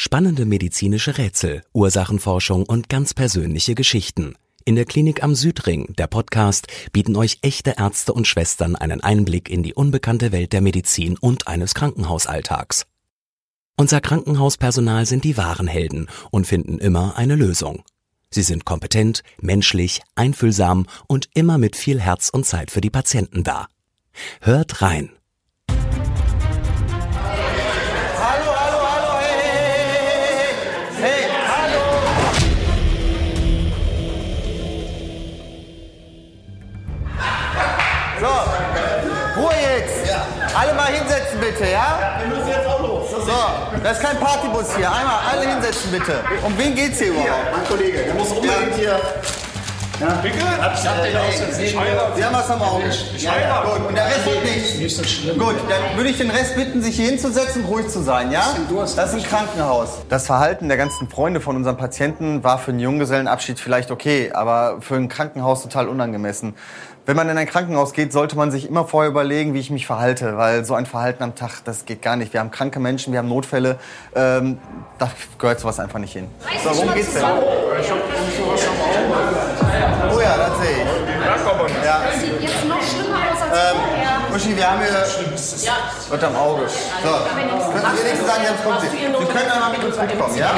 Spannende 0.00 0.46
medizinische 0.46 1.18
Rätsel, 1.18 1.64
Ursachenforschung 1.72 2.62
und 2.66 2.88
ganz 2.88 3.14
persönliche 3.14 3.74
Geschichten. 3.74 4.36
In 4.64 4.76
der 4.76 4.84
Klinik 4.84 5.24
am 5.24 5.34
Südring, 5.34 5.92
der 5.98 6.06
Podcast, 6.06 6.68
bieten 6.92 7.16
euch 7.16 7.38
echte 7.42 7.74
Ärzte 7.78 8.12
und 8.12 8.28
Schwestern 8.28 8.76
einen 8.76 9.00
Einblick 9.00 9.50
in 9.50 9.64
die 9.64 9.74
unbekannte 9.74 10.30
Welt 10.30 10.52
der 10.52 10.60
Medizin 10.60 11.18
und 11.18 11.48
eines 11.48 11.74
Krankenhausalltags. 11.74 12.86
Unser 13.76 14.00
Krankenhauspersonal 14.00 15.04
sind 15.04 15.24
die 15.24 15.36
wahren 15.36 15.66
Helden 15.66 16.06
und 16.30 16.46
finden 16.46 16.78
immer 16.78 17.18
eine 17.18 17.34
Lösung. 17.34 17.82
Sie 18.30 18.42
sind 18.42 18.64
kompetent, 18.64 19.24
menschlich, 19.40 20.02
einfühlsam 20.14 20.86
und 21.08 21.28
immer 21.34 21.58
mit 21.58 21.74
viel 21.74 22.00
Herz 22.00 22.28
und 22.28 22.46
Zeit 22.46 22.70
für 22.70 22.80
die 22.80 22.90
Patienten 22.90 23.42
da. 23.42 23.66
Hört 24.42 24.80
rein. 24.80 25.10
Das 43.88 43.98
ist 43.98 44.04
kein 44.04 44.18
Partybus 44.18 44.76
hier. 44.76 44.92
Einmal 44.92 45.18
alle 45.32 45.50
hinsetzen 45.50 45.90
bitte. 45.90 46.20
Um 46.44 46.56
wen 46.58 46.74
geht's 46.74 46.98
hier 46.98 47.12
hier, 47.12 47.22
überhaupt? 47.22 47.52
mein 47.52 47.66
Kollege, 47.66 47.98
der 48.04 48.14
muss 48.14 48.30
unbedingt 48.32 48.74
hier. 48.76 49.00
Ja, 50.00 50.10
Pickel? 50.22 50.38
Ich 50.38 50.86
hab 50.86 51.02
den 51.02 51.16
aus 51.16 51.34
Versehen 51.34 51.80
Sie 52.14 52.24
haben 52.24 52.34
was 52.34 52.50
am 52.50 52.62
Auge. 52.62 52.84
Ja, 53.16 53.32
ja, 53.40 53.64
gut. 53.64 53.88
Und 53.88 53.96
der 53.96 54.06
Rest 54.06 54.26
wird 54.26 54.44
nicht. 54.44 54.78
Nicht 54.78 54.96
so 54.96 55.02
schlimm. 55.02 55.38
Gut, 55.38 55.56
dann 55.68 55.96
würde 55.96 56.10
ich 56.10 56.18
den 56.18 56.30
Rest 56.30 56.54
bitten, 56.54 56.82
sich 56.82 56.94
hier 56.96 57.08
hinzusetzen 57.08 57.64
und 57.64 57.70
ruhig 57.70 57.88
zu 57.88 58.02
sein, 58.02 58.30
ja? 58.30 58.44
Das 58.94 59.12
ist 59.12 59.14
ein 59.14 59.22
Krankenhaus. 59.24 59.98
Das 60.08 60.26
Verhalten 60.26 60.68
der 60.68 60.76
ganzen 60.76 61.08
Freunde 61.08 61.40
von 61.40 61.56
unserem 61.56 61.78
Patienten 61.78 62.44
war 62.44 62.58
für 62.58 62.70
einen 62.70 62.80
Junggesellenabschied 62.80 63.58
vielleicht 63.58 63.90
okay, 63.90 64.30
aber 64.32 64.76
für 64.80 64.94
ein 64.94 65.08
Krankenhaus 65.08 65.62
total 65.62 65.88
unangemessen. 65.88 66.54
Wenn 67.08 67.16
man 67.16 67.28
in 67.30 67.38
ein 67.38 67.46
Krankenhaus 67.46 67.94
geht, 67.94 68.12
sollte 68.12 68.36
man 68.36 68.50
sich 68.50 68.68
immer 68.68 68.84
vorher 68.84 69.10
überlegen, 69.10 69.54
wie 69.54 69.60
ich 69.60 69.70
mich 69.70 69.86
verhalte, 69.86 70.36
weil 70.36 70.66
so 70.66 70.74
ein 70.74 70.84
Verhalten 70.84 71.22
am 71.22 71.34
Tag, 71.34 71.62
das 71.64 71.86
geht 71.86 72.02
gar 72.02 72.16
nicht. 72.16 72.34
Wir 72.34 72.40
haben 72.40 72.50
kranke 72.50 72.80
Menschen, 72.80 73.14
wir 73.14 73.20
haben 73.20 73.30
Notfälle, 73.30 73.78
ähm, 74.14 74.58
da 74.98 75.10
gehört 75.38 75.58
sowas 75.58 75.80
einfach 75.80 76.00
nicht 76.00 76.12
hin. 76.12 76.28
So, 76.62 76.68
worum 76.68 76.92
geht's 76.92 77.14
denn? 77.14 77.24
Oh 77.24 77.26
ja, 80.20 80.36
das 80.36 80.60
sehe 80.60 80.82
ich. 80.82 80.88
Ja. 81.82 82.02
Sieht 82.20 82.42
jetzt 82.42 82.68
noch 82.68 82.82
schlimmer 82.82 83.16
aus 83.16 83.40
als 83.40 83.70
vorher. 83.70 84.07
Uschi, 84.34 84.56
wir 84.56 84.70
haben 84.70 84.80
hier 84.80 84.92
was 84.92 86.24
am 86.24 86.36
Auge. 86.36 86.62
So, 86.68 87.08
können 87.08 87.96
Sie 87.96 88.04
wenigstens 88.04 88.26
sagen, 88.28 88.42
jetzt 88.44 88.64
kommt 88.64 88.80
sie. 88.80 88.88
Sie 88.88 89.32
können 89.32 89.50
einmal 89.50 89.70
mit 89.72 89.84
uns 89.84 89.96
mitkommen, 89.96 90.36
ja? 90.36 90.50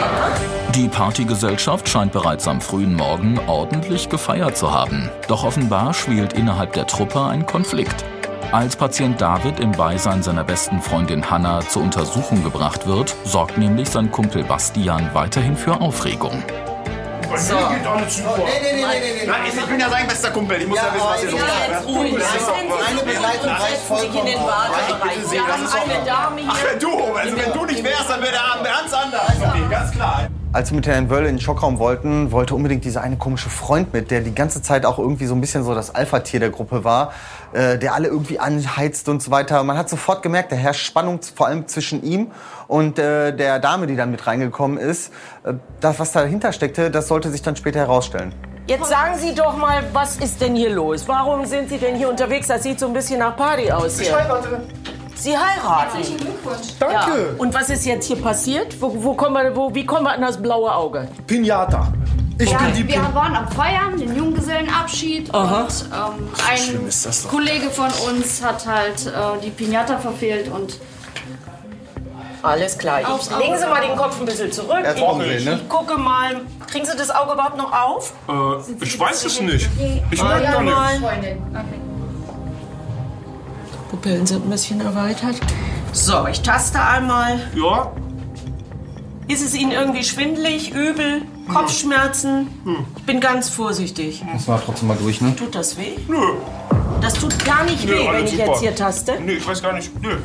Die 0.75 0.89
Partygesellschaft 0.89 1.89
scheint 1.89 2.13
bereits 2.13 2.47
am 2.49 2.61
frühen 2.61 2.95
Morgen 2.95 3.39
ordentlich 3.47 4.09
gefeiert 4.09 4.57
zu 4.57 4.73
haben. 4.73 5.11
Doch 5.29 5.45
offenbar 5.45 5.95
schwelt 5.95 6.33
innerhalb 6.33 6.73
der 6.73 6.87
Truppe 6.87 7.23
ein 7.23 7.47
Konflikt. 7.47 8.05
Als 8.53 8.75
Patient 8.75 9.21
David 9.21 9.61
im 9.61 9.71
Beisein 9.73 10.23
seiner 10.23 10.43
besten 10.43 10.81
Freundin 10.81 11.31
Hannah 11.31 11.61
zur 11.61 11.83
Untersuchung 11.83 12.43
gebracht 12.43 12.87
wird, 12.87 13.15
sorgt 13.25 13.59
nämlich 13.59 13.89
sein 13.89 14.11
Kumpel 14.11 14.43
Bastian 14.43 15.11
weiterhin 15.15 15.57
für 15.57 15.81
Aufregung. 15.81 16.43
So. 17.39 17.55
Geht 17.57 17.87
alles 17.87 18.17
super. 18.17 18.39
Nee, 18.39 18.61
nee, 18.61 18.73
nee, 18.73 19.01
nee, 19.01 19.21
nee. 19.21 19.27
Nein, 19.27 19.41
ich 19.47 19.67
bin 19.67 19.81
ja 19.81 19.91
sein 19.91 20.07
bester 20.07 20.31
Kumpel. 20.31 20.63
Ich 20.63 20.69
muss 20.69 20.79
ja, 20.79 20.95
wissen, 20.95 21.07
was 21.07 21.21
hier 21.21 21.31
los 21.31 21.41
ist. 21.41 21.69
jetzt 21.69 21.87
ruhig. 21.87 22.15
Eine 22.89 23.03
Begleitung 23.03 23.51
reicht 23.51 23.83
vollkommen 23.83 24.35
aus. 24.37 25.31
Wir 25.31 25.47
haben 25.47 25.67
eine 25.67 26.05
Dame 26.05 26.41
hier. 26.41 26.51
Ach, 26.51 26.59
wenn 26.71 26.79
du, 26.79 27.15
also 27.15 27.37
wenn 27.37 27.53
du 27.53 27.65
nicht 27.67 27.85
wärst, 27.85 28.11
dann 28.11 28.21
wäre 28.21 28.33
der 28.33 28.45
Abend 28.45 28.65
ganz 28.65 28.93
anders. 28.93 29.33
Okay, 29.41 29.65
ganz 29.71 29.91
klar. 29.93 30.30
Als 30.53 30.73
wir 30.73 30.77
mit 30.77 30.87
Herrn 30.89 31.09
Wöll 31.11 31.27
in 31.27 31.37
den 31.37 31.41
Schockraum 31.41 31.79
wollten, 31.79 32.33
wollte 32.33 32.57
unbedingt 32.57 32.85
dieser 32.85 33.03
eine 33.03 33.17
komische 33.17 33.49
Freund 33.49 33.93
mit, 33.93 34.11
der 34.11 34.21
die 34.21 34.35
ganze 34.35 34.61
Zeit 34.63 34.85
auch 34.85 34.99
irgendwie 34.99 35.27
so 35.27 35.35
ein 35.37 35.41
bisschen 35.41 35.63
so 35.63 35.77
das 35.77 35.95
Alpha-Tier 35.95 36.41
der 36.41 36.51
Gruppe 36.51 36.83
war, 36.83 37.13
äh, 37.53 37.79
der 37.79 37.95
alle 37.95 38.09
irgendwie 38.09 38.41
anheizt 38.41 39.09
und 39.09 39.23
so 39.23 39.31
weiter. 39.31 39.63
Man 39.63 39.79
hat 39.79 39.89
sofort 39.89 40.25
gemerkt, 40.25 40.51
da 40.51 40.57
herrscht 40.57 40.85
Spannung 40.85 41.21
vor 41.37 41.47
allem 41.47 41.69
zwischen 41.69 42.03
ihm 42.03 42.33
und 42.67 42.99
äh, 42.99 43.31
der 43.33 43.61
Dame, 43.61 43.87
die 43.87 43.95
dann 43.95 44.11
mit 44.11 44.27
reingekommen 44.27 44.77
ist. 44.77 45.13
Äh, 45.45 45.55
das, 45.79 46.01
was 46.01 46.11
dahinter 46.11 46.53
steckte, 46.53 46.91
das 46.91 47.07
sollte 47.07 47.31
sich 47.31 47.43
dann 47.43 47.55
später 47.55 47.79
herausstellen. 47.79 48.35
Jetzt 48.67 48.89
sagen 48.89 49.17
Sie 49.19 49.37
doch 49.37 49.57
mal, 49.57 49.85
was 49.93 50.17
ist 50.17 50.41
denn 50.41 50.57
hier 50.57 50.71
los? 50.71 51.07
Warum 51.07 51.47
sind 51.47 51.69
Sie 51.69 51.79
denn 51.79 51.95
hier 51.95 52.09
unterwegs? 52.09 52.49
Das 52.49 52.65
sieht 52.65 52.81
so 52.81 52.89
ein 52.89 52.93
bisschen 52.93 53.21
nach 53.21 53.37
Party 53.37 53.71
aus 53.71 54.01
Ich 54.01 54.09
hier. 54.09 54.17
heirate. 54.19 54.63
Sie 55.21 55.37
heiraten. 55.37 55.93
Herzlichen 55.97 56.17
Glückwunsch. 56.17 56.69
Ja. 56.81 56.87
Danke. 57.05 57.35
Und 57.37 57.53
was 57.53 57.69
ist 57.69 57.85
jetzt 57.85 58.07
hier 58.07 58.17
passiert? 58.17 58.81
Wo, 58.81 58.91
wo, 59.05 59.15
kommen 59.15 59.35
wir, 59.35 59.55
wo, 59.55 59.75
wie 59.75 59.85
kommen 59.85 60.05
wir 60.05 60.13
an 60.13 60.23
das 60.23 60.41
blaue 60.41 60.75
Auge? 60.75 61.09
Pinata. 61.27 61.93
Ich 62.39 62.51
Ja, 62.51 62.57
bin 62.59 62.73
die 62.73 62.89
wir 62.89 62.95
Pin 62.95 63.15
waren 63.15 63.37
am 63.37 63.49
Feiern, 63.49 63.99
den 63.99 64.17
Junggesellenabschied 64.17 65.35
Aha. 65.35 65.61
und 65.61 65.85
ähm, 65.93 66.29
ein 66.51 66.57
schlimm 66.57 66.89
ist 66.89 67.05
das 67.05 67.23
doch. 67.25 67.31
Kollege 67.31 67.69
von 67.69 67.91
uns 68.09 68.43
hat 68.43 68.67
halt 68.67 69.07
äh, 69.07 69.11
die 69.45 69.51
Pinata 69.51 69.99
verfehlt 69.99 70.51
und 70.51 70.79
Alles 72.43 72.79
klar. 72.79 73.01
Ich, 73.03 73.07
legen 73.39 73.59
Sie 73.59 73.67
mal 73.67 73.83
den 73.83 73.95
Kopf 73.95 74.19
ein 74.19 74.25
bisschen 74.25 74.51
zurück. 74.51 74.79
Ich, 74.85 74.99
sehen, 74.99 75.45
ne? 75.45 75.61
ich 75.63 75.69
gucke 75.69 75.99
mal. 75.99 76.41
Kriegen 76.67 76.87
Sie 76.87 76.97
das 76.97 77.11
Auge 77.11 77.35
überhaupt 77.35 77.59
noch 77.59 77.73
auf? 77.73 78.15
Äh, 78.27 78.85
ich 78.85 78.99
weiß 78.99 79.27
es 79.27 79.39
nicht. 79.43 79.69
Ich 80.11 80.23
Ah, 80.23 80.29
merke 80.29 80.45
ja, 80.45 80.53
gar 80.53 80.63
nicht. 80.63 81.37
Pupillen 84.01 84.27
sind 84.27 84.47
ein 84.47 84.51
bisschen 84.51 84.81
erweitert. 84.81 85.37
So, 85.93 86.27
ich 86.27 86.41
taste 86.41 86.81
einmal. 86.81 87.39
Ja, 87.55 87.93
Ist 89.29 89.43
es 89.45 89.55
Ihnen 89.55 89.73
irgendwie 89.73 90.03
schwindelig, 90.05 90.71
übel, 90.73 91.23
Kopfschmerzen? 91.53 92.49
Ich 92.97 93.03
bin 93.05 93.21
ganz 93.21 93.51
vorsichtig. 93.51 94.25
Das 94.33 94.49
war 94.49 94.63
trotzdem 94.65 94.89
mal 94.89 94.97
durch, 94.97 95.21
ne? 95.21 95.37
Tut 95.37 95.55
das 95.55 95.77
weh? 95.77 95.97
nö. 96.09 96.17
Das 97.03 97.15
tut 97.15 97.45
gar 97.45 97.65
nicht 97.65 97.85
Nö, 97.87 97.93
weh, 97.93 98.09
wenn 98.13 98.25
ich 98.25 98.31
super. 98.33 98.47
jetzt 98.47 98.61
hier 98.61 98.75
taste. 98.75 99.19
Nee, 99.25 99.33
ich 99.33 99.47
weiß 99.47 99.63
gar 99.63 99.73
nicht. 99.75 99.91
Nö. 100.03 100.17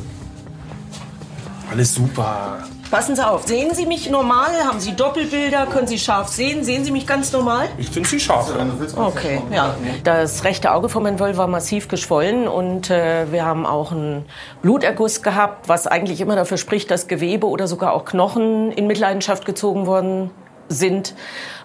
Alles 1.71 1.93
super. 1.93 2.59
Passen 2.91 3.15
Sie 3.15 3.27
auf. 3.27 3.47
Sehen 3.47 3.73
Sie 3.73 3.85
mich 3.85 4.09
normal? 4.09 4.51
Haben 4.63 4.79
Sie 4.79 4.95
Doppelbilder? 4.95 5.65
Können 5.65 5.87
Sie 5.87 5.97
scharf 5.97 6.29
sehen? 6.29 6.63
Sehen 6.63 6.85
Sie 6.85 6.91
mich 6.91 7.07
ganz 7.07 7.31
normal? 7.31 7.67
Ich 7.77 7.89
finde 7.89 8.07
sie 8.07 8.19
scharf. 8.19 8.51
Okay, 8.95 9.41
ja. 9.51 9.75
Das 10.03 10.43
rechte 10.43 10.71
Auge 10.71 10.87
von 10.87 11.03
Herrn 11.05 11.19
Wöll 11.19 11.35
war 11.35 11.47
massiv 11.47 11.87
geschwollen 11.87 12.47
und 12.47 12.89
äh, 12.89 13.31
wir 13.31 13.45
haben 13.45 13.65
auch 13.65 13.91
einen 13.91 14.25
Bluterguss 14.61 15.23
gehabt, 15.23 15.67
was 15.67 15.87
eigentlich 15.87 16.21
immer 16.21 16.35
dafür 16.35 16.57
spricht, 16.57 16.91
dass 16.91 17.07
Gewebe 17.07 17.47
oder 17.47 17.67
sogar 17.67 17.93
auch 17.93 18.05
Knochen 18.05 18.71
in 18.71 18.87
Mitleidenschaft 18.87 19.45
gezogen 19.45 19.87
worden 19.87 20.31
sind. 20.69 21.15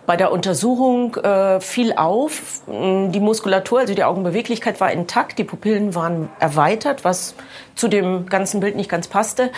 Bei 0.07 0.17
der 0.17 0.33
Untersuchung 0.33 1.15
äh, 1.17 1.61
fiel 1.61 1.93
auf, 1.93 2.63
die 2.67 3.21
Muskulatur, 3.21 3.81
also 3.81 3.95
die 3.95 4.03
Augenbeweglichkeit 4.03 4.81
war 4.81 4.91
intakt, 4.91 5.39
die 5.39 5.45
Pupillen 5.45 5.95
waren 5.95 6.29
erweitert, 6.41 7.05
was 7.05 7.35
zu 7.75 7.89
dem 7.89 8.27
ganzen 8.27 8.61
Bild 8.61 8.77
nicht 8.77 8.89
ganz 8.91 9.09
passte. 9.09 9.51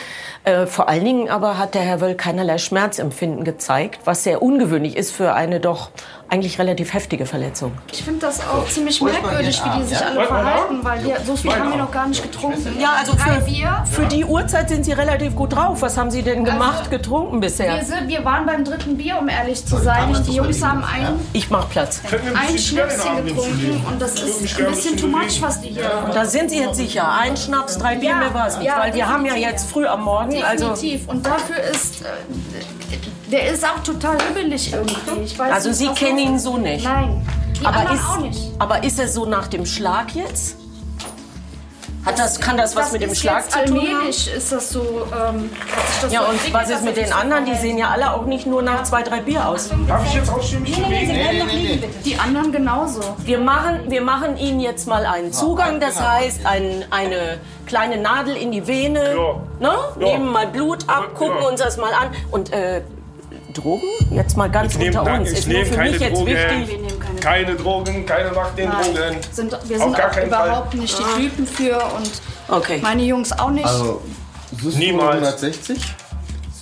Äh, 0.44 0.66
vor 0.66 0.88
allen 0.88 1.04
Dingen 1.04 1.28
aber 1.28 1.58
hat 1.58 1.74
der 1.74 1.82
Herr 1.82 2.00
Wöll 2.00 2.14
keinerlei 2.14 2.58
Schmerzempfinden 2.58 3.44
gezeigt, 3.44 4.00
was 4.04 4.24
sehr 4.24 4.42
ungewöhnlich 4.42 4.96
ist 4.96 5.12
für 5.12 5.34
eine 5.34 5.60
doch 5.60 5.90
eigentlich 6.28 6.58
relativ 6.58 6.94
heftige 6.94 7.26
Verletzung. 7.26 7.72
Ich 7.92 8.02
finde 8.02 8.20
das 8.20 8.40
auch 8.40 8.66
ziemlich 8.66 9.02
merkwürdig, 9.02 9.60
wie 9.62 9.78
die 9.80 9.84
sich 9.84 10.02
alle 10.02 10.24
verhalten, 10.24 10.78
weil 10.82 11.04
wir, 11.04 11.16
so 11.26 11.36
viel 11.36 11.52
haben 11.54 11.70
wir 11.70 11.76
noch 11.76 11.90
gar 11.90 12.08
nicht 12.08 12.22
getrunken. 12.22 12.74
Ja, 12.80 12.94
also 12.98 13.12
für, 13.12 13.42
für 13.84 14.06
die 14.06 14.24
Uhrzeit 14.24 14.70
sind 14.70 14.84
Sie 14.84 14.92
relativ 14.92 15.36
gut 15.36 15.54
drauf. 15.54 15.82
Was 15.82 15.98
haben 15.98 16.10
Sie 16.10 16.22
denn 16.22 16.42
gemacht, 16.42 16.78
Also, 16.78 16.90
getrunken 16.90 17.40
bisher? 17.40 17.74
Wir, 17.74 17.84
sind, 17.84 18.08
wir 18.08 18.24
waren 18.24 18.46
beim 18.46 18.64
dritten 18.64 18.96
Bier, 18.96 19.18
um 19.20 19.28
ehrlich 19.28 19.66
zu 19.66 19.76
sein. 19.76 20.14
Und 20.14 20.26
die 20.26 20.32
Jungs 20.36 20.64
haben 20.64 20.82
ein, 20.82 21.20
Ich 21.34 21.50
mach 21.50 21.68
Platz. 21.68 22.00
ein 22.34 22.56
Schnäpschen 22.56 23.26
getrunken 23.26 23.84
und 23.86 24.00
das 24.00 24.14
ist 24.14 24.58
ein 24.58 24.66
bisschen 24.68 24.96
too 24.96 25.08
much, 25.08 25.42
was 25.42 25.60
die 25.60 25.68
hier 25.68 25.90
Da 26.14 26.24
sind 26.24 26.48
Sie 26.48 26.60
jetzt 26.60 26.76
sicher. 26.76 27.12
Ein 27.12 27.36
Schnaps, 27.36 27.76
drei 27.76 27.96
Bier, 28.02 28.10
Ja, 28.10 28.16
mehr 28.18 28.34
war 28.34 28.46
es 28.48 28.58
nicht. 28.58 28.66
ja, 28.66 28.78
weil 28.78 28.94
wir 28.94 29.08
haben 29.08 29.24
ja 29.24 29.34
jetzt 29.34 29.70
früh 29.70 29.86
am 29.86 30.02
Morgen. 30.04 30.42
Also, 30.42 30.70
Definitiv. 30.70 31.08
Und 31.08 31.24
dafür 31.24 31.56
ist. 31.58 32.02
Äh, 32.02 33.30
der 33.30 33.50
ist 33.50 33.64
auch 33.64 33.82
total 33.82 34.18
hibbelig 34.28 34.72
irgendwie. 34.72 35.22
Ich 35.24 35.38
weiß 35.38 35.52
also 35.52 35.68
nicht, 35.70 35.78
Sie 35.78 35.88
kennen 36.04 36.18
ihn 36.18 36.38
so 36.38 36.58
nicht. 36.58 36.84
Nein. 36.84 37.26
Die 37.58 37.64
aber, 37.66 37.92
ist, 37.94 38.04
auch 38.04 38.18
nicht. 38.18 38.40
aber 38.58 38.84
ist 38.84 38.98
er 38.98 39.08
so 39.08 39.24
nach 39.24 39.46
dem 39.48 39.64
Schlag 39.64 40.14
jetzt? 40.14 40.56
Hat 42.04 42.18
das, 42.18 42.40
kann 42.40 42.56
das 42.56 42.74
was 42.74 42.90
mit 42.90 43.00
dem 43.02 43.10
ist 43.12 43.20
Schlag 43.20 43.48
zu 43.48 43.58
tun 43.64 43.78
haben? 43.78 43.86
allmählich 43.96 44.34
ist 44.34 44.50
das 44.50 44.70
so. 44.70 44.80
Ähm, 45.12 45.50
das 46.02 46.12
Ja, 46.12 46.22
so 46.22 46.30
und 46.30 46.52
was 46.52 46.68
ist 46.68 46.82
mit 46.82 46.96
den 46.96 47.12
anderen? 47.12 47.44
Die 47.46 47.54
sehen 47.54 47.78
ja 47.78 47.90
alle 47.90 48.12
auch 48.12 48.24
nicht 48.26 48.44
nur 48.44 48.60
nach 48.62 48.82
zwei, 48.82 49.02
drei 49.02 49.20
Bier 49.20 49.48
aus. 49.48 49.70
Darf 49.86 50.04
ich 50.06 50.14
jetzt 50.14 50.28
ausstehen, 50.28 50.62
mich 50.62 50.76
bewegen? 50.76 51.84
Die 52.04 52.18
anderen 52.18 52.50
genauso. 52.50 53.00
Wir 53.24 53.38
machen, 53.38 53.82
wir 53.88 54.02
machen 54.02 54.36
Ihnen 54.36 54.58
jetzt 54.58 54.88
mal 54.88 55.06
einen 55.06 55.32
Zugang, 55.32 55.78
das 55.78 56.00
heißt 56.02 56.44
ein, 56.44 56.84
eine 56.90 57.38
kleine 57.66 57.98
Nadel 57.98 58.36
in 58.36 58.50
die 58.50 58.66
Vene, 58.66 59.14
Ja. 59.14 59.40
ne? 59.60 59.72
Ja. 60.00 60.06
nehmen 60.08 60.32
mal 60.32 60.48
Blut 60.48 60.88
ab, 60.88 61.10
Ja. 61.12 61.18
gucken 61.18 61.42
uns 61.44 61.60
das 61.60 61.76
mal 61.76 61.92
an 61.94 62.08
und 62.32 62.52
äh, 62.52 62.82
Drogen? 63.54 63.82
Jetzt 64.10 64.36
mal 64.36 64.50
ganz 64.50 64.72
Ich 64.72 64.78
nehme 64.78 64.98
unter 64.98 65.12
uns. 65.14 65.30
ich 65.30 65.38
Ist 65.40 65.46
nur 65.48 65.58
nehm 65.58 65.66
für 65.66 65.74
keine 65.76 65.90
mich 65.90 66.00
jetzt 66.00 66.16
Drogen. 66.18 66.26
wichtig. 66.26 66.78
Keine 67.22 67.54
Drogen, 67.54 68.04
keine 68.04 68.32
macht 68.32 68.58
den 68.58 68.68
Nein. 68.68 68.82
Drogen. 68.94 69.16
Sind, 69.30 69.52
wir 69.64 69.76
Auf 69.76 69.82
sind 69.84 69.96
gar 69.96 70.08
auch 70.08 70.12
keinen 70.14 70.30
Fall. 70.30 70.48
überhaupt 70.48 70.74
nicht 70.74 70.98
die 70.98 71.20
Typen 71.22 71.46
für 71.46 71.76
und 71.96 72.10
Okay. 72.48 72.80
meine 72.82 73.02
Jungs 73.02 73.32
auch 73.38 73.50
nicht. 73.50 73.64
Also, 73.66 74.02
Niemals. 74.76 75.14
160? 75.16 75.78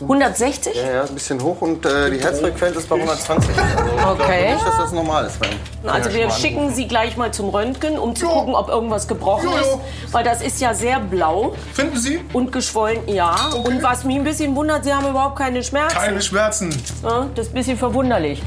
160? 0.02 0.74
Ja, 0.76 0.90
ja, 0.92 1.02
ein 1.02 1.12
bisschen 1.14 1.42
hoch 1.42 1.60
und 1.60 1.84
äh, 1.84 2.10
die 2.10 2.18
Herzfrequenz 2.18 2.76
ist 2.76 2.88
bei 2.88 2.96
120. 2.96 3.50
Also, 3.56 4.22
Okay. 4.22 4.54
Nicht, 4.54 4.66
dass 4.66 4.76
das 4.78 4.92
normal 4.92 5.26
ist. 5.26 5.38
Also 5.86 6.12
wir 6.14 6.30
schicken 6.30 6.72
Sie 6.74 6.88
gleich 6.88 7.16
mal 7.18 7.32
zum 7.32 7.50
Röntgen, 7.50 7.98
um 7.98 8.14
zu 8.16 8.26
gucken, 8.26 8.54
ob 8.54 8.68
irgendwas 8.70 9.06
gebrochen 9.08 9.44
Jo, 9.50 9.56
jo. 9.56 9.80
ist. 10.06 10.12
Weil 10.12 10.24
das 10.24 10.40
ist 10.40 10.60
ja 10.60 10.72
sehr 10.72 11.00
blau 11.00 11.54
Finden 11.74 11.98
Sie? 11.98 12.20
und 12.32 12.50
geschwollen, 12.50 13.00
ja. 13.08 13.34
Und 13.64 13.82
was 13.82 14.04
mich 14.04 14.16
ein 14.16 14.24
bisschen 14.24 14.54
wundert, 14.56 14.84
Sie 14.84 14.92
haben 14.94 15.06
überhaupt 15.06 15.36
keine 15.36 15.62
Schmerzen. 15.62 15.96
Keine 15.98 16.22
Schmerzen. 16.22 16.70
Ja, 17.02 17.26
das 17.34 17.46
ist 17.46 17.52
ein 17.52 17.54
bisschen 17.54 17.76
verwunderlich. 17.78 18.42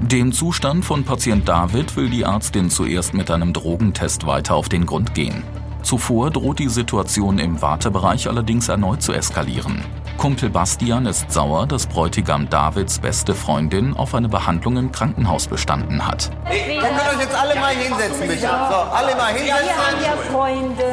Dem 0.00 0.32
Zustand 0.32 0.84
von 0.84 1.04
Patient 1.04 1.46
David 1.48 1.94
will 1.96 2.08
die 2.08 2.22
Ärztin 2.22 2.70
zuerst 2.70 3.12
mit 3.14 3.30
einem 3.30 3.52
Drogentest 3.52 4.26
weiter 4.26 4.54
auf 4.54 4.68
den 4.68 4.86
Grund 4.86 5.14
gehen. 5.14 5.44
Zuvor 5.82 6.30
droht 6.30 6.58
die 6.58 6.68
Situation 6.68 7.38
im 7.38 7.60
Wartebereich 7.62 8.28
allerdings 8.28 8.68
erneut 8.68 9.02
zu 9.02 9.12
eskalieren. 9.12 9.84
Kumpel 10.16 10.50
Bastian 10.50 11.06
ist 11.06 11.30
sauer, 11.30 11.66
dass 11.66 11.86
Bräutigam 11.86 12.48
Davids 12.50 12.98
beste 12.98 13.34
Freundin 13.34 13.94
auf 13.96 14.14
eine 14.14 14.28
Behandlung 14.28 14.76
im 14.76 14.92
Krankenhaus 14.92 15.46
bestanden 15.46 16.06
hat. 16.06 16.30
Ihr 16.50 16.80
könnt 16.80 17.00
euch 17.14 17.20
jetzt 17.20 17.34
alle 17.34 17.54
mal 17.60 17.74
hinsetzen, 17.74 18.28
bitte. 18.28 18.40
So, 18.40 18.46
alle 18.46 19.14
mal 19.16 19.34
Wir 19.34 19.54
haben 19.54 19.64
hinsetzen. 19.64 20.04
ja 20.04 20.16
Freunde, 20.30 20.84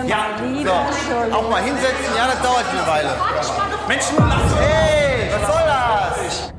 lieber 0.53 0.85
So, 1.29 1.35
auch 1.35 1.49
mal 1.49 1.63
hinsetzen. 1.63 2.15
Ja, 2.15 2.27
das 2.27 2.41
dauert 2.41 2.65
eine 2.71 2.87
Weile. 2.87 3.09
Mensch, 3.87 4.05
nun 4.17 4.29
lass 4.29 4.55
Hey? 4.59 5.16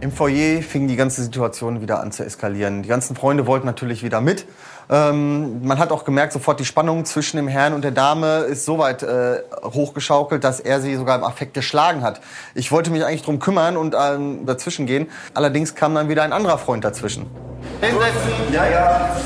Im 0.00 0.12
Foyer 0.12 0.62
fing 0.62 0.86
die 0.86 0.94
ganze 0.94 1.22
Situation 1.24 1.80
wieder 1.80 2.00
an 2.00 2.12
zu 2.12 2.24
eskalieren. 2.24 2.82
Die 2.84 2.88
ganzen 2.88 3.16
Freunde 3.16 3.48
wollten 3.48 3.66
natürlich 3.66 4.04
wieder 4.04 4.20
mit. 4.20 4.46
Ähm, 4.88 5.66
man 5.66 5.80
hat 5.80 5.90
auch 5.90 6.04
gemerkt, 6.04 6.32
sofort 6.32 6.60
die 6.60 6.64
Spannung 6.64 7.04
zwischen 7.04 7.36
dem 7.36 7.48
Herrn 7.48 7.72
und 7.72 7.82
der 7.82 7.90
Dame 7.90 8.38
ist 8.42 8.64
so 8.64 8.78
weit 8.78 9.02
äh, 9.02 9.42
hochgeschaukelt, 9.64 10.44
dass 10.44 10.60
er 10.60 10.80
sie 10.80 10.94
sogar 10.94 11.18
im 11.18 11.24
Affekt 11.24 11.52
geschlagen 11.52 12.02
hat. 12.02 12.20
Ich 12.54 12.70
wollte 12.70 12.90
mich 12.90 13.04
eigentlich 13.04 13.22
drum 13.22 13.40
kümmern 13.40 13.76
und 13.76 13.96
ähm, 14.00 14.46
dazwischen 14.46 14.86
gehen. 14.86 15.08
Allerdings 15.34 15.74
kam 15.74 15.96
dann 15.96 16.08
wieder 16.08 16.22
ein 16.22 16.32
anderer 16.32 16.58
Freund 16.58 16.84
dazwischen. 16.84 17.26
Hinsetzen. 17.80 18.52
Ja, 18.52 18.70
ja. 18.70 19.16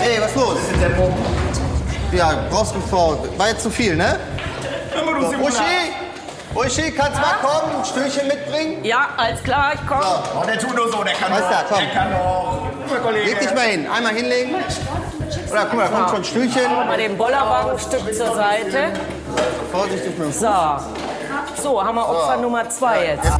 Ey, 0.00 0.20
was 0.20 0.30
ist 0.30 0.36
los? 0.36 0.58
Ja, 2.12 2.46
brauchst 2.50 2.74
du 2.74 2.80
vor. 2.80 3.24
War 3.38 3.48
jetzt 3.48 3.62
zu 3.62 3.70
viel, 3.70 3.94
ne? 3.94 4.18
So, 4.92 5.44
Uschi, 5.44 6.03
Uschi, 6.54 6.92
kannst 6.92 7.20
mal 7.20 7.34
kommen, 7.42 7.76
ein 7.78 7.84
Stühlchen 7.84 8.28
mitbringen? 8.28 8.84
Ja, 8.84 9.08
alles 9.16 9.42
klar, 9.42 9.72
ich 9.74 9.86
komme. 9.86 10.04
Oh, 10.40 10.44
der 10.46 10.58
tut 10.58 10.74
nur 10.76 10.90
so, 10.90 11.02
der 11.02 11.14
kann 11.14 11.30
Meister, 11.30 11.64
doch. 11.68 11.76
komm. 11.76 11.78
Der 11.78 11.88
kann 11.94 12.12
doch. 12.12 12.58
Guck 12.82 12.90
mal, 12.90 13.00
Kollege. 13.00 13.30
Leg 13.30 13.40
dich 13.40 13.54
mal 13.54 13.60
hin, 13.66 13.88
einmal 13.90 14.14
hinlegen. 14.14 14.54
Oder 15.50 15.64
guck 15.64 15.74
mal, 15.74 15.88
da 15.88 15.96
kommt 15.96 16.08
schon 16.10 16.18
ein 16.18 16.24
Stühlchen. 16.24 16.72
Mal 16.72 16.96
den 16.96 17.18
Bollerwagen 17.18 17.72
ein 17.72 17.78
Stück 17.78 18.14
zur 18.14 18.34
Seite. 18.36 18.92
Vorsichtig 19.72 20.16
mit 20.16 20.28
dem 20.28 20.32
Fuß. 20.32 20.40
So. 20.40 21.62
So, 21.62 21.84
haben 21.84 21.96
wir 21.96 22.08
Opfer 22.08 22.36
Nummer 22.36 22.68
zwei 22.68 23.04
jetzt. 23.04 23.30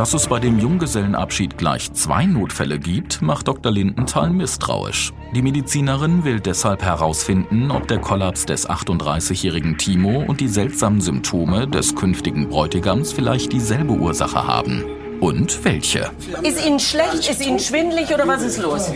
Dass 0.00 0.14
es 0.14 0.28
bei 0.28 0.40
dem 0.40 0.58
Junggesellenabschied 0.58 1.58
gleich 1.58 1.92
zwei 1.92 2.24
Notfälle 2.24 2.78
gibt, 2.78 3.20
macht 3.20 3.48
Dr. 3.48 3.70
Lindenthal 3.70 4.30
misstrauisch. 4.30 5.12
Die 5.34 5.42
Medizinerin 5.42 6.24
will 6.24 6.40
deshalb 6.40 6.82
herausfinden, 6.82 7.70
ob 7.70 7.86
der 7.86 7.98
Kollaps 7.98 8.46
des 8.46 8.66
38-jährigen 8.66 9.76
Timo 9.76 10.24
und 10.26 10.40
die 10.40 10.48
seltsamen 10.48 11.02
Symptome 11.02 11.68
des 11.68 11.94
künftigen 11.96 12.48
Bräutigams 12.48 13.12
vielleicht 13.12 13.52
dieselbe 13.52 13.92
Ursache 13.92 14.46
haben. 14.46 14.86
Und 15.20 15.62
welche? 15.66 16.10
Ist 16.44 16.66
Ihnen 16.66 16.80
schlecht? 16.80 17.28
Ist 17.28 17.44
Ihnen 17.44 17.58
schwindelig 17.58 18.08
oder 18.14 18.26
was 18.26 18.40
ist 18.40 18.56
los? 18.56 18.90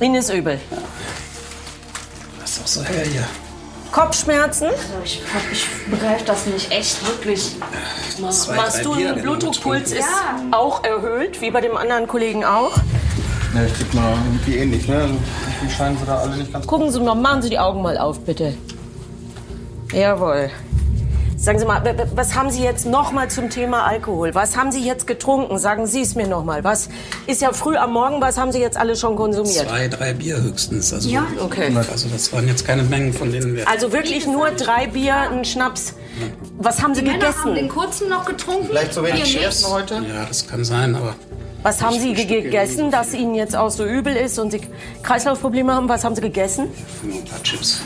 Ihnen 0.00 0.14
ist 0.14 0.32
übel. 0.32 0.58
Das 2.40 2.52
ist 2.52 2.58
doch 2.58 2.66
so 2.66 2.82
hell 2.84 3.06
hier. 3.06 3.51
Also 3.92 4.00
Kopfschmerzen? 4.00 4.68
Ich, 5.04 5.22
ich 5.52 5.68
begreife 5.90 6.24
das 6.24 6.46
nicht, 6.46 6.70
echt, 6.70 7.06
wirklich. 7.06 7.56
Zwei, 8.16 8.56
Machst 8.56 8.84
du 8.84 8.94
Bier 8.94 9.08
einen 9.08 9.18
in 9.18 9.22
Blutdruckpuls 9.22 9.92
ist 9.92 10.08
auch 10.50 10.82
erhöht, 10.84 11.40
wie 11.40 11.50
bei 11.50 11.60
dem 11.60 11.76
anderen 11.76 12.06
Kollegen 12.06 12.44
auch. 12.44 12.76
Ja, 13.54 13.64
ich 13.66 13.74
krieg 13.74 13.92
mal 13.92 14.14
irgendwie 14.26 14.56
ähnlich, 14.56 14.88
ne? 14.88 15.10
Die 15.62 15.70
scheinen 15.70 15.98
sie 15.98 16.06
da 16.06 16.18
alle 16.18 16.36
nicht 16.36 16.52
ganz 16.52 16.66
Gucken 16.66 16.90
Sie 16.90 17.00
mal, 17.00 17.14
machen 17.14 17.42
Sie 17.42 17.50
die 17.50 17.58
Augen 17.58 17.82
mal 17.82 17.98
auf, 17.98 18.20
bitte. 18.20 18.54
Jawohl. 19.92 20.50
Sagen 21.42 21.58
Sie 21.58 21.64
mal, 21.64 21.82
was 22.14 22.36
haben 22.36 22.52
Sie 22.52 22.62
jetzt 22.62 22.86
noch 22.86 23.10
mal 23.10 23.28
zum 23.28 23.50
Thema 23.50 23.84
Alkohol? 23.84 24.32
Was 24.32 24.56
haben 24.56 24.70
Sie 24.70 24.86
jetzt 24.86 25.08
getrunken? 25.08 25.58
Sagen 25.58 25.88
Sie 25.88 26.00
es 26.00 26.14
mir 26.14 26.28
noch 26.28 26.44
mal. 26.44 26.62
Was 26.62 26.88
ist 27.26 27.42
ja 27.42 27.52
früh 27.52 27.74
am 27.76 27.92
Morgen, 27.94 28.20
was 28.20 28.38
haben 28.38 28.52
Sie 28.52 28.60
jetzt 28.60 28.76
alle 28.76 28.94
schon 28.94 29.16
konsumiert? 29.16 29.66
Zwei, 29.68 29.88
drei 29.88 30.12
Bier 30.12 30.40
höchstens. 30.40 30.92
Also, 30.92 31.08
Ja. 31.08 31.26
Okay. 31.40 31.74
Also 31.90 32.08
das 32.10 32.32
waren 32.32 32.46
jetzt 32.46 32.64
keine 32.64 32.84
Mengen, 32.84 33.12
von 33.12 33.32
denen 33.32 33.56
wir... 33.56 33.68
Also 33.68 33.92
wirklich 33.92 34.24
nur 34.28 34.50
drei 34.52 34.86
Bier, 34.86 35.16
ein 35.16 35.44
Schnaps. 35.44 35.94
Was 36.58 36.80
haben 36.80 36.94
Sie 36.94 37.02
Die 37.02 37.10
Männer 37.10 37.26
haben 37.36 37.56
den 37.56 37.66
gegessen? 37.66 37.68
kurzen 37.70 38.08
noch 38.08 38.24
getrunken. 38.24 38.66
Vielleicht 38.68 38.94
so 38.94 39.02
wenig. 39.04 39.26
Scherzen 39.26 39.68
heute? 39.72 39.94
ja, 39.94 40.24
das 40.28 40.46
kann 40.46 40.64
sein, 40.64 40.94
aber 40.94 41.16
Was 41.64 41.82
haben 41.82 41.98
Sie 41.98 42.14
ge- 42.14 42.42
gegessen, 42.42 42.92
dass 42.92 43.14
Ihnen 43.14 43.34
jetzt 43.34 43.56
auch 43.56 43.70
so 43.70 43.84
übel 43.84 44.14
ist 44.14 44.38
und 44.38 44.52
Sie 44.52 44.60
Kreislaufprobleme 45.02 45.74
haben? 45.74 45.88
Was 45.88 46.04
haben 46.04 46.14
Sie 46.14 46.20
gegessen? 46.20 46.68
ein 47.02 47.24
paar 47.24 47.42
Chips. 47.42 47.80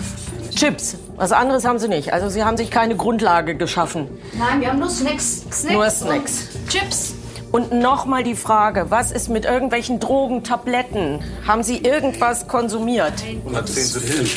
Chips. 0.54 0.96
Was 1.16 1.32
anderes 1.32 1.64
haben 1.64 1.78
Sie 1.78 1.88
nicht. 1.88 2.12
Also 2.12 2.28
Sie 2.28 2.44
haben 2.44 2.56
sich 2.56 2.70
keine 2.70 2.96
Grundlage 2.96 3.56
geschaffen. 3.56 4.08
Nein, 4.38 4.60
wir 4.60 4.68
haben 4.68 4.78
nur 4.78 4.90
Snacks. 4.90 5.44
Snacks 5.50 5.72
Nur 5.72 5.84
und 5.84 5.90
Snacks. 5.90 6.48
Chips. 6.68 7.14
Und 7.52 7.72
nochmal 7.72 8.22
die 8.22 8.34
Frage, 8.34 8.86
was 8.90 9.12
ist 9.12 9.28
mit 9.30 9.44
irgendwelchen 9.46 9.98
Drogen, 9.98 10.44
Tabletten? 10.44 11.20
Haben 11.46 11.62
Sie 11.62 11.78
irgendwas 11.78 12.48
konsumiert? 12.48 13.14
110 13.24 14.02
Pillen. 14.02 14.30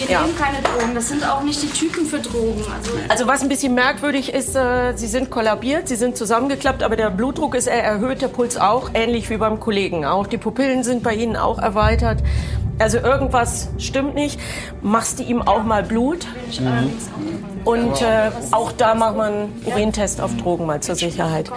Wir 0.00 0.10
Ja. 0.10 0.22
nehmen 0.22 0.36
keine 0.36 0.58
Drogen. 0.62 0.94
Das 0.94 1.08
sind 1.08 1.28
auch 1.28 1.42
nicht 1.42 1.62
die 1.62 1.68
Typen 1.68 2.06
für 2.06 2.18
Drogen. 2.18 2.62
Also 2.74 2.90
Also 3.08 3.26
was 3.26 3.42
ein 3.42 3.48
bisschen 3.48 3.74
merkwürdig 3.74 4.32
ist, 4.32 4.56
äh, 4.56 4.94
Sie 4.96 5.06
sind 5.06 5.30
kollabiert, 5.30 5.88
Sie 5.88 5.96
sind 5.96 6.16
zusammengeklappt, 6.16 6.82
aber 6.82 6.96
der 6.96 7.10
Blutdruck 7.10 7.54
ist 7.54 7.66
erhöht, 7.66 8.22
der 8.22 8.28
Puls 8.28 8.56
auch, 8.56 8.90
ähnlich 8.94 9.28
wie 9.30 9.36
beim 9.36 9.60
Kollegen. 9.60 10.04
Auch 10.06 10.26
die 10.26 10.38
Pupillen 10.38 10.84
sind 10.84 11.02
bei 11.02 11.14
Ihnen 11.14 11.36
auch 11.36 11.58
erweitert. 11.58 12.18
Also 12.78 12.96
irgendwas 12.98 13.68
stimmt 13.76 14.14
nicht. 14.14 14.40
Machst 14.80 15.18
du 15.18 15.22
ihm 15.22 15.42
auch 15.42 15.64
mal 15.64 15.82
Blut? 15.82 16.26
Und 17.64 18.00
äh, 18.00 18.30
auch 18.52 18.72
da 18.72 18.94
macht 18.94 19.16
man 19.18 19.32
einen 19.32 19.62
Urintest 19.66 20.20
auf 20.22 20.34
Drogen 20.38 20.64
mal 20.64 20.80
zur 20.80 20.94
Sicherheit. 20.94 21.50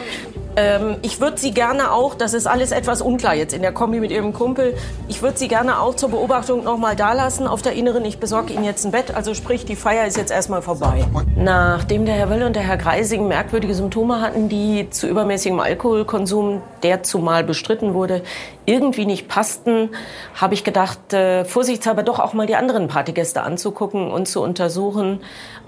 Ähm, 0.56 0.98
ich 1.02 1.20
würde 1.20 1.38
Sie 1.38 1.52
gerne 1.52 1.92
auch, 1.92 2.16
das 2.16 2.34
ist 2.34 2.48
alles 2.48 2.72
etwas 2.72 3.02
unklar 3.02 3.34
jetzt 3.34 3.54
in 3.54 3.62
der 3.62 3.72
Kombi 3.72 4.00
mit 4.00 4.12
Ihrem 4.12 4.34
Kumpel, 4.34 4.76
ich 5.08 5.22
würde 5.22 5.38
Sie 5.38 5.48
gerne 5.48 5.80
auch 5.80 5.96
zur 5.96 6.10
Beobachtung 6.10 6.64
noch 6.64 6.78
mal 6.78 6.96
da 6.96 7.14
lassen 7.14 7.48
auf 7.48 7.62
der 7.62 7.74
Inneren. 7.74 8.06
Ich 8.06 8.20
besorge 8.20 8.54
Ihnen 8.54 8.64
jetzt 8.64 8.86
ein 8.86 8.92
Bett, 8.92 9.16
also 9.16 9.34
sprich, 9.34 9.66
die 9.66 9.76
Feier 9.76 10.06
ist 10.06 10.18
jetzt 10.18 10.32
erstmal 10.32 10.62
vorbei. 10.62 11.06
Nachdem 11.36 12.06
der 12.06 12.16
Herr 12.16 12.30
Wölle 12.30 12.46
und 12.46 12.56
der 12.56 12.64
Herr 12.64 12.78
Greising 12.78 13.28
merkwürdige 13.28 13.74
Symptome 13.74 14.22
hatten, 14.22 14.50
die 14.50 14.90
zu 14.90 15.08
übermäßigem 15.08 15.60
Alkoholkonsum, 15.60 16.62
der 16.84 17.04
zumal 17.04 17.44
bestritten 17.44 17.94
wurde, 17.94 18.22
irgendwie 18.66 19.06
nicht 19.06 19.27
passten, 19.27 19.89
habe 20.36 20.54
ich 20.54 20.63
gedacht, 20.63 21.13
äh, 21.13 21.44
vorsichtshalber 21.46 22.04
doch 22.04 22.20
auch 22.20 22.34
mal 22.34 22.48
die 22.48 22.56
anderen 22.56 22.88
Partygäste 22.88 23.42
anzugucken 23.42 24.12
und 24.12 24.27
zu 24.27 24.42
untersuchen, 24.42 25.20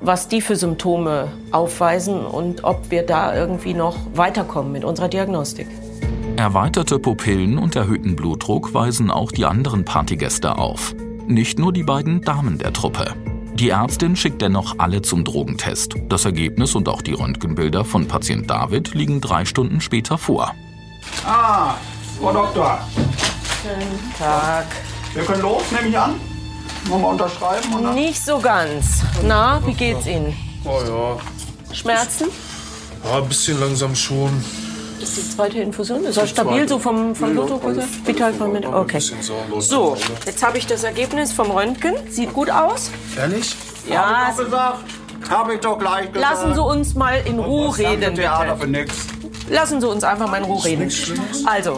was 0.01 0.27
die 0.27 0.41
für 0.41 0.55
Symptome 0.55 1.31
aufweisen 1.51 2.25
und 2.25 2.63
ob 2.63 2.91
wir 2.91 3.05
da 3.05 3.35
irgendwie 3.35 3.73
noch 3.73 3.97
weiterkommen 4.13 4.71
mit 4.71 4.83
unserer 4.83 5.07
Diagnostik. 5.07 5.67
Erweiterte 6.37 6.99
Pupillen 6.99 7.57
und 7.57 7.75
erhöhten 7.75 8.15
Blutdruck 8.15 8.73
weisen 8.73 9.09
auch 9.09 9.31
die 9.31 9.45
anderen 9.45 9.85
Partygäste 9.85 10.57
auf. 10.57 10.93
Nicht 11.27 11.59
nur 11.59 11.71
die 11.71 11.83
beiden 11.83 12.21
Damen 12.21 12.57
der 12.57 12.73
Truppe. 12.73 13.13
Die 13.53 13.69
Ärztin 13.69 14.17
schickt 14.17 14.41
dennoch 14.41 14.75
alle 14.79 15.01
zum 15.01 15.23
Drogentest. 15.23 15.95
Das 16.09 16.25
Ergebnis 16.25 16.75
und 16.75 16.89
auch 16.89 17.01
die 17.01 17.13
Röntgenbilder 17.13 17.85
von 17.85 18.05
Patient 18.05 18.49
David 18.49 18.93
liegen 18.93 19.21
drei 19.21 19.45
Stunden 19.45 19.79
später 19.79 20.17
vor. 20.17 20.53
Ah, 21.25 21.75
Frau 22.19 22.33
Doktor. 22.33 22.79
Tag. 24.19 24.67
Wir 25.13 25.23
können 25.23 25.41
los, 25.41 25.63
nehme 25.71 25.87
ich 25.87 25.97
an. 25.97 26.34
Nochmal 26.89 27.11
unterschreiben 27.11 27.73
und 27.73 27.83
dann. 27.83 27.95
Nicht 27.95 28.23
so 28.23 28.39
ganz. 28.39 29.01
Na, 29.23 29.61
wie 29.65 29.73
geht's 29.73 30.05
Ihnen? 30.05 30.35
Oh 30.65 30.79
ja. 30.85 31.73
Schmerzen? 31.75 32.27
ja, 33.03 33.17
ein 33.17 33.27
bisschen 33.27 33.59
langsam 33.59 33.95
schon. 33.95 34.29
Ist 35.01 35.17
die 35.17 35.29
zweite 35.29 35.59
Infusion? 35.59 36.03
Ist 36.05 36.17
er 36.17 36.25
stabil 36.25 36.67
so 36.67 36.79
vom, 36.79 37.13
vom 37.15 37.31
Blutdruck? 37.33 37.63
oder? 37.65 37.83
Vital 38.05 38.33
von 38.33 38.51
mit? 38.51 38.65
Okay. 38.65 38.99
So, 39.59 39.97
jetzt 40.25 40.43
habe 40.43 40.57
ich 40.57 40.65
das 40.67 40.83
Ergebnis 40.83 41.31
vom 41.33 41.51
Röntgen. 41.51 41.95
Sieht 42.09 42.33
gut 42.33 42.49
aus. 42.49 42.89
Ehrlich? 43.17 43.55
Ja, 43.89 44.27
Hab 44.27 44.29
ich 44.31 44.37
doch 44.37 44.45
gesagt. 44.45 44.77
Hab 45.29 45.51
ich 45.51 45.59
doch 45.59 45.77
gleich 45.79 46.11
gesagt. 46.13 46.19
lassen 46.19 46.53
Sie 46.55 46.61
uns 46.61 46.93
mal 46.95 47.21
in 47.25 47.39
Ruhe 47.39 47.67
Das 47.67 47.79
reden, 47.79 48.15
Theater 48.15 48.55
bitte. 48.55 48.57
für 48.61 48.67
nix. 48.67 48.93
Lassen 49.49 49.79
Sie 49.79 49.87
uns 49.87 50.03
einfach 50.03 50.29
mal 50.29 50.37
in 50.37 50.45
Ruhe 50.45 50.63
reden. 50.65 50.91
Also, 51.45 51.77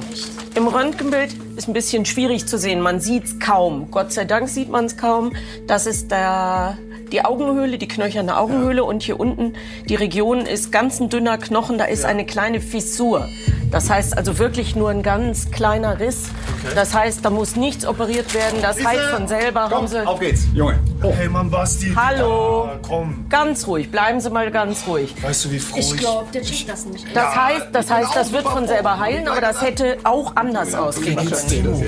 im 0.55 0.67
Röntgenbild 0.67 1.35
ist 1.57 1.67
ein 1.67 1.73
bisschen 1.73 2.05
schwierig 2.05 2.47
zu 2.47 2.57
sehen. 2.57 2.79
Man 2.79 3.01
sieht 3.01 3.25
es 3.25 3.39
kaum. 3.39 3.91
Gott 3.91 4.13
sei 4.13 4.25
Dank 4.25 4.47
sieht 4.47 4.69
man 4.69 4.85
es 4.85 4.95
kaum. 4.95 5.33
Das 5.67 5.85
ist 5.85 6.09
der, 6.09 6.77
die 7.11 7.25
Augenhöhle, 7.25 7.77
die 7.77 7.87
knöcherne 7.87 8.37
Augenhöhle. 8.37 8.83
Und 8.85 9.03
hier 9.03 9.19
unten, 9.19 9.53
die 9.89 9.95
Region 9.95 10.41
ist 10.45 10.71
ganz 10.71 10.99
ein 10.99 11.09
dünner 11.09 11.37
Knochen. 11.37 11.77
Da 11.77 11.85
ist 11.85 12.05
eine 12.05 12.25
kleine 12.25 12.61
Fissur. 12.61 13.27
Das 13.71 13.89
heißt 13.89 14.17
also 14.17 14.39
wirklich 14.39 14.75
nur 14.75 14.89
ein 14.89 15.03
ganz 15.03 15.51
kleiner 15.51 15.99
Riss. 15.99 16.29
Okay. 16.63 16.73
Das 16.75 16.93
heißt, 16.93 17.23
da 17.23 17.29
muss 17.29 17.55
nichts 17.55 17.85
operiert 17.85 18.33
werden. 18.33 18.59
Das 18.61 18.83
heilt 18.83 19.01
von 19.13 19.27
selber. 19.27 19.67
Komm, 19.69 19.79
haben 19.79 19.87
Sie 19.87 20.07
auf 20.07 20.19
geht's, 20.19 20.47
Junge. 20.53 20.79
Oh. 21.03 21.11
Hey 21.13 21.27
Mann, 21.27 21.49
Basti. 21.51 21.91
Hallo. 21.95 22.65
Ja, 22.67 22.79
komm. 22.81 23.25
Ganz 23.29 23.67
ruhig. 23.67 23.91
Bleiben 23.91 24.21
Sie 24.21 24.29
mal 24.29 24.49
ganz 24.51 24.87
ruhig. 24.87 25.13
Weißt 25.21 25.45
du, 25.45 25.51
wie 25.51 25.59
froh 25.59 25.77
Ich 25.77 25.93
ich... 25.93 25.97
glaube, 25.97 26.27
der 26.33 26.43
checkt 26.43 26.69
das 26.69 26.85
nicht. 26.85 27.05
Das 27.13 27.35
heißt, 27.35 27.67
das 27.73 27.91
heißt, 27.91 28.15
das 28.15 28.31
wird 28.31 28.47
von 28.47 28.67
selber 28.67 28.99
heilen, 28.99 29.27
aber 29.27 29.41
das 29.41 29.61
hätte 29.61 29.97
auch 30.03 30.35
anders 30.35 30.73
ausgehen 30.73 31.17
können. 31.17 31.85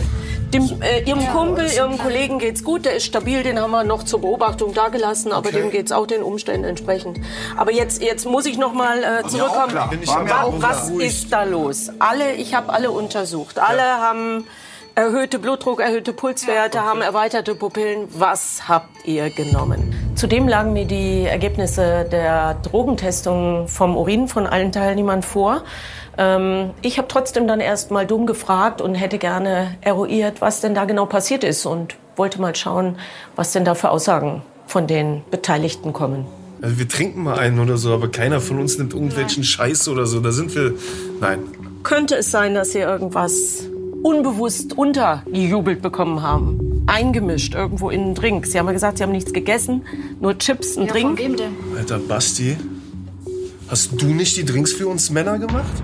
Dem, 0.53 0.81
äh, 0.81 1.01
ihrem 1.03 1.25
Kumpel, 1.27 1.67
Ihrem 1.71 1.97
Kollegen 1.99 2.39
geht's 2.39 2.63
gut, 2.63 2.85
der 2.85 2.95
ist 2.95 3.05
stabil, 3.05 3.43
den 3.43 3.59
haben 3.59 3.69
wir 3.69 3.83
noch 3.83 4.03
zur 4.03 4.21
Beobachtung 4.21 4.73
dagelassen, 4.73 5.31
aber 5.31 5.51
dem 5.51 5.69
geht's 5.69 5.91
auch 5.91 6.07
den 6.07 6.23
Umständen 6.23 6.63
entsprechend. 6.65 7.19
Aber 7.55 7.71
jetzt, 7.71 8.01
jetzt 8.01 8.25
muss 8.25 8.47
ich 8.47 8.57
noch 8.57 8.73
mal 8.73 9.03
äh, 9.03 9.27
zurückkommen. 9.27 9.77
auch 9.77 10.53
Was 10.57 10.89
ist 10.89 11.31
da 11.31 11.43
los? 11.43 11.91
Alle, 11.99 12.33
ich 12.33 12.55
habe 12.55 12.73
alle 12.73 12.89
untersucht. 12.89 13.59
Alle 13.59 13.83
haben 13.83 14.47
erhöhte 14.95 15.37
Blutdruck, 15.37 15.81
erhöhte 15.81 16.13
Pulswerte, 16.13 16.81
haben 16.81 17.01
erweiterte 17.01 17.53
Pupillen. 17.53 18.07
Was 18.11 18.67
habt 18.67 19.05
ihr 19.05 19.29
genommen? 19.29 20.08
Zudem 20.19 20.49
lagen 20.49 20.73
mir 20.73 20.83
die 20.83 21.23
Ergebnisse 21.23 22.05
der 22.11 22.55
Drogentestung 22.55 23.69
vom 23.69 23.95
Urin 23.95 24.27
von 24.27 24.47
allen 24.47 24.73
Teilnehmern 24.73 25.23
vor. 25.23 25.63
Ähm, 26.17 26.71
ich 26.81 26.97
habe 26.97 27.07
trotzdem 27.07 27.47
dann 27.47 27.61
erst 27.61 27.89
mal 27.89 28.05
dumm 28.05 28.25
gefragt 28.25 28.81
und 28.81 28.95
hätte 28.95 29.17
gerne 29.17 29.77
eruiert, 29.79 30.41
was 30.41 30.59
denn 30.59 30.75
da 30.75 30.83
genau 30.83 31.05
passiert 31.05 31.45
ist 31.45 31.65
und 31.65 31.95
wollte 32.17 32.41
mal 32.41 32.53
schauen, 32.53 32.97
was 33.37 33.53
denn 33.53 33.63
da 33.63 33.75
für 33.75 33.91
Aussagen 33.91 34.41
von 34.67 34.87
den 34.87 35.21
Beteiligten 35.31 35.93
kommen. 35.93 36.25
Also 36.61 36.77
wir 36.77 36.89
trinken 36.89 37.23
mal 37.23 37.39
einen 37.39 37.57
oder 37.57 37.77
so, 37.77 37.93
aber 37.93 38.09
keiner 38.09 38.41
von 38.41 38.59
uns 38.59 38.77
nimmt 38.77 38.93
irgendwelchen 38.93 39.45
Scheiß 39.45 39.87
oder 39.87 40.05
so. 40.05 40.19
Da 40.19 40.33
sind 40.33 40.53
wir... 40.53 40.73
Nein. 41.21 41.39
Könnte 41.83 42.15
es 42.15 42.29
sein, 42.29 42.55
dass 42.55 42.73
Sie 42.73 42.79
irgendwas 42.79 43.63
unbewusst 44.03 44.77
untergejubelt 44.77 45.81
bekommen 45.81 46.21
haben? 46.21 46.68
Eingemischt 46.87 47.53
irgendwo 47.55 47.89
in 47.89 48.01
einen 48.01 48.15
Drink. 48.15 48.45
Sie 48.45 48.57
haben 48.59 48.65
ja 48.67 48.71
gesagt, 48.73 48.97
Sie 48.97 49.03
haben 49.03 49.11
nichts 49.11 49.31
gegessen, 49.33 49.83
nur 50.19 50.37
Chips, 50.37 50.77
ein 50.77 50.85
Ja, 50.87 50.93
von 50.93 51.15
Drink. 51.15 51.19
wem 51.19 51.37
denn? 51.37 51.51
Alter, 51.77 51.99
Basti. 51.99 52.57
Hast 53.67 54.01
du 54.01 54.07
nicht 54.07 54.35
die 54.37 54.45
Drinks 54.45 54.73
für 54.73 54.87
uns 54.87 55.09
Männer 55.11 55.37
gemacht? 55.37 55.83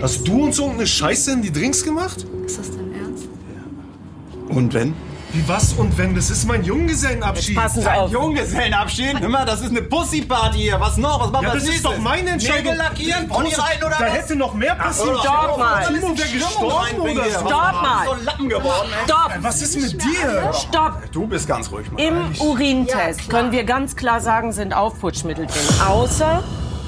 Hast 0.00 0.28
du 0.28 0.44
uns 0.44 0.58
irgendeine 0.58 0.86
Scheiße 0.86 1.32
in 1.32 1.42
die 1.42 1.50
Drinks 1.52 1.82
gemacht? 1.82 2.26
Ist 2.44 2.58
das 2.58 2.70
dein 2.70 2.92
Ernst? 2.92 3.24
Und 4.48 4.74
wenn? 4.74 4.92
Wie 5.32 5.46
was 5.48 5.72
und 5.74 5.98
wenn? 5.98 6.14
Das 6.14 6.30
ist 6.30 6.46
mein 6.46 6.62
Junggesellenabschied. 6.64 7.56
Passen 7.56 7.82
Sie 7.82 7.88
auf. 7.90 8.10
Junggesellenabschied? 8.10 9.20
Hör 9.20 9.28
mal, 9.28 9.44
das 9.44 9.60
ist 9.60 9.70
eine 9.70 9.82
Pussyparty 9.82 10.58
hier. 10.58 10.80
Was 10.80 10.96
noch? 10.96 11.20
Was 11.20 11.30
machen 11.30 11.44
Ja, 11.46 11.52
wir 11.52 11.60
das 11.60 11.66
als 11.68 11.76
ist 11.76 11.84
doch 11.84 11.98
meine 11.98 12.30
Entscheidung. 12.30 12.62
Nägel 12.72 12.76
lackieren, 12.78 13.28
Pony 13.28 13.52
rein 13.54 13.78
oder 13.84 13.96
Da 13.98 14.06
was? 14.06 14.12
hätte 14.12 14.36
noch 14.36 14.54
mehr 14.54 14.74
passiert. 14.76 15.18
Stopp 15.18 15.58
mal. 15.58 15.84
Timo 15.86 16.16
wäre 16.16 16.28
gestorben 16.28 17.00
oder 17.00 17.24
so. 17.24 17.30
Stopp 17.40 17.50
mal. 17.82 18.06
So 18.06 18.24
Lappen 18.24 18.48
geworden, 18.48 18.88
ey. 18.98 19.04
Stopp, 19.04 19.32
Was 19.40 19.62
ist 19.62 19.76
mit 19.80 20.02
dir? 20.02 20.52
stopp. 20.68 21.02
Du 21.12 21.26
bist 21.26 21.46
ganz 21.48 21.70
ruhig, 21.70 21.90
Mann. 21.90 22.02
Im 22.02 22.40
Urintest 22.40 23.28
können 23.28 23.52
wir 23.52 23.64
ganz 23.64 23.96
klar 23.96 24.20
sagen, 24.20 24.52
sind 24.52 24.74
Aufputschmittel 24.74 25.46
drin. 25.46 25.62
Außer 25.86 26.42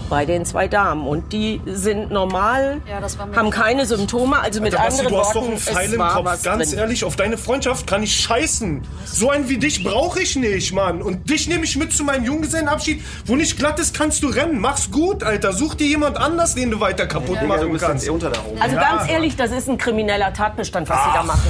bei 0.09 0.25
den 0.25 0.45
zwei 0.45 0.69
Damen. 0.69 1.07
Und 1.07 1.33
die 1.33 1.61
sind 1.67 2.11
normal, 2.11 2.81
Ja, 2.89 3.01
haben 3.37 3.51
keine 3.51 3.87
Symptome. 3.87 4.41
Also 4.41 4.61
mit 4.61 4.75
Alter, 4.75 4.85
Basti, 4.87 5.01
anderen 5.07 5.15
du 5.15 5.21
hast 5.21 5.35
doch 5.35 5.41
Worten, 5.43 5.53
einen 5.53 5.59
Pfeil 5.61 5.93
im 5.95 6.01
Kopf. 6.01 6.43
Ganz 6.43 6.71
drin. 6.71 6.79
ehrlich, 6.79 7.05
auf 7.05 7.17
deine 7.17 7.39
Freundschaft 7.39 7.87
kann 7.87 8.03
ich 8.03 8.15
scheißen. 8.21 8.83
So 9.05 9.31
einen 9.31 9.49
wie 9.49 9.59
dich 9.59 9.85
brauche 9.85 10.21
ich 10.21 10.37
nicht, 10.37 10.73
Mann. 10.73 11.03
Und 11.03 11.29
dich 11.31 11.49
nehme 11.49 11.65
ich 11.65 11.77
mit 11.77 11.93
zu 11.93 12.05
meinem 12.05 12.25
Junggesellenabschied. 12.25 13.03
Wo 13.27 13.37
nicht 13.37 13.57
glatt 13.59 13.79
ist, 13.79 13.95
kannst 13.97 14.23
du 14.23 14.29
rennen. 14.29 14.61
Mach's 14.61 14.91
gut, 14.91 15.23
Alter. 15.23 15.53
Such 15.53 15.75
dir 15.75 15.87
jemand 15.87 16.17
anders, 16.17 16.55
den 16.55 16.71
du 16.71 16.81
weiter 16.81 17.07
kaputt 17.07 17.43
machen 17.43 17.77
kannst. 17.79 18.09
unter 18.09 18.31
der. 18.31 18.41
Also 18.61 18.77
ganz 18.77 19.09
ehrlich, 19.11 19.37
das 19.37 19.51
ist 19.51 19.69
ein 19.69 19.79
krimineller 19.79 20.33
Tatbestand, 20.33 20.89
was 20.89 20.99
Sie 21.05 21.11
da 21.15 21.23
machen. 21.23 21.41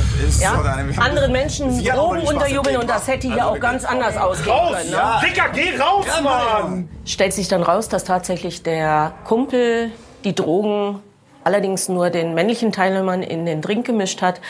Ja? 0.40 1.02
Anderen 1.02 1.32
Menschen 1.32 1.84
Drogen 1.84 2.20
unterjubeln 2.22 2.76
und 2.78 2.88
das 2.90 3.06
hätte 3.06 3.28
hier 3.28 3.44
Also 3.44 3.56
auch 3.56 3.60
ganz 3.60 3.84
anders 3.84 4.16
ausgehen 4.16 4.50
Raus! 4.50 4.76
können. 4.76 4.90
Ne? 4.90 4.96
Ja. 4.96 5.20
Dicker, 5.20 5.44
geh 5.54 5.76
raus, 5.80 6.06
Ja, 6.06 6.20
Mann! 6.22 6.88
Stellt 7.08 7.32
sich 7.32 7.48
dann 7.48 7.62
raus, 7.62 7.88
dass 7.88 8.04
tatsächlich 8.04 8.62
der 8.62 9.14
Kumpel 9.24 9.90
die 10.24 10.34
Drogen 10.34 11.00
allerdings 11.42 11.88
nur 11.88 12.10
den 12.10 12.34
männlichen 12.34 12.70
Teilnehmern 12.70 13.22
in 13.22 13.46
den 13.46 13.62
Drink 13.62 13.86
gemischt 13.86 14.20
hat. 14.20 14.42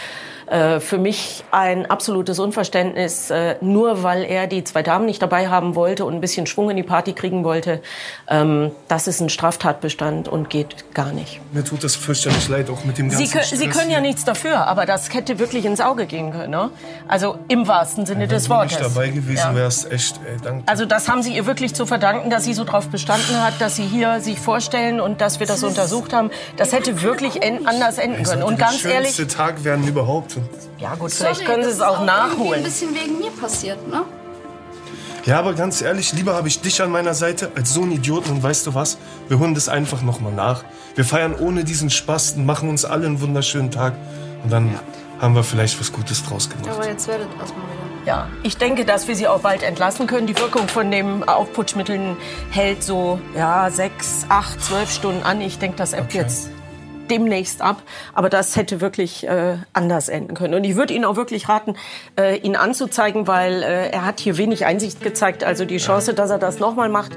Äh, 0.51 0.81
für 0.81 0.97
mich 0.97 1.45
ein 1.51 1.91
absolutes 1.91 2.39
Unverständnis, 2.39 3.29
äh, 3.31 3.57
nur 3.61 4.03
weil 4.03 4.25
er 4.25 4.47
die 4.47 4.65
zwei 4.65 4.83
Damen 4.83 5.05
nicht 5.05 5.21
dabei 5.21 5.49
haben 5.49 5.75
wollte 5.75 6.07
und 6.07 6.15
ein 6.15 6.21
bisschen 6.23 6.47
Schwung 6.47 6.71
in 6.71 6.77
die 6.79 6.83
Party 6.83 7.13
kriegen 7.13 7.45
wollte. 7.45 7.83
Ähm, 8.29 8.71
das 8.89 9.09
ist 9.09 9.21
ein 9.21 9.29
Straftatbestand 9.29 10.27
und 10.27 10.49
geht 10.49 10.95
gar 10.95 11.13
nicht. 11.13 11.41
Mir 11.53 11.65
tut 11.65 11.85
das 11.85 11.97
fürchterlich 11.97 12.49
leid, 12.49 12.71
auch 12.71 12.85
mit 12.85 12.97
dem 12.97 13.11
ganzen 13.11 13.27
Sie, 13.27 13.31
können, 13.31 13.45
Sie 13.45 13.69
können 13.69 13.91
ja 13.91 14.01
nichts 14.01 14.25
dafür, 14.25 14.67
aber 14.67 14.87
das 14.87 15.13
hätte 15.13 15.39
wirklich 15.39 15.67
ins 15.67 15.83
Auge 15.83 16.07
gehen 16.07 16.33
können. 16.33 16.51
Ne? 16.51 16.71
Also 17.09 17.39
im 17.49 17.69
wahrsten 17.69 18.07
Sinne 18.07 18.21
Wenn 18.23 18.29
des 18.31 18.45
du 18.45 18.51
Wortes. 18.51 18.79
nicht 18.79 18.83
dabei 18.83 19.09
gewesen 19.09 19.37
Ja. 19.37 19.55
wärst, 19.55 19.93
echt, 19.93 20.19
ey, 20.27 20.39
danke. 20.43 20.63
Also 20.67 20.87
das 20.87 21.09
haben 21.11 21.23
Sie 21.23 21.35
ihr 21.35 21.45
wirklich 21.45 21.75
zu 21.75 21.85
verdanken, 21.85 22.31
dass 22.31 22.45
sie 22.45 22.55
so 22.55 22.65
drauf 22.65 22.89
bestanden 22.89 23.43
hat, 23.45 23.61
dass 23.61 23.77
Sie 23.77 23.85
hier 23.85 24.21
sich 24.21 24.39
vorstellen 24.39 24.99
und 25.01 25.21
dass 25.21 25.41
wir 25.41 25.47
das 25.47 25.63
untersucht 25.63 26.15
haben. 26.15 26.31
Das 26.57 26.73
hätte 26.73 27.03
wirklich 27.03 27.43
en 27.43 27.67
anders 27.67 27.99
enden 27.99 28.23
können. 28.23 28.43
Und 28.43 28.59
ganz 28.59 28.81
der 28.83 28.93
ehrlich, 28.95 29.15
schönste 29.15 29.37
Tag 29.37 29.65
werden 29.65 29.87
überhaupt. 29.87 30.38
Ja 30.79 30.95
gut, 30.95 31.11
Sorry, 31.11 31.35
vielleicht 31.35 31.47
können 31.47 31.63
Sie 31.63 31.71
es 31.71 31.77
ist 31.77 31.83
auch 31.83 32.01
irgendwie 32.01 32.11
ein 32.11 32.29
nachholen. 32.29 32.63
bisschen 32.63 32.95
wegen 32.95 33.19
mir 33.19 33.31
passiert, 33.31 33.89
ne? 33.89 34.05
Ja, 35.25 35.39
aber 35.39 35.53
ganz 35.53 35.83
ehrlich, 35.83 36.13
lieber 36.15 36.35
habe 36.35 36.49
ich 36.49 36.61
dich 36.61 36.81
an 36.81 36.91
meiner 36.91 37.13
Seite 37.13 37.51
als 37.55 37.75
so 37.75 37.83
einen 37.83 37.93
Idioten. 37.93 38.31
Und 38.31 38.43
weißt 38.43 38.67
du 38.67 38.75
was? 38.75 38.97
Wir 39.29 39.39
holen 39.39 39.55
das 39.55 39.69
einfach 39.69 40.01
nochmal 40.01 40.33
nach. 40.33 40.65
Wir 40.95 41.05
feiern 41.05 41.35
ohne 41.35 41.65
diesen 41.65 41.91
Spaß 41.91 42.33
und 42.37 42.47
machen 42.47 42.69
uns 42.71 42.85
alle 42.87 43.07
einen 43.07 43.21
wunderschönen 43.21 43.71
Tag. 43.71 43.95
Und 44.43 44.51
dann 44.51 44.79
haben 45.21 45.35
wir 45.35 45.43
vielleicht 45.45 45.79
was 45.81 45.93
Gutes 45.93 46.25
draus 46.25 46.49
gemacht. 46.49 46.69
Aber 46.71 46.89
jetzt 46.89 47.09
werdet 47.09 47.29
erstmal 47.39 47.63
wieder. 47.67 48.07
Ja, 48.07 48.29
ich 48.43 48.57
denke, 48.57 48.87
dass 48.87 49.07
wir 49.07 49.17
sie 49.17 49.29
auch 49.29 49.41
bald 49.41 49.63
entlassen 49.63 50.07
können. 50.07 50.27
Die 50.27 50.39
Wirkung 50.39 50.67
von 50.67 50.91
den 50.91 51.29
Aufputschmitteln 51.29 52.17
hält 52.51 52.83
so 52.83 53.21
ja, 53.37 53.69
sechs, 53.71 54.25
acht, 54.31 54.63
zwölf 54.65 54.91
Stunden 54.91 55.25
an. 55.25 55.43
Ich 55.43 55.59
denke, 55.59 55.77
das 55.77 55.93
ebbt 55.93 56.15
jetzt 56.15 56.49
demnächst 57.11 57.63
ab. 57.63 57.83
Aber 58.15 58.29
das 58.29 58.57
hätte 58.57 58.81
wirklich 58.81 59.27
äh, 59.27 59.57
anders 59.73 60.09
enden 60.09 60.35
können. 60.35 60.55
Und 60.55 60.65
ich 60.65 60.77
würde 60.77 60.95
Ihnen 60.95 61.05
auch 61.05 61.17
wirklich 61.17 61.49
raten, 61.49 61.75
äh, 62.19 62.37
ihn 62.39 62.57
anzuzeigen, 62.57 63.27
weil 63.27 63.63
äh, 63.63 63.91
er 63.91 64.05
hat 64.05 64.21
hier 64.21 64.37
wenig 64.39 64.65
Einsicht 64.67 65.03
gezeigt. 65.03 65.45
Also 65.45 65.65
die 65.65 65.79
Chance, 65.79 66.15
dass 66.15 66.31
er 66.31 66.39
das 66.39 66.59
nochmal 66.59 66.89
macht, 66.89 67.13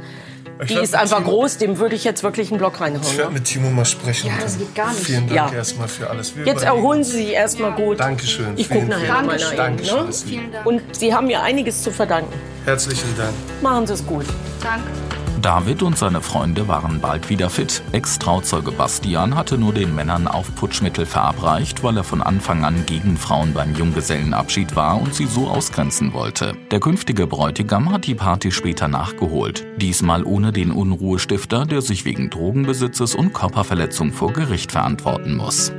die 0.70 0.76
werd 0.76 0.84
ist 0.84 0.94
einfach 0.96 1.18
Timo- 1.20 1.30
groß. 1.30 1.58
Dem 1.58 1.80
würde 1.80 1.96
ich 1.96 2.04
jetzt 2.04 2.22
wirklich 2.22 2.50
einen 2.52 2.60
Block 2.60 2.74
Ich 2.76 2.82
reinhauen. 2.82 3.18
werde 3.18 3.30
Ne? 3.32 3.40
mit 3.40 3.46
Timo 3.46 3.70
mal 3.72 3.84
sprechen. 3.86 4.28
Ja, 4.28 4.34
das 4.42 4.60
geht 4.60 4.76
gar 4.76 4.92
nicht. 4.94 5.04
Vielen 5.06 5.28
Dank 5.28 5.52
Ja. 5.52 5.58
erstmal 5.58 5.88
für 5.88 6.08
alles. 6.10 6.36
Wir 6.36 6.46
Jetzt 6.46 6.62
überlegen. 6.62 6.78
erholen 6.78 7.04
Sie 7.04 7.18
sich 7.18 7.30
erstmal 7.34 7.72
gut. 7.72 8.00
Dankeschön. 8.00 8.54
Ich 8.58 8.70
gucke 8.70 8.86
nachher 8.86 9.00
vielen 9.06 9.14
nochmal 9.16 9.38
Dankeschön. 9.38 9.58
nach 9.58 9.68
Ihnen. 9.68 9.78
Dankeschön. 9.78 10.04
Ne? 10.04 10.10
ist 10.10 10.26
lieb. 10.28 10.40
Vielen 10.40 10.52
Dank. 10.52 10.66
Und 10.68 10.82
Sie 10.96 11.16
haben 11.16 11.28
mir 11.28 11.42
einiges 11.42 11.82
zu 11.82 11.90
verdanken. 11.92 12.32
Herzlichen 12.66 13.18
Dank. 13.18 13.34
Machen 13.64 13.88
Sie 13.88 13.94
es 13.94 14.06
gut. 14.06 14.26
Danke. 14.62 15.11
David 15.42 15.82
und 15.82 15.98
seine 15.98 16.22
Freunde 16.22 16.68
waren 16.68 17.00
bald 17.00 17.30
wieder 17.30 17.50
fit. 17.50 17.82
Ex-Trauzeuge 17.94 18.72
Bastian 18.72 19.36
hatte 19.36 19.58
nur 19.58 19.74
den 19.74 19.96
Männern 19.96 20.28
Aufputschmittel 20.28 21.08
verabreicht, 21.08 21.84
weil 21.84 21.98
er 21.98 22.04
von 22.04 22.22
Anfang 22.22 22.64
an 22.64 22.86
gegen 22.86 23.18
Frauen 23.18 23.54
beim 23.54 23.76
Junggesellenabschied 23.76 24.76
war 24.76 25.02
und 25.02 25.16
sie 25.16 25.26
so 25.26 25.48
ausgrenzen 25.48 26.14
wollte. 26.14 26.54
Der 26.70 26.80
künftige 26.80 27.26
Bräutigam 27.26 27.92
hat 27.92 28.06
die 28.06 28.16
Party 28.16 28.52
später 28.52 28.88
nachgeholt. 28.88 29.66
Diesmal 29.78 30.24
ohne 30.24 30.52
den 30.52 30.72
Unruhestifter, 30.72 31.66
der 31.66 31.82
sich 31.82 32.06
wegen 32.06 32.30
Drogenbesitzes 32.30 33.16
und 33.16 33.34
Körperverletzung 33.34 34.14
vor 34.14 34.34
Gericht 34.34 34.72
verantworten 34.72 35.36
muss. 35.36 35.72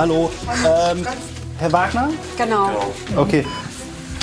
Hallo. 0.00 0.30
Ähm, 0.48 1.06
Herr 1.58 1.72
Wagner? 1.72 2.08
Genau. 2.38 2.70
Okay. 3.16 3.44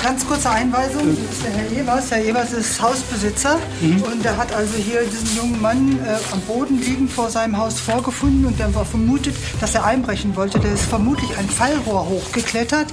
Ganz 0.02 0.26
kurze 0.26 0.50
Einweisung. 0.50 1.02
Das 1.06 1.36
ist 1.36 1.44
der 1.44 1.52
Herr 1.52 1.70
Evers. 1.70 2.10
Herr 2.10 2.24
Evers 2.24 2.52
ist 2.52 2.82
Hausbesitzer 2.82 3.60
und 3.80 4.24
er 4.24 4.36
hat 4.36 4.52
also 4.52 4.74
hier 4.74 5.02
diesen 5.04 5.36
jungen 5.36 5.62
Mann 5.62 6.00
äh, 6.04 6.32
am 6.32 6.40
Boden 6.40 6.80
liegend 6.80 7.12
vor 7.12 7.30
seinem 7.30 7.56
Haus 7.56 7.78
vorgefunden 7.78 8.44
und 8.46 8.58
der 8.58 8.74
war 8.74 8.84
vermutet, 8.84 9.36
dass 9.60 9.76
er 9.76 9.84
einbrechen 9.84 10.34
wollte. 10.34 10.58
Der 10.58 10.72
ist 10.72 10.82
vermutlich 10.82 11.38
ein 11.38 11.48
Fallrohr 11.48 12.08
hochgeklettert, 12.08 12.88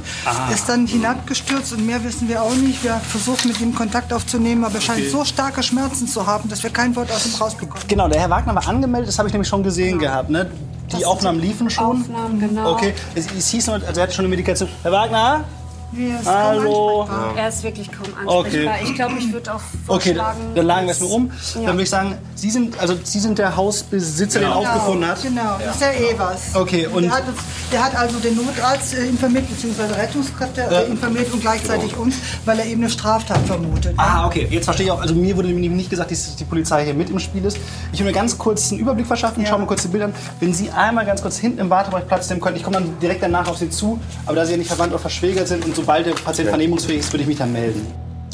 ist 0.54 0.70
dann 0.70 0.86
hinabgestürzt 0.86 1.74
und 1.74 1.88
mehr 1.88 2.04
wissen 2.04 2.30
wir 2.30 2.44
auch 2.44 2.54
nicht. 2.54 2.84
Wir 2.84 2.98
versuchen 2.98 3.48
mit 3.48 3.60
ihm 3.62 3.74
Kontakt 3.74 4.14
aufzunehmen, 4.14 4.64
aber 4.64 4.76
er 4.76 4.82
scheint 4.82 5.10
so 5.10 5.26
starke 5.26 5.64
Schmerzen 5.64 6.08
zu 6.08 6.28
haben, 6.28 6.50
dass 6.50 6.62
wir 6.62 6.70
kein 6.70 6.96
Wort 6.96 7.12
aus 7.12 7.26
ihm 7.26 7.34
rausbekommen. 7.34 7.88
Genau, 7.88 8.08
der 8.08 8.22
Herr 8.22 8.30
Wagner 8.30 8.54
war 8.54 8.68
angemeldet, 8.68 9.08
das 9.08 9.18
habe 9.18 9.28
ich 9.28 9.34
nämlich 9.34 9.50
schon 9.50 9.64
gesehen 9.64 9.98
gehabt. 9.98 10.30
Ne? 10.30 10.52
Die 10.94 11.06
Aufnahmen 11.06 11.40
liefen 11.40 11.70
schon. 11.70 12.02
Aufnahmen, 12.02 12.40
genau. 12.40 12.74
Okay, 12.74 12.94
es, 13.16 13.28
es 13.32 13.50
hieß 13.50 13.68
nur, 13.68 13.76
also 13.76 14.00
er 14.00 14.04
hatte 14.04 14.14
schon 14.14 14.26
eine 14.26 14.30
Medikation. 14.30 14.70
Herr 14.84 14.92
Wagner? 14.92 15.44
Nee, 15.92 16.10
er 16.12 16.20
ist 16.20 16.26
kaum 16.26 16.36
Hallo. 16.36 17.02
ansprechbar. 17.02 17.38
Er 17.38 17.48
ist 17.50 17.64
wirklich 17.64 17.90
kaum 17.92 18.08
Okay. 18.26 18.48
ansprechbar. 18.68 18.76
Ich 18.84 18.96
glaube, 18.96 19.14
ich 19.20 19.34
würde 19.34 19.54
auch 19.54 19.62
Okay, 19.88 20.10
vorschlagen... 20.16 20.40
dann 20.56 20.66
lagen 20.66 20.86
wir 20.88 20.92
es 20.92 21.00
mir 21.00 21.08
um. 21.08 21.28
Ja. 21.28 21.62
Dann 21.62 21.66
würde 21.74 21.84
ich 21.84 21.90
sagen, 21.90 22.18
Sie 22.36 22.50
sind, 22.52 22.80
also 22.80 22.96
Sie 23.04 23.20
sind 23.20 23.38
der 23.38 23.56
Hausbesitzer, 23.56 24.40
der 24.40 24.50
ihn 24.50 24.54
Genau, 24.56 24.68
aufgefunden 24.70 25.08
hat. 25.08 25.22
Genau, 25.24 25.58
das 25.64 25.76
ist 25.76 25.82
der 25.82 26.00
Evers. 26.12 26.42
Okay, 26.54 26.88
und- 26.88 27.04
der, 27.04 27.12
hat 27.12 27.28
uns, 27.28 27.38
der 27.72 27.84
hat 27.86 27.96
also 27.96 28.20
den 28.20 28.36
Notarzt 28.36 28.94
äh, 28.96 29.06
informiert, 29.06 29.48
beziehungsweise 29.50 29.96
Rettungskräfte 29.96 30.62
äh, 30.62 30.88
informiert 30.92 31.32
und 31.32 31.40
gleichzeitig 31.42 31.96
uns, 31.96 32.16
weil 32.44 32.60
er 32.60 32.66
eben 32.66 32.82
eine 32.82 32.90
Straftat 32.90 33.40
vermutet. 33.46 33.94
Ah, 33.98 34.26
okay. 34.28 34.48
Jetzt 34.50 34.66
verstehe 34.66 34.88
ich 34.88 34.92
auch. 34.92 35.02
Also 35.02 35.16
mir 35.16 35.36
wurde 35.38 35.48
nämlich 35.48 35.70
nicht 35.72 35.90
gesagt, 35.90 36.12
dass 36.12 36.36
die 36.36 36.44
Polizei 36.46 36.84
hier 36.86 36.94
mit 36.94 37.10
im 37.10 37.20
Spiel 37.20 37.46
ist. 37.46 37.58
Ich 37.94 38.00
will 38.00 38.08
mir 38.08 38.14
ganz 38.14 38.38
kurz 38.38 38.72
einen 38.72 38.80
Überblick 38.82 39.08
verschaffen. 39.08 39.46
Schauen 39.46 39.62
wir 39.62 39.68
kurz 39.68 39.84
die 39.84 39.88
Bilder 39.88 40.06
an. 40.06 40.16
Wenn 40.40 40.54
Sie 40.54 40.70
einmal 40.72 41.06
ganz 41.06 41.22
kurz 41.22 41.38
hinten 41.38 41.60
im 41.60 41.70
Wartebereich 41.70 42.08
Platz 42.08 42.30
nehmen 42.30 42.42
können, 42.42 42.58
ich 42.58 42.64
komme 42.64 42.78
dann 42.78 43.00
direkt 43.00 43.24
danach 43.24 43.48
auf 43.48 43.58
Sie 43.58 43.70
zu. 43.70 44.00
Aber 44.26 44.36
da 44.36 44.46
Sie 44.46 44.52
ja 44.52 44.58
nicht 44.58 44.68
verwandt 44.68 44.92
oder 44.92 45.00
verschwägert 45.02 45.48
sind 45.48 45.64
und 45.66 45.75
sobald 45.76 46.06
der 46.06 46.14
Patient 46.14 46.50
vernehmungsfähig 46.50 47.00
ist, 47.00 47.14
würde 47.14 47.24
ich 47.24 47.28
mich 47.28 47.38
dann 47.38 47.52
melden. 47.52 47.86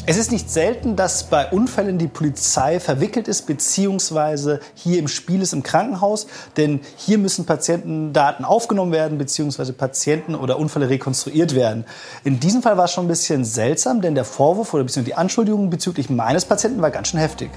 Es 0.04 0.16
ist 0.16 0.32
nicht 0.32 0.50
selten, 0.50 0.96
dass 0.96 1.24
bei 1.24 1.48
Unfällen 1.52 1.96
die 1.96 2.08
Polizei 2.08 2.80
verwickelt 2.80 3.28
ist, 3.28 3.46
beziehungsweise 3.46 4.58
hier 4.74 4.98
im 4.98 5.06
Spiel 5.06 5.40
ist 5.40 5.52
im 5.52 5.62
Krankenhaus. 5.62 6.26
Denn 6.56 6.80
hier 6.96 7.18
müssen 7.18 7.46
Patientendaten 7.46 8.44
aufgenommen 8.44 8.90
werden, 8.90 9.16
beziehungsweise 9.16 9.72
Patienten 9.72 10.34
oder 10.34 10.58
Unfälle 10.58 10.88
rekonstruiert 10.88 11.54
werden. 11.54 11.84
In 12.24 12.40
diesem 12.40 12.62
Fall 12.62 12.76
war 12.76 12.86
es 12.86 12.92
schon 12.92 13.04
ein 13.04 13.08
bisschen 13.08 13.44
seltsam, 13.44 14.00
denn 14.00 14.16
der 14.16 14.24
Vorwurf 14.24 14.74
oder 14.74 14.82
beziehungsweise 14.82 15.14
die 15.14 15.18
Anschuldigung 15.18 15.70
bezüglich 15.70 16.10
meines 16.10 16.46
Patienten 16.46 16.82
war 16.82 16.90
ganz 16.90 17.08
schön 17.08 17.20
heftig. 17.20 17.50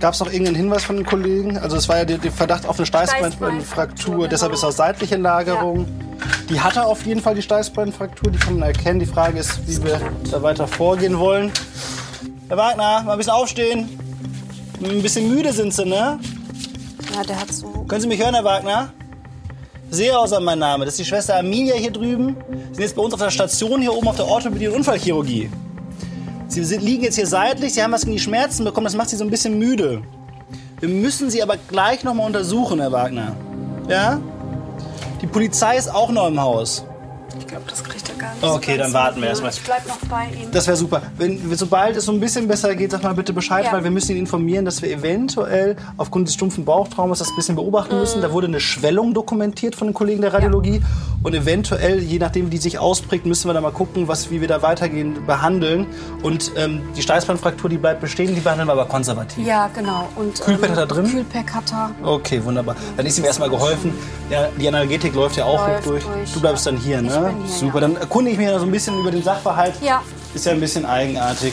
Gab 0.00 0.14
es 0.14 0.20
noch 0.20 0.28
irgendeinen 0.28 0.56
Hinweis 0.56 0.84
von 0.84 0.96
den 0.96 1.04
Kollegen? 1.04 1.58
Also 1.58 1.76
es 1.76 1.88
war 1.88 1.98
ja 1.98 2.04
der, 2.04 2.18
der 2.18 2.30
Verdacht 2.30 2.66
auf 2.66 2.78
eine 2.78 2.86
Steißbeinfraktur, 2.86 3.60
Steißbeinfraktur, 3.60 4.28
deshalb 4.28 4.52
ist 4.52 4.62
auch 4.62 4.70
seitliche 4.70 5.16
Lagerung. 5.16 5.86
Die 6.48 6.60
hatte 6.60 6.84
auf 6.84 7.04
jeden 7.04 7.20
Fall 7.20 7.34
die 7.34 7.42
Steißbeinfraktur, 7.42 8.30
die 8.30 8.38
kann 8.38 8.58
man 8.58 8.68
erkennen. 8.68 9.00
Die 9.00 9.06
Frage 9.06 9.38
ist, 9.38 9.66
wie 9.66 9.82
wir 9.82 10.00
da 10.30 10.42
weiter 10.42 10.68
vorgehen 10.68 11.18
wollen. 11.18 11.50
Herr 12.48 12.56
Wagner, 12.56 13.02
mal 13.02 13.12
ein 13.12 13.18
bisschen 13.18 13.32
aufstehen. 13.32 13.88
Ein 14.82 15.02
bisschen 15.02 15.28
müde 15.28 15.52
sind 15.52 15.74
Sie, 15.74 15.84
ne? 15.84 16.20
Ja, 17.14 17.22
der 17.26 17.40
hat 17.40 17.52
so... 17.52 17.66
Können 17.88 18.00
Sie 18.00 18.06
mich 18.06 18.22
hören, 18.22 18.34
Herr 18.34 18.44
Wagner? 18.44 18.92
Seehauser 19.90 20.38
mein 20.38 20.60
Name. 20.60 20.84
Das 20.84 20.94
ist 20.94 21.00
die 21.00 21.04
Schwester 21.06 21.36
Arminia 21.36 21.74
hier 21.74 21.90
drüben. 21.90 22.36
Sie 22.48 22.74
sind 22.74 22.84
jetzt 22.84 22.94
bei 22.94 23.02
uns 23.02 23.14
auf 23.14 23.20
der 23.20 23.30
Station 23.30 23.80
hier 23.80 23.92
oben 23.92 24.06
auf 24.06 24.16
der 24.16 24.26
Orthopädie 24.26 24.68
und 24.68 24.76
Unfallchirurgie. 24.76 25.50
Sie 26.64 26.76
liegen 26.76 27.04
jetzt 27.04 27.16
hier 27.16 27.26
seitlich, 27.26 27.74
Sie 27.74 27.82
haben 27.82 27.92
was 27.92 28.02
gegen 28.02 28.16
die 28.16 28.22
Schmerzen 28.22 28.64
bekommen, 28.64 28.84
das 28.84 28.96
macht 28.96 29.10
Sie 29.10 29.16
so 29.16 29.24
ein 29.24 29.30
bisschen 29.30 29.58
müde. 29.58 30.02
Wir 30.80 30.88
müssen 30.88 31.30
Sie 31.30 31.42
aber 31.42 31.56
gleich 31.68 32.04
noch 32.04 32.14
mal 32.14 32.24
untersuchen, 32.24 32.80
Herr 32.80 32.92
Wagner. 32.92 33.34
Ja? 33.88 34.20
Die 35.20 35.26
Polizei 35.26 35.76
ist 35.76 35.92
auch 35.92 36.10
noch 36.10 36.28
im 36.28 36.40
Haus. 36.40 36.84
Ich 37.38 37.46
glaube, 37.46 37.64
das 37.68 37.82
kriegt 37.82 38.07
gar 38.18 38.34
nicht. 38.34 38.42
Okay, 38.44 38.76
dann 38.76 38.92
warten 38.92 39.20
wir 39.22 39.28
erst 39.28 39.42
mal. 39.42 39.50
Ich 39.50 39.62
bleib 39.62 39.86
noch 39.86 39.98
bei 40.08 40.24
ihm. 40.26 40.50
Das 40.52 40.66
wäre 40.66 40.76
super. 40.76 41.02
Wenn, 41.16 41.54
sobald 41.56 41.96
es 41.96 42.04
so 42.04 42.12
ein 42.12 42.20
bisschen 42.20 42.48
besser 42.48 42.74
geht, 42.74 42.90
sag 42.90 43.02
mal 43.02 43.14
bitte 43.14 43.32
Bescheid, 43.32 43.64
Ja. 43.66 43.72
weil 43.72 43.84
wir 43.84 43.90
müssen 43.90 44.12
ihn 44.12 44.18
informieren, 44.18 44.64
dass 44.64 44.82
wir 44.82 44.90
eventuell 44.90 45.76
aufgrund 45.96 46.28
des 46.28 46.34
stumpfen 46.34 46.64
Bauchtraumas 46.64 47.18
das 47.20 47.30
ein 47.30 47.36
bisschen 47.36 47.54
beobachten 47.56 47.94
Mhm. 47.94 48.00
müssen. 48.00 48.22
Da 48.22 48.32
wurde 48.32 48.46
eine 48.48 48.60
Schwellung 48.60 49.14
dokumentiert 49.14 49.74
von 49.74 49.88
den 49.88 49.94
Kollegen 49.94 50.20
der 50.22 50.32
Radiologie. 50.34 50.82
Und 51.22 51.34
eventuell, 51.34 51.98
je 52.00 52.18
nachdem, 52.18 52.46
wie 52.46 52.50
die 52.50 52.58
sich 52.58 52.78
ausprägt, 52.78 53.26
müssen 53.26 53.48
wir 53.48 53.54
da 53.54 53.60
mal 53.60 53.72
gucken, 53.72 54.06
was, 54.08 54.30
wie 54.30 54.40
wir 54.40 54.48
da 54.48 54.62
weitergehen, 54.62 55.26
behandeln. 55.26 55.86
Und 56.22 56.52
ähm, 56.56 56.82
die 56.96 57.02
Steißbeinfraktur, 57.02 57.68
die 57.70 57.76
bleibt 57.78 58.00
bestehen, 58.00 58.34
die 58.34 58.40
behandeln 58.40 58.68
wir 58.68 58.72
aber 58.72 58.86
konservativ. 58.86 59.46
Ja, 59.46 59.68
genau. 59.74 60.08
Und, 60.16 60.40
Kühlpack 60.40 60.70
hat 60.70 60.78
er 60.78 60.86
drin? 60.86 61.06
Kühlpack 61.10 61.54
hat 61.54 61.72
er. 61.72 61.90
Okay, 62.02 62.42
wunderbar. 62.44 62.76
Dann 62.96 63.06
ist 63.06 63.18
ihm 63.18 63.24
erstmal 63.24 63.50
geholfen. 63.50 63.92
Ja, 64.30 64.48
die 64.60 64.68
Analgetik 64.68 65.14
läuft 65.14 65.36
ja 65.36 65.44
auch 65.44 65.66
Läuft 65.66 65.86
durch. 65.86 66.04
durch. 66.04 66.32
Du 66.32 66.40
bleibst 66.40 66.66
dann 66.66 66.76
hier, 66.76 67.02
ne? 67.02 67.34
Hier, 67.44 67.48
Super. 67.48 67.74
ja. 67.74 67.80
Dann 67.88 68.07
erkundige 68.08 68.32
ich 68.32 68.38
mich 68.38 68.48
ja 68.48 68.58
so 68.58 68.64
ein 68.64 68.70
bisschen 68.70 68.98
über 68.98 69.10
den 69.10 69.22
Sachverhalt. 69.22 69.74
Ja. 69.82 70.02
Ist 70.32 70.46
ja 70.46 70.52
ein 70.52 70.60
bisschen 70.60 70.86
eigenartig. 70.86 71.52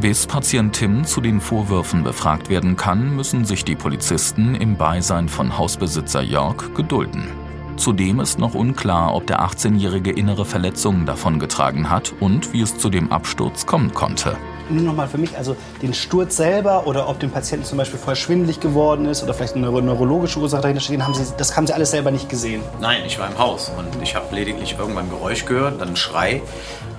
Bis 0.00 0.26
Patient 0.26 0.74
Tim 0.74 1.04
zu 1.04 1.20
den 1.20 1.42
Vorwürfen 1.42 2.02
befragt 2.02 2.48
werden 2.48 2.76
kann, 2.76 3.14
müssen 3.14 3.44
sich 3.44 3.62
die 3.62 3.76
Polizisten 3.76 4.54
im 4.54 4.78
Beisein 4.78 5.28
von 5.28 5.58
Hausbesitzer 5.58 6.22
Jörg 6.22 6.72
gedulden. 6.74 7.28
Zudem 7.76 8.20
ist 8.20 8.38
noch 8.38 8.54
unklar, 8.54 9.14
ob 9.14 9.26
der 9.26 9.40
18-Jährige 9.40 10.10
innere 10.10 10.46
Verletzungen 10.46 11.04
davongetragen 11.04 11.90
hat 11.90 12.14
und 12.18 12.54
wie 12.54 12.62
es 12.62 12.78
zu 12.78 12.88
dem 12.88 13.12
Absturz 13.12 13.66
kommen 13.66 13.92
konnte. 13.92 14.38
Nur 14.68 14.82
nochmal 14.82 15.06
für 15.08 15.18
mich, 15.18 15.36
also 15.36 15.56
den 15.82 15.94
Sturz 15.94 16.36
selber 16.36 16.86
oder 16.86 17.08
ob 17.08 17.20
dem 17.20 17.30
Patienten 17.30 17.64
zum 17.64 17.78
Beispiel 17.78 17.98
vorher 17.98 18.16
schwindelig 18.16 18.60
geworden 18.60 19.06
ist 19.06 19.22
oder 19.22 19.32
vielleicht 19.34 19.54
eine 19.54 19.66
neuro- 19.66 19.80
neurologische 19.80 20.38
Ursache 20.40 20.62
dahinter 20.62 20.80
steht, 20.80 21.00
haben 21.02 21.14
Sie, 21.14 21.24
das 21.36 21.56
haben 21.56 21.66
Sie 21.66 21.72
alles 21.72 21.90
selber 21.92 22.10
nicht 22.10 22.28
gesehen. 22.28 22.62
Nein, 22.80 23.02
ich 23.06 23.18
war 23.18 23.28
im 23.30 23.38
Haus 23.38 23.70
und 23.76 24.02
ich 24.02 24.14
habe 24.16 24.34
lediglich 24.34 24.76
irgendwann 24.78 25.04
ein 25.06 25.10
Geräusch 25.10 25.44
gehört, 25.44 25.80
dann 25.80 25.88
einen 25.88 25.96
Schrei. 25.96 26.42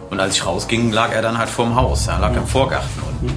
Und 0.10 0.20
als 0.22 0.36
ich 0.36 0.46
rausging, 0.46 0.92
lag 0.94 1.12
er 1.12 1.22
dann 1.22 1.38
halt 1.38 1.50
vorm 1.50 1.76
Haus. 1.76 2.08
Er 2.08 2.20
lag 2.20 2.34
im 2.36 2.48
Vorgarten 2.48 3.02
und 3.10 3.30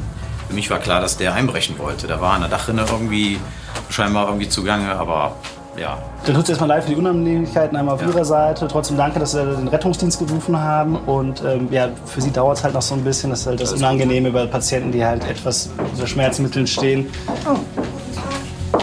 für 0.49 0.55
mich 0.55 0.71
war 0.71 0.79
klar, 0.79 1.01
dass 1.01 1.17
der 1.17 1.35
einbrechen 1.35 1.79
wollte. 1.79 2.07
Da 2.07 2.21
war 2.21 2.35
an 2.35 2.43
der 2.43 2.51
Dachrinne 2.51 2.85
irgendwie 2.89 3.41
scheinbar 3.89 4.27
irgendwie 4.27 4.49
zugange, 4.49 4.95
aber 4.95 5.35
ja. 5.81 5.99
Dann 6.27 6.35
tut 6.35 6.45
es 6.45 6.51
erstmal 6.51 6.69
leid 6.69 6.85
für 6.85 6.91
die 6.91 6.97
Unannehmlichkeiten 6.97 7.77
einmal 7.77 7.95
auf 7.95 8.03
Ihrer 8.03 8.25
Seite. 8.25 8.69
Trotzdem 8.69 8.97
danke, 8.99 9.19
dass 9.19 9.33
Sie 9.33 9.43
den 9.45 9.69
Rettungsdienst 9.69 10.19
gerufen 10.19 10.59
haben. 10.59 10.97
Und 10.97 11.43
ähm, 11.45 11.69
ja, 11.71 11.89
für 12.05 12.21
Sie 12.21 12.31
dauert 12.31 12.59
es 12.59 12.65
halt 12.65 12.75
noch 12.75 12.83
so 12.83 12.95
ein 12.95 13.03
bisschen. 13.03 13.31
Das 13.31 13.41
ist 13.41 13.47
halt 13.47 13.61
das 13.61 13.73
Unangenehme 13.73 14.31
bei 14.31 14.47
Patienten, 14.47 14.93
die 14.93 15.05
halt 15.05 15.29
etwas 15.29 15.71
unter 15.93 16.07
Schmerzmitteln 16.07 16.67
stehen. 16.67 17.09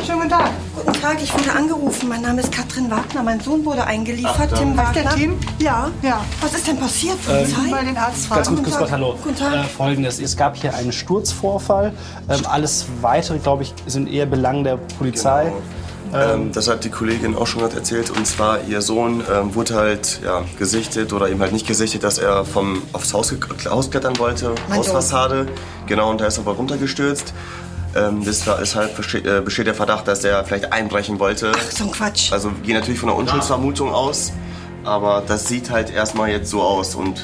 Schönen 0.05 0.19
guten 0.19 0.29
Tag. 0.29 0.49
Guten 0.75 1.01
Tag, 1.01 1.17
ich 1.21 1.33
wurde 1.33 1.51
angerufen. 1.51 2.09
Mein 2.09 2.21
Name 2.21 2.41
ist 2.41 2.51
Katrin 2.51 2.89
Wagner. 2.89 3.21
Mein 3.23 3.39
Sohn 3.41 3.63
wurde 3.65 3.83
eingeliefert, 3.85 4.49
Ach, 4.53 4.57
Tim 4.57 4.71
Ist 4.71 4.77
Wagner. 4.77 5.03
der 5.03 5.11
Tim? 5.15 5.33
Ja. 5.59 5.89
Ja. 6.01 6.21
Was 6.41 6.53
ist 6.55 6.67
denn 6.67 6.77
passiert? 6.77 7.17
Ähm, 7.29 7.35
Polizei? 7.53 7.69
Mal 7.69 7.85
den 7.85 7.97
Arzt 7.97 8.29
Ganz 8.29 8.47
fragen. 8.47 8.55
gut, 8.55 8.65
grüß 8.65 8.77
Gott, 8.79 8.91
hallo. 8.91 9.15
Guten 9.23 9.35
Tag. 9.35 9.53
Äh, 9.53 9.63
Folgendes, 9.63 10.19
es 10.19 10.35
gab 10.35 10.55
hier 10.55 10.73
einen 10.75 10.91
Sturzvorfall. 10.91 11.93
Ähm, 12.29 12.41
alles 12.49 12.85
Weitere, 13.01 13.37
glaube 13.39 13.63
ich, 13.63 13.73
sind 13.85 14.09
eher 14.11 14.25
Belangen 14.25 14.63
der 14.63 14.77
Polizei. 14.97 15.51
Ähm, 16.13 16.51
das 16.51 16.67
hat 16.67 16.83
die 16.83 16.89
Kollegin 16.89 17.35
auch 17.35 17.47
schon 17.47 17.61
gerade 17.61 17.75
erzählt. 17.75 18.09
Und 18.09 18.25
zwar, 18.25 18.63
ihr 18.63 18.81
Sohn 18.81 19.23
ähm, 19.31 19.55
wurde 19.55 19.75
halt 19.75 20.19
ja, 20.23 20.43
gesichtet 20.57 21.13
oder 21.13 21.29
eben 21.29 21.39
halt 21.41 21.53
nicht 21.53 21.67
gesichtet, 21.67 22.03
dass 22.03 22.17
er 22.17 22.45
vom, 22.45 22.81
aufs 22.93 23.13
Haus, 23.13 23.33
Haus 23.69 23.89
klettern 23.89 24.17
wollte, 24.19 24.49
Mein 24.69 24.77
Sohn. 24.77 24.77
Hausfassade. 24.77 25.47
Genau, 25.85 26.09
und 26.09 26.21
da 26.21 26.27
ist 26.27 26.37
er 26.37 26.45
wohl 26.45 26.53
runtergestürzt. 26.53 27.33
Ähm, 27.95 28.23
deshalb 28.25 28.95
besteht, 28.95 29.25
äh, 29.25 29.41
besteht 29.41 29.67
der 29.67 29.73
Verdacht, 29.73 30.07
dass 30.07 30.23
er 30.23 30.43
vielleicht 30.43 30.71
einbrechen 30.71 31.19
wollte. 31.19 31.51
Ach, 31.55 31.71
so 31.71 31.85
ein 31.85 31.91
Quatsch. 31.91 32.31
Also 32.31 32.51
wir 32.51 32.61
gehen 32.63 32.75
natürlich 32.75 32.99
von 32.99 33.09
einer 33.09 33.17
Unschuldsvermutung 33.17 33.91
aus. 33.91 34.31
Aber 34.83 35.23
das 35.27 35.47
sieht 35.47 35.69
halt 35.69 35.91
erstmal 35.91 36.29
jetzt 36.29 36.49
so 36.49 36.61
aus. 36.61 36.95
Und 36.95 37.23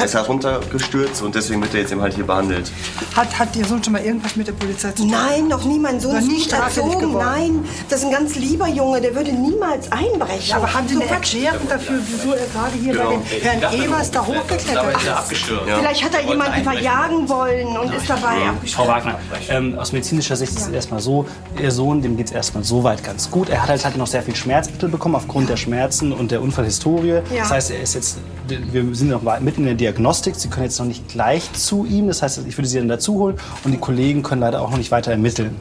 er 0.00 0.06
ist 0.06 0.14
halt 0.14 0.28
runtergestürzt 0.28 1.22
und 1.22 1.34
deswegen 1.34 1.60
wird 1.62 1.74
er 1.74 1.80
jetzt 1.80 1.92
eben 1.92 2.00
halt 2.00 2.14
hier 2.14 2.26
behandelt. 2.26 2.70
Hat, 3.14 3.38
hat 3.38 3.54
Ihr 3.56 3.64
Sohn 3.64 3.82
schon 3.82 3.92
mal 3.92 4.02
irgendwas 4.02 4.36
mit 4.36 4.46
der 4.46 4.52
Polizei 4.52 4.90
zu 4.92 5.02
tun? 5.02 5.10
Nein, 5.10 5.48
noch 5.48 5.64
nie. 5.64 5.78
Mein 5.78 6.00
Sohn 6.00 6.16
ist 6.16 6.28
nicht 6.28 6.52
erzogen. 6.52 7.12
Nein, 7.12 7.64
das 7.88 8.00
ist 8.00 8.06
ein 8.06 8.12
ganz 8.12 8.34
lieber 8.36 8.68
Junge. 8.68 9.00
Der 9.00 9.14
würde 9.14 9.32
niemals 9.32 9.90
einbrechen. 9.92 10.48
Ja, 10.48 10.56
aber 10.56 10.72
haben 10.72 10.88
Sie 10.88 10.94
So 10.94 11.00
eine. 11.02 11.10
Erklärung 11.10 11.68
dafür, 11.68 12.00
wieso 12.06 12.32
er 12.32 12.46
gerade 12.46 12.76
hier 12.80 12.94
bei 12.96 13.04
den 13.04 13.60
Herrn 13.60 13.74
Evers 13.74 14.10
da 14.10 14.24
hochgeklettert 14.26 14.96
ist? 14.96 15.08
abgestürzt. 15.08 15.64
Vielleicht 15.78 16.04
hat 16.04 16.14
er 16.14 16.22
jemanden 16.28 16.62
verjagen 16.64 17.28
wollen 17.28 17.68
und 17.76 17.94
ist 17.94 18.08
dabei 18.08 18.48
abgestürzt. 18.48 18.74
Frau 18.74 18.88
Wagner, 18.88 19.18
ähm, 19.48 19.78
aus 19.78 19.92
medizinischer 19.92 20.36
Sicht 20.36 20.52
ist 20.52 20.62
es 20.62 20.68
erstmal 20.68 21.00
so, 21.00 21.26
Ihr 21.60 21.70
Sohn, 21.70 22.00
dem 22.02 22.16
geht 22.16 22.26
es 22.26 22.32
erstmal 22.32 22.64
soweit 22.64 23.02
ganz 23.04 23.30
gut. 23.30 23.48
Er 23.48 23.62
hat 23.62 23.68
halt, 23.68 23.84
halt 23.84 23.96
noch 23.96 24.06
sehr 24.06 24.22
viel 24.22 24.36
Schmerzmittel 24.36 24.88
bekommen 24.88 25.14
aufgrund 25.14 25.48
der 25.48 25.56
Schmerzen 25.56 26.12
und 26.12 26.30
der 26.30 26.40
Unfallhistorie. 26.42 27.08
Ja. 27.08 27.22
Das 27.38 27.50
heißt, 27.50 27.70
er 27.72 27.82
ist 27.82 27.94
jetzt, 27.94 28.18
wir 28.48 28.94
sind 28.94 29.10
noch 29.10 29.22
mitten 29.40 29.62
in 29.62 29.66
der 29.66 29.74
Diagnostik. 29.90 30.36
Sie 30.36 30.48
können 30.48 30.64
jetzt 30.64 30.78
noch 30.78 30.86
nicht 30.86 31.08
gleich 31.08 31.52
zu 31.52 31.84
ihm. 31.84 32.06
Das 32.06 32.22
heißt, 32.22 32.40
ich 32.46 32.56
würde 32.56 32.68
Sie 32.68 32.78
dann 32.78 32.88
dazu 32.88 33.14
holen 33.14 33.36
und 33.64 33.72
die 33.72 33.78
Kollegen 33.78 34.22
können 34.22 34.40
leider 34.40 34.62
auch 34.62 34.70
noch 34.70 34.78
nicht 34.78 34.90
weiter 34.92 35.10
ermitteln. 35.10 35.56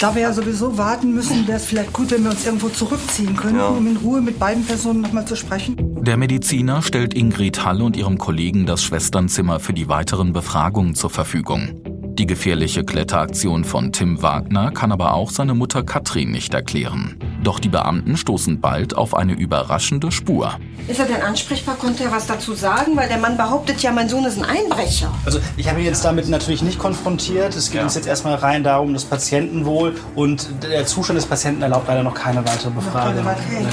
Da 0.00 0.14
wir 0.14 0.22
ja 0.22 0.32
sowieso 0.32 0.78
warten 0.78 1.12
müssen, 1.14 1.46
wäre 1.48 1.56
es 1.58 1.64
vielleicht 1.66 1.92
gut, 1.92 2.12
wenn 2.12 2.22
wir 2.22 2.30
uns 2.30 2.46
irgendwo 2.46 2.68
zurückziehen 2.68 3.36
könnten, 3.36 3.56
Ja. 3.58 3.66
um 3.68 3.86
in 3.86 3.96
Ruhe 3.96 4.20
mit 4.20 4.38
beiden 4.38 4.64
Personen 4.64 5.00
nochmal 5.00 5.24
zu 5.26 5.34
sprechen. 5.36 5.76
Der 6.04 6.16
Mediziner 6.16 6.82
stellt 6.82 7.14
Ingrid 7.14 7.64
Hall 7.64 7.82
und 7.82 7.96
ihrem 7.96 8.18
Kollegen 8.18 8.66
das 8.66 8.82
Schwesternzimmer 8.82 9.58
für 9.60 9.72
die 9.72 9.88
weiteren 9.88 10.32
Befragungen 10.32 10.94
zur 10.94 11.10
Verfügung. 11.10 11.81
Die 12.18 12.26
gefährliche 12.26 12.84
Kletteraktion 12.84 13.64
von 13.64 13.90
Tim 13.90 14.20
Wagner 14.22 14.70
kann 14.70 14.92
aber 14.92 15.14
auch 15.14 15.30
seine 15.30 15.54
Mutter 15.54 15.82
Katrin 15.82 16.30
nicht 16.30 16.52
erklären. 16.52 17.16
Doch 17.42 17.58
die 17.58 17.70
Beamten 17.70 18.18
stoßen 18.18 18.60
bald 18.60 18.94
auf 18.94 19.14
eine 19.14 19.32
überraschende 19.32 20.12
Spur. 20.12 20.52
Ist 20.88 21.00
er 21.00 21.06
denn 21.06 21.22
ansprechbar? 21.22 21.76
Konnte 21.76 22.04
er 22.04 22.12
was 22.12 22.26
dazu 22.26 22.52
sagen? 22.52 22.96
Weil 22.96 23.08
der 23.08 23.16
Mann 23.16 23.38
behauptet 23.38 23.82
ja, 23.82 23.92
mein 23.92 24.10
Sohn 24.10 24.24
ist 24.26 24.36
ein 24.38 24.44
Einbrecher. 24.44 25.10
Also 25.24 25.38
ich 25.56 25.68
habe 25.70 25.80
ihn 25.80 25.86
jetzt 25.86 26.04
damit 26.04 26.28
natürlich 26.28 26.60
nicht 26.62 26.78
konfrontiert. 26.78 27.56
Es 27.56 27.70
geht 27.70 27.82
uns 27.82 27.94
jetzt 27.94 28.06
erstmal 28.06 28.34
rein 28.34 28.62
darum, 28.62 28.92
das 28.92 29.04
Patientenwohl 29.04 29.94
und 30.14 30.48
der 30.62 30.84
Zustand 30.84 31.16
des 31.16 31.24
Patienten 31.26 31.62
erlaubt 31.62 31.88
leider 31.88 32.02
noch 32.02 32.14
keine 32.14 32.44
weitere 32.44 32.70
Befragung. 32.70 33.24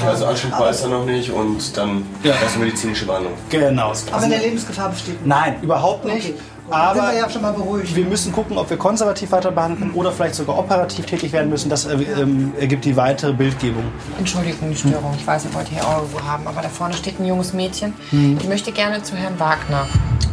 Also 0.06 0.24
ansprechbar 0.24 0.70
ist 0.70 0.82
er 0.82 0.88
noch 0.88 1.04
nicht 1.04 1.30
und 1.30 1.76
dann 1.76 2.04
Ja. 2.22 2.34
erst 2.42 2.58
medizinische 2.58 3.04
Behandlung. 3.04 3.34
Genau. 3.50 3.92
Aber 4.12 4.22
eine 4.22 4.38
Lebensgefahr 4.38 4.88
besteht. 4.88 5.26
Nein, 5.26 5.56
überhaupt 5.62 6.06
nicht. 6.06 6.34
Aber 6.70 6.94
sind 6.94 7.12
wir 7.12 7.18
ja 7.18 7.30
schon 7.30 7.42
mal 7.42 7.52
beruhigt. 7.52 7.94
wir 7.94 8.04
müssen 8.04 8.32
gucken, 8.32 8.56
ob 8.58 8.70
wir 8.70 8.76
konservativ 8.76 9.32
weiter 9.32 9.50
behandeln 9.50 9.92
oder 9.92 10.12
vielleicht 10.12 10.34
sogar 10.34 10.58
operativ 10.58 11.06
tätig 11.06 11.32
werden 11.32 11.50
müssen. 11.50 11.68
Das 11.68 11.86
äh, 11.86 11.94
ähm, 11.94 12.52
ergibt 12.58 12.84
die 12.84 12.96
weitere 12.96 13.32
Bildgebung. 13.32 13.84
Entschuldigung, 14.18 14.70
die 14.70 14.76
Störung. 14.76 15.14
Ich 15.18 15.26
weiß, 15.26 15.44
ihr 15.46 15.54
wollt 15.54 15.68
hier 15.68 15.86
auch 15.86 15.98
irgendwo 15.98 16.22
haben, 16.22 16.46
aber 16.46 16.62
da 16.62 16.68
vorne 16.68 16.94
steht 16.94 17.18
ein 17.20 17.26
junges 17.26 17.52
Mädchen. 17.52 17.94
Hm. 18.10 18.38
Die 18.38 18.46
möchte 18.46 18.72
gerne 18.72 19.02
zu 19.02 19.16
Herrn 19.16 19.38
Wagner. 19.38 19.86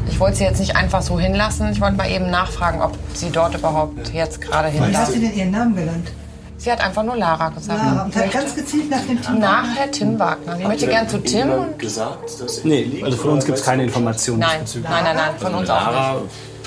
Ich 0.10 0.20
wollte 0.20 0.38
sie 0.38 0.44
jetzt 0.46 0.60
nicht 0.60 0.76
einfach 0.76 1.02
so 1.02 1.20
hinlassen. 1.20 1.70
Ich 1.72 1.82
wollte 1.82 1.98
mal 1.98 2.10
eben 2.10 2.30
nachfragen, 2.30 2.82
ob 2.82 2.98
sie 3.14 3.30
dort 3.30 3.56
überhaupt 3.56 4.14
jetzt 4.14 4.42
gerade 4.42 4.70
hin 4.70 4.84
Wie 4.88 4.98
hast 4.98 5.14
du 5.14 5.20
denn 5.20 5.34
ihren 5.34 5.52
Namen 5.52 5.76
genannt? 5.76 6.12
Sie 6.60 6.72
hat 6.72 6.82
einfach 6.82 7.04
nur 7.04 7.16
Lara 7.16 7.50
gesagt. 7.50 7.80
Lara. 7.80 8.04
Und 8.06 8.16
hat 8.16 8.32
ganz 8.32 8.56
gezielt 8.56 8.90
nach 8.90 9.02
dem 9.02 9.22
Tim 9.22 9.40
Nach 9.40 9.64
Herr 9.76 9.92
Tim 9.92 10.18
Wagner. 10.18 10.58
Sie 10.58 10.64
möchte 10.66 10.88
gern 10.88 11.08
zu 11.08 11.20
Tim. 11.20 11.52
Und 11.52 11.80
gesagt, 11.80 12.42
dass 12.42 12.64
Nee, 12.64 13.02
also 13.06 13.18
von 13.18 13.32
uns 13.32 13.46
gibt 13.46 13.60
es 13.60 13.64
keine 13.64 13.84
Informationen. 13.84 14.40
nein, 14.40 14.62
nein, 14.84 15.04
nein, 15.04 15.16
nein, 15.16 15.32
von 15.40 15.54
uns 15.54 15.70
auch 15.70 15.80
nicht. 15.86 15.92
Lara, 15.96 16.22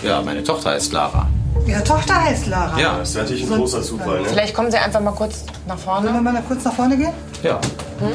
ja, 0.04 0.22
meine 0.22 0.44
Tochter 0.44 0.76
ist 0.76 0.92
Lara. 0.92 1.26
Ihre 1.66 1.82
Tochter 1.84 2.22
heißt 2.24 2.46
Lara. 2.46 2.78
Ja. 2.78 2.98
Das 2.98 3.14
wäre 3.14 3.24
natürlich 3.24 3.42
ein 3.50 3.56
großer 3.58 3.82
Zufall, 3.82 4.20
ne? 4.20 4.28
Vielleicht 4.28 4.54
kommen 4.54 4.70
Sie 4.70 4.78
einfach 4.78 5.00
mal 5.00 5.10
kurz 5.12 5.44
nach 5.66 5.74
Wollen 5.86 6.04
wir 6.04 6.10
vorne. 6.12 6.32
mal 6.32 6.42
kurz 6.46 6.64
nach 6.64 6.72
vorne 6.72 6.96
gehen? 6.96 7.12
Ja. 7.42 7.58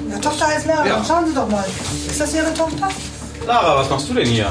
Ihre 0.09 0.21
Tochter 0.21 0.47
heißt 0.47 0.65
Lara. 0.67 0.88
Ja. 0.88 1.03
Schauen 1.05 1.27
Sie 1.27 1.33
doch 1.35 1.49
mal. 1.49 1.63
Ist 2.07 2.19
das 2.19 2.33
Ihre 2.33 2.53
Tochter? 2.53 2.88
Lara, 3.45 3.77
was 3.81 3.89
machst 3.89 4.09
du 4.09 4.13
denn 4.13 4.25
hier? 4.27 4.47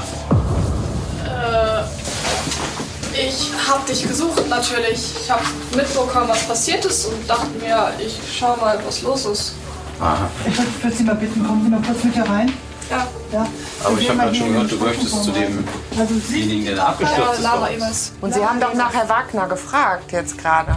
Ich 3.16 3.50
hab 3.68 3.86
dich 3.86 4.06
gesucht 4.06 4.48
natürlich. 4.48 5.14
Ich 5.22 5.30
hab 5.30 5.40
mitbekommen, 5.74 6.28
was 6.28 6.46
passiert 6.48 6.84
ist 6.84 7.06
und 7.06 7.28
dachte 7.28 7.46
mir, 7.60 7.92
ich 8.04 8.18
schau 8.38 8.56
mal, 8.56 8.78
was 8.84 9.02
los 9.02 9.24
ist. 9.26 9.54
Aha. 10.00 10.28
Ich 10.46 10.58
würde 10.58 10.70
würd 10.82 10.96
Sie 10.96 11.04
mal 11.04 11.14
bitten, 11.14 11.46
kommen 11.46 11.64
Sie 11.64 11.70
mal 11.70 11.80
kurz 11.82 12.02
mit 12.02 12.14
hier 12.14 12.28
rein. 12.28 12.52
Ja. 12.90 13.06
Ja. 13.32 13.46
Aber 13.84 13.98
ich 13.98 14.08
habe 14.08 14.18
gerade 14.18 14.34
schon 14.34 14.52
gehört, 14.52 14.70
du 14.70 14.76
möchtest 14.76 15.24
zu 15.24 15.30
Trockenraum. 15.30 15.64
Also 15.98 16.14
Sie 16.14 16.40
demjenigen, 16.40 16.64
der 16.66 16.74
da 16.76 16.82
Ja, 16.82 16.88
abgestürzt 16.88 17.38
ist. 17.38 17.44
Uns. 17.44 17.70
Evers. 17.70 18.12
Und 18.20 18.34
Sie 18.34 18.44
haben 18.44 18.60
doch 18.60 18.74
nach 18.74 18.92
Herr 18.92 19.08
Wagner 19.08 19.46
gefragt 19.48 20.12
jetzt 20.12 20.36
gerade. 20.36 20.76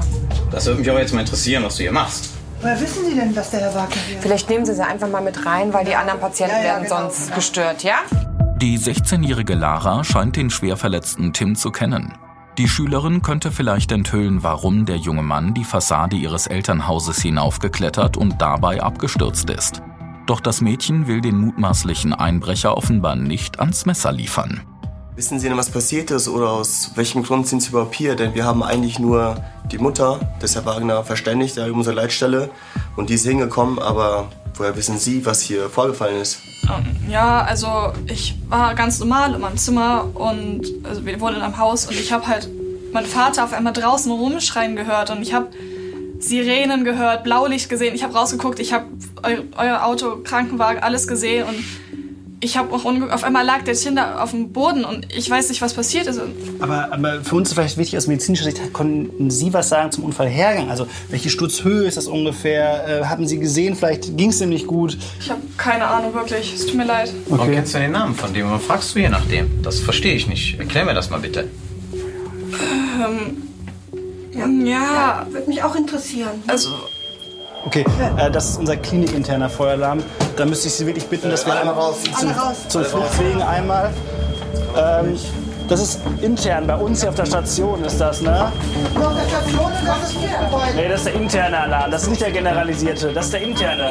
Das 0.52 0.66
würde 0.68 0.80
mich 0.80 0.90
aber 0.90 1.02
jetzt 1.02 1.14
mal 1.14 1.22
interessieren, 1.22 1.64
was 1.64 1.76
du 1.76 1.84
hier 1.84 1.92
machst. 1.92 2.30
Woher 2.62 2.80
wissen 2.80 3.04
Sie 3.06 3.16
denn, 3.16 3.34
dass 3.36 3.50
der 3.50 3.62
Herr 3.62 3.76
Wagner 3.76 4.02
hier 4.08 4.18
ist? 4.18 4.22
Vielleicht 4.24 4.50
nehmen 4.50 4.66
Sie 4.66 4.74
sie 4.74 4.86
einfach 4.86 5.10
mal 5.10 5.22
mit 5.22 5.46
rein, 5.46 5.74
weil 5.74 5.86
die 5.86 5.96
anderen 5.96 6.20
Patienten 6.20 6.56
Ja, 6.56 6.62
ja, 6.62 6.68
werden 6.76 6.84
genau. 6.84 7.10
sonst 7.10 7.36
gestört, 7.36 7.84
ja? 7.84 7.96
Die 8.58 8.80
16-jährige 8.80 9.54
Lara 9.56 10.04
scheint 10.04 10.36
den 10.36 10.50
schwer 10.50 10.78
verletzten 10.78 11.34
Tim 11.34 11.56
zu 11.56 11.72
kennen. 11.72 12.14
Die 12.58 12.68
Schülerin 12.68 13.22
könnte 13.22 13.52
vielleicht 13.52 13.92
enthüllen, 13.92 14.42
warum 14.42 14.88
der 14.88 14.96
junge 14.96 15.22
Mann 15.22 15.54
die 15.54 15.64
Fassade 15.64 16.16
ihres 16.16 16.48
Elternhauses 16.48 17.22
hinaufgeklettert 17.22 18.18
und 18.18 18.42
dabei 18.42 18.82
abgestürzt 18.82 19.52
ist. 19.52 19.84
Doch 20.26 20.40
das 20.40 20.60
Mädchen 20.60 21.06
will 21.06 21.22
den 21.22 21.38
mutmaßlichen 21.38 22.16
Einbrecher 22.16 22.76
offenbar 22.76 23.16
nicht 23.16 23.60
ans 23.60 23.86
Messer 23.86 24.12
liefern. 24.12 24.62
Wissen 25.16 25.40
Sie 25.40 25.48
denn, 25.48 25.58
was 25.58 25.70
passiert 25.70 26.10
ist 26.10 26.28
oder 26.28 26.50
aus 26.50 26.94
welchem 26.96 27.22
Grund 27.22 27.48
sind 27.48 27.62
Sie 27.62 27.70
überhaupt 27.70 27.94
hier? 27.94 28.16
Denn 28.16 28.34
wir 28.34 28.46
haben 28.46 28.64
eigentlich 28.64 28.98
nur 28.98 29.40
die 29.72 29.78
Mutter 29.78 30.20
des 30.42 30.56
Herr 30.56 30.66
Wagner 30.66 31.04
verständigt, 31.04 31.58
da 31.58 31.72
unsere 31.72 31.96
Leitstelle. 31.96 32.50
Und 32.96 33.12
die 33.12 33.14
ist 33.14 33.28
hingekommen, 33.28 33.78
aber 33.78 34.30
woher 34.56 34.76
wissen 34.76 34.98
Sie, 34.98 35.28
was 35.28 35.42
hier 35.42 35.70
vorgefallen 35.70 36.20
ist? 36.20 36.40
Ähm, 36.70 37.10
ja, 37.10 37.42
also 37.42 37.94
ich 38.08 38.36
war 38.50 38.76
ganz 38.76 39.00
normal 39.00 39.34
in 39.34 39.42
meinem 39.42 39.58
Zimmer 39.58 40.10
und 40.14 40.62
also 40.84 41.06
wir 41.06 41.20
wohnen 41.20 41.38
in 41.38 41.42
einem 41.42 41.58
Haus 41.58 41.86
und 41.86 41.94
ich 41.94 42.12
habe 42.12 42.28
halt 42.28 42.50
meinen 42.94 43.06
Vater 43.06 43.44
auf 43.44 43.54
einmal 43.54 43.74
draußen 43.74 44.12
rumschreien 44.12 44.76
gehört 44.76 45.10
und 45.10 45.22
ich 45.22 45.34
habe 45.34 45.50
Sirenen 46.20 46.84
gehört, 46.84 47.24
Blaulicht 47.24 47.70
gesehen. 47.70 47.94
Ich 47.94 48.04
habe 48.04 48.14
rausgeguckt, 48.14 48.60
ich 48.60 48.74
habe 48.74 48.86
eu 49.24 49.44
euer 49.56 49.86
Auto, 49.86 50.18
Krankenwagen, 50.24 50.82
alles 50.82 51.08
gesehen 51.08 51.46
und 51.48 51.56
ich 52.40 52.56
habe 52.56 52.74
auch 52.74 52.86
auf 52.86 53.24
einmal 53.24 53.46
lag 53.46 53.64
der 53.64 53.74
Tinder 53.74 54.22
auf 54.22 54.32
dem 54.32 54.52
Boden 54.54 54.86
und 54.86 55.12
ich 55.16 55.28
weiß 55.30 55.50
nicht, 55.50 55.62
was 55.62 55.74
passiert 55.74 56.06
ist. 56.06 56.22
Aber, 56.60 56.92
aber 56.92 57.22
für 57.22 57.36
uns 57.36 57.50
ist 57.50 57.56
vielleicht 57.56 57.78
wichtig 57.78 57.98
aus 57.98 58.06
medizinischer 58.08 58.44
Sicht, 58.44 58.74
konnten 58.74 59.32
Sie 59.32 59.54
was 59.54 59.70
sagen 59.70 59.92
zum 59.92 60.04
Unfallhergang? 60.04 60.70
Also 60.70 60.88
welche 61.10 61.30
Sturzhöhe 61.30 61.88
ist 61.88 61.98
das 61.98 62.08
ungefähr? 62.08 63.02
Äh, 63.02 63.06
haben 63.06 63.28
Sie 63.28 63.40
gesehen, 63.40 63.76
vielleicht 63.76 64.18
ging 64.18 64.30
es 64.30 64.40
ihm 64.40 64.50
nicht 64.50 64.68
gut? 64.68 64.98
Ich 65.20 65.32
habe 65.32 65.42
keine 65.58 65.88
Ahnung 65.88 66.14
wirklich. 66.14 66.54
Es 66.54 66.66
tut 66.66 66.76
mir 66.76 66.86
leid. 66.86 67.12
Warum 67.28 67.52
kennst 67.52 67.74
du 67.74 67.80
den 67.80 67.92
Namen 67.92 68.14
von 68.14 68.32
dem? 68.34 68.46
Warum 68.46 68.60
fragst 68.62 68.94
du 68.94 69.00
je 69.00 69.10
nach 69.10 69.26
dem? 69.26 69.64
Das 69.64 69.80
verstehe 69.80 70.14
ich 70.14 70.28
nicht. 70.28 70.60
Erklär 70.60 70.86
mir 70.86 70.94
das 70.94 71.10
mal 71.10 71.20
bitte. 71.20 71.48
Ähm, 73.04 74.68
ja, 74.68 75.26
Würde 75.32 75.48
mich 75.50 75.64
auch 75.64 75.76
interessieren. 75.76 76.44
also 76.46 76.70
Okay, 77.68 77.84
äh, 78.18 78.32
das 78.32 78.52
ist 78.52 78.60
unser 78.60 78.78
klinikinterner 78.78 79.50
Feueralarm. 79.50 80.02
Da 80.38 80.46
müsste 80.46 80.70
ich 80.70 80.76
Sie 80.76 80.86
wirklich 80.86 81.06
bitten, 81.08 81.30
dass 81.30 81.46
wir 81.46 81.54
einmal 81.60 81.74
raus. 81.74 81.98
zum, 82.02 82.30
Alle 82.30 82.38
raus. 82.38 82.56
zum 82.70 82.86
Fluchtwegen 82.86 83.42
einmal. 83.42 83.90
Ähm, 84.78 85.18
das 85.68 85.82
ist 85.82 86.00
intern, 86.22 86.66
bei 86.66 86.78
uns 86.78 87.02
hier 87.02 87.10
auf 87.10 87.16
der 87.16 87.26
Station 87.26 87.84
ist 87.84 88.00
das, 88.00 88.22
ne? 88.22 88.54
Und 88.96 89.04
auf 89.04 89.16
der 89.16 89.28
Station 89.28 89.66
und 89.66 89.86
das 89.86 90.10
ist 90.12 90.14
Gebäude. 90.14 90.76
Nee, 90.78 90.88
das 90.88 91.00
ist 91.02 91.08
der 91.08 91.14
interne 91.16 91.60
Alarm, 91.60 91.92
das 91.92 92.04
ist 92.04 92.10
nicht 92.10 92.22
der 92.22 92.32
generalisierte, 92.32 93.12
das 93.12 93.26
ist 93.26 93.34
der 93.34 93.42
interne. 93.42 93.90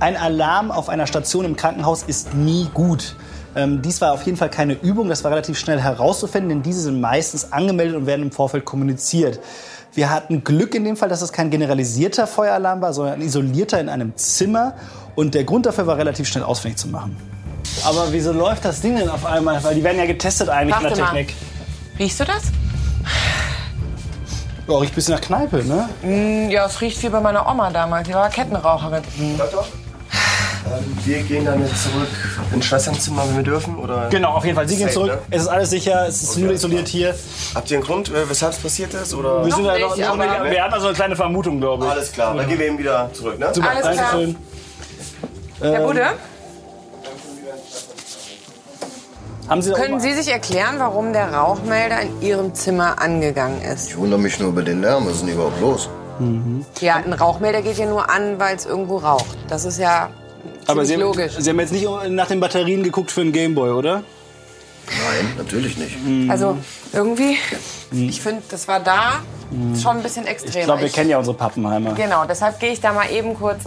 Ein 0.00 0.18
Alarm 0.18 0.70
auf 0.70 0.90
einer 0.90 1.06
Station 1.06 1.46
im 1.46 1.56
Krankenhaus 1.56 2.02
ist 2.02 2.34
nie 2.34 2.68
gut. 2.74 3.16
Ähm, 3.56 3.80
dies 3.80 4.02
war 4.02 4.12
auf 4.12 4.22
jeden 4.24 4.36
Fall 4.36 4.50
keine 4.50 4.74
Übung, 4.74 5.08
das 5.08 5.24
war 5.24 5.30
relativ 5.30 5.58
schnell 5.58 5.80
herauszufinden, 5.80 6.50
denn 6.50 6.62
diese 6.62 6.82
sind 6.82 7.00
meistens 7.00 7.50
angemeldet 7.50 7.96
und 7.96 8.04
werden 8.04 8.22
im 8.24 8.32
Vorfeld 8.32 8.66
kommuniziert. 8.66 9.40
Wir 9.92 10.10
hatten 10.10 10.44
Glück 10.44 10.74
in 10.74 10.84
dem 10.84 10.96
Fall, 10.96 11.08
dass 11.08 11.20
es 11.22 11.32
kein 11.32 11.50
generalisierter 11.50 12.26
Feueralarm 12.26 12.80
war, 12.80 12.92
sondern 12.92 13.14
ein 13.14 13.22
isolierter 13.22 13.80
in 13.80 13.88
einem 13.88 14.16
Zimmer. 14.16 14.74
Und 15.16 15.34
der 15.34 15.44
Grund 15.44 15.66
dafür 15.66 15.86
war 15.86 15.96
relativ 15.98 16.28
schnell 16.28 16.44
ausfindig 16.44 16.78
zu 16.78 16.88
machen. 16.88 17.16
Aber 17.84 18.06
wieso 18.10 18.32
läuft 18.32 18.64
das 18.64 18.80
Ding 18.80 18.96
denn 18.96 19.08
auf 19.08 19.26
einmal? 19.26 19.62
Weil 19.64 19.74
die 19.74 19.82
werden 19.84 19.98
ja 19.98 20.06
getestet 20.06 20.48
eigentlich 20.48 20.76
in 20.76 20.82
Warte 20.84 20.96
der 20.96 21.04
mal. 21.04 21.10
Technik. 21.14 21.34
Riechst 21.98 22.20
du 22.20 22.24
das? 22.24 22.42
Ja, 24.68 24.76
riecht 24.78 24.92
ein 24.92 24.94
bisschen 24.94 25.14
nach 25.14 25.20
Kneipe, 25.20 25.64
ne? 25.64 25.88
Mm, 26.02 26.50
Ja, 26.50 26.66
es 26.66 26.80
riecht 26.80 27.02
wie 27.02 27.08
bei 27.08 27.20
meiner 27.20 27.48
Oma 27.50 27.70
damals. 27.70 28.06
Die 28.06 28.14
war 28.14 28.28
Kettenraucherin. 28.30 29.02
Doktor? 29.36 29.66
Ähm, 30.70 30.96
wir 31.04 31.22
gehen 31.22 31.44
dann 31.44 31.60
jetzt 31.66 31.82
zurück 31.84 32.08
ins 32.52 32.64
Schwesternzimmer, 32.64 33.22
wenn 33.28 33.36
wir 33.36 33.42
dürfen, 33.42 33.76
oder? 33.76 34.08
Genau, 34.10 34.30
auf 34.34 34.44
jeden 34.44 34.56
Fall. 34.56 34.68
Sie 34.68 34.76
gehen 34.76 34.84
Safe, 34.86 34.94
zurück. 34.94 35.10
ne? 35.12 35.18
Es 35.30 35.42
ist 35.42 35.48
alles 35.48 35.70
sicher, 35.70 36.06
es 36.06 36.22
ist 36.22 36.36
nur 36.38 36.52
isoliert 36.52 36.86
hier. 36.88 37.14
Habt 37.54 37.70
ihr 37.70 37.78
einen 37.78 37.86
Grund, 37.86 38.08
äh, 38.10 38.28
weshalb 38.28 38.52
es 38.52 38.58
passiert 38.58 38.94
ist, 38.94 39.12
oder? 39.14 39.44
Wir, 39.44 39.52
sind 39.52 39.62
Noch 39.64 39.70
da 39.72 39.78
nicht, 39.78 39.88
noch, 39.98 40.16
noch, 40.16 40.24
aber- 40.26 40.50
wir 40.50 40.62
hatten 40.62 40.74
also 40.74 40.86
eine 40.88 40.94
kleine 40.96 41.16
Vermutung, 41.16 41.60
glaube 41.60 41.84
ich. 41.86 41.90
Alles 41.90 42.12
klar, 42.12 42.34
dann 42.36 42.48
gehen 42.48 42.58
wir 42.58 42.66
eben 42.66 42.78
wieder 42.78 43.10
zurück, 43.12 43.38
ne? 43.38 43.48
Super, 43.52 43.70
Alles 43.70 43.80
klar. 43.82 43.94
Dankeschön. 44.12 44.36
Herr 45.60 45.80
Ähm, 45.80 45.86
Budde, 45.86 46.06
Haben 49.48 49.62
Sie 49.62 49.70
da 49.70 49.76
können 49.76 49.94
oben- 49.94 50.00
Sie 50.02 50.12
sich 50.14 50.28
erklären, 50.32 50.76
warum 50.78 51.12
der 51.12 51.32
Rauchmelder 51.34 52.00
in 52.02 52.22
Ihrem 52.22 52.54
Zimmer 52.54 53.00
angegangen 53.00 53.60
ist? 53.62 53.88
Ich 53.88 53.96
wundere 53.98 54.20
mich 54.20 54.38
nur 54.38 54.50
über 54.50 54.62
den 54.62 54.80
Lärm. 54.80 55.06
Was 55.06 55.14
ist 55.14 55.22
denn 55.22 55.30
überhaupt 55.30 55.60
los? 55.60 55.88
Ja, 56.80 56.96
ein 56.96 57.12
Rauchmelder 57.14 57.62
geht 57.62 57.78
ja 57.78 57.86
nur 57.86 58.10
an, 58.10 58.38
weil 58.38 58.54
es 58.54 58.66
irgendwo 58.66 58.98
raucht. 58.98 59.36
Das 59.48 59.64
ist 59.64 59.78
ja 59.78 60.10
Aber 60.66 60.84
Sie 60.84 60.94
haben, 60.94 61.00
logisch. 61.00 61.32
Sie 61.38 61.50
haben 61.50 61.60
jetzt 61.60 61.72
nicht 61.72 61.86
nach 62.08 62.28
den 62.28 62.40
Batterien 62.40 62.82
geguckt 62.82 63.10
für 63.10 63.20
einen 63.22 63.32
Gameboy, 63.32 63.70
oder? 63.70 64.02
Nein, 64.86 65.34
natürlich 65.38 65.76
nicht. 65.76 65.96
Also 66.30 66.58
irgendwie, 66.92 67.36
ich 67.92 68.20
finde, 68.20 68.42
das 68.50 68.66
war 68.68 68.80
da 68.80 69.20
schon 69.80 69.98
ein 69.98 70.02
bisschen 70.02 70.26
extrem. 70.26 70.60
Ich 70.60 70.64
glaube, 70.64 70.82
wir 70.82 70.88
kennen 70.88 71.10
ja 71.10 71.18
unsere 71.18 71.36
Pappenheimer. 71.36 71.94
Genau, 71.94 72.24
deshalb 72.24 72.58
gehe 72.58 72.72
ich 72.72 72.80
da 72.80 72.92
mal 72.92 73.10
eben 73.10 73.34
kurz. 73.34 73.62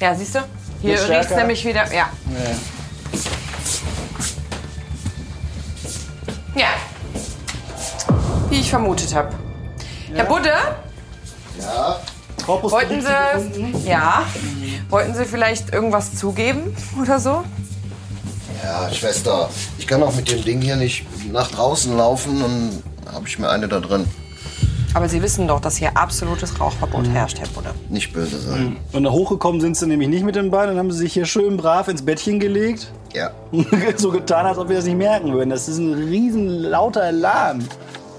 Ja, 0.00 0.14
siehst 0.14 0.34
du? 0.34 0.40
Hier 0.82 0.94
riecht 1.08 1.30
es 1.30 1.36
nämlich 1.36 1.64
wieder. 1.64 1.84
Ja. 1.92 2.08
Ja. 6.54 6.68
Wie 8.48 8.60
ich 8.60 8.70
vermutet 8.70 9.14
habe. 9.14 9.30
Herr 10.14 10.24
Budde, 10.24 10.52
Ja, 11.60 12.00
Corpus 12.44 12.72
wollten 12.72 13.00
Sie, 13.00 13.06
gefunden? 13.08 13.86
ja, 13.86 14.22
wollten 14.90 15.14
Sie 15.14 15.24
vielleicht 15.24 15.72
irgendwas 15.72 16.14
zugeben 16.14 16.76
oder 17.00 17.18
so? 17.18 17.44
ja, 18.66 18.92
Schwester. 18.92 19.48
Ich 19.78 19.86
kann 19.86 20.02
auch 20.02 20.14
mit 20.14 20.30
dem 20.30 20.42
Ding 20.44 20.60
hier 20.60 20.76
nicht 20.76 21.04
nach 21.32 21.50
draußen 21.50 21.96
laufen 21.96 22.42
und 22.42 22.82
habe 23.12 23.28
ich 23.28 23.38
mir 23.38 23.48
eine 23.48 23.68
da 23.68 23.80
drin. 23.80 24.06
Aber 24.94 25.08
Sie 25.08 25.22
wissen 25.22 25.46
doch, 25.46 25.60
dass 25.60 25.76
hier 25.76 25.96
absolutes 25.96 26.58
Rauchverbot 26.58 27.06
herrscht, 27.08 27.38
Herr 27.38 27.48
Budde. 27.48 27.74
Nicht 27.90 28.14
böse 28.14 28.38
sein. 28.38 28.78
Und 28.92 29.04
da 29.04 29.10
hochgekommen 29.10 29.60
sind 29.60 29.76
sie 29.76 29.86
nämlich 29.86 30.08
nicht 30.08 30.24
mit 30.24 30.36
dem 30.36 30.50
Bein. 30.50 30.68
Dann 30.68 30.78
haben 30.78 30.90
sie 30.90 30.98
sich 30.98 31.12
hier 31.12 31.26
schön 31.26 31.58
brav 31.58 31.88
ins 31.88 32.02
Bettchen 32.02 32.40
gelegt. 32.40 32.90
Ja. 33.12 33.30
so 33.96 34.10
getan, 34.10 34.46
als 34.46 34.56
ob 34.56 34.70
wir 34.70 34.76
das 34.76 34.86
nicht 34.86 34.96
merken 34.96 35.34
würden. 35.34 35.50
Das 35.50 35.68
ist 35.68 35.78
ein 35.78 35.92
riesen 35.92 36.48
lauter 36.48 37.02
Alarm. 37.02 37.58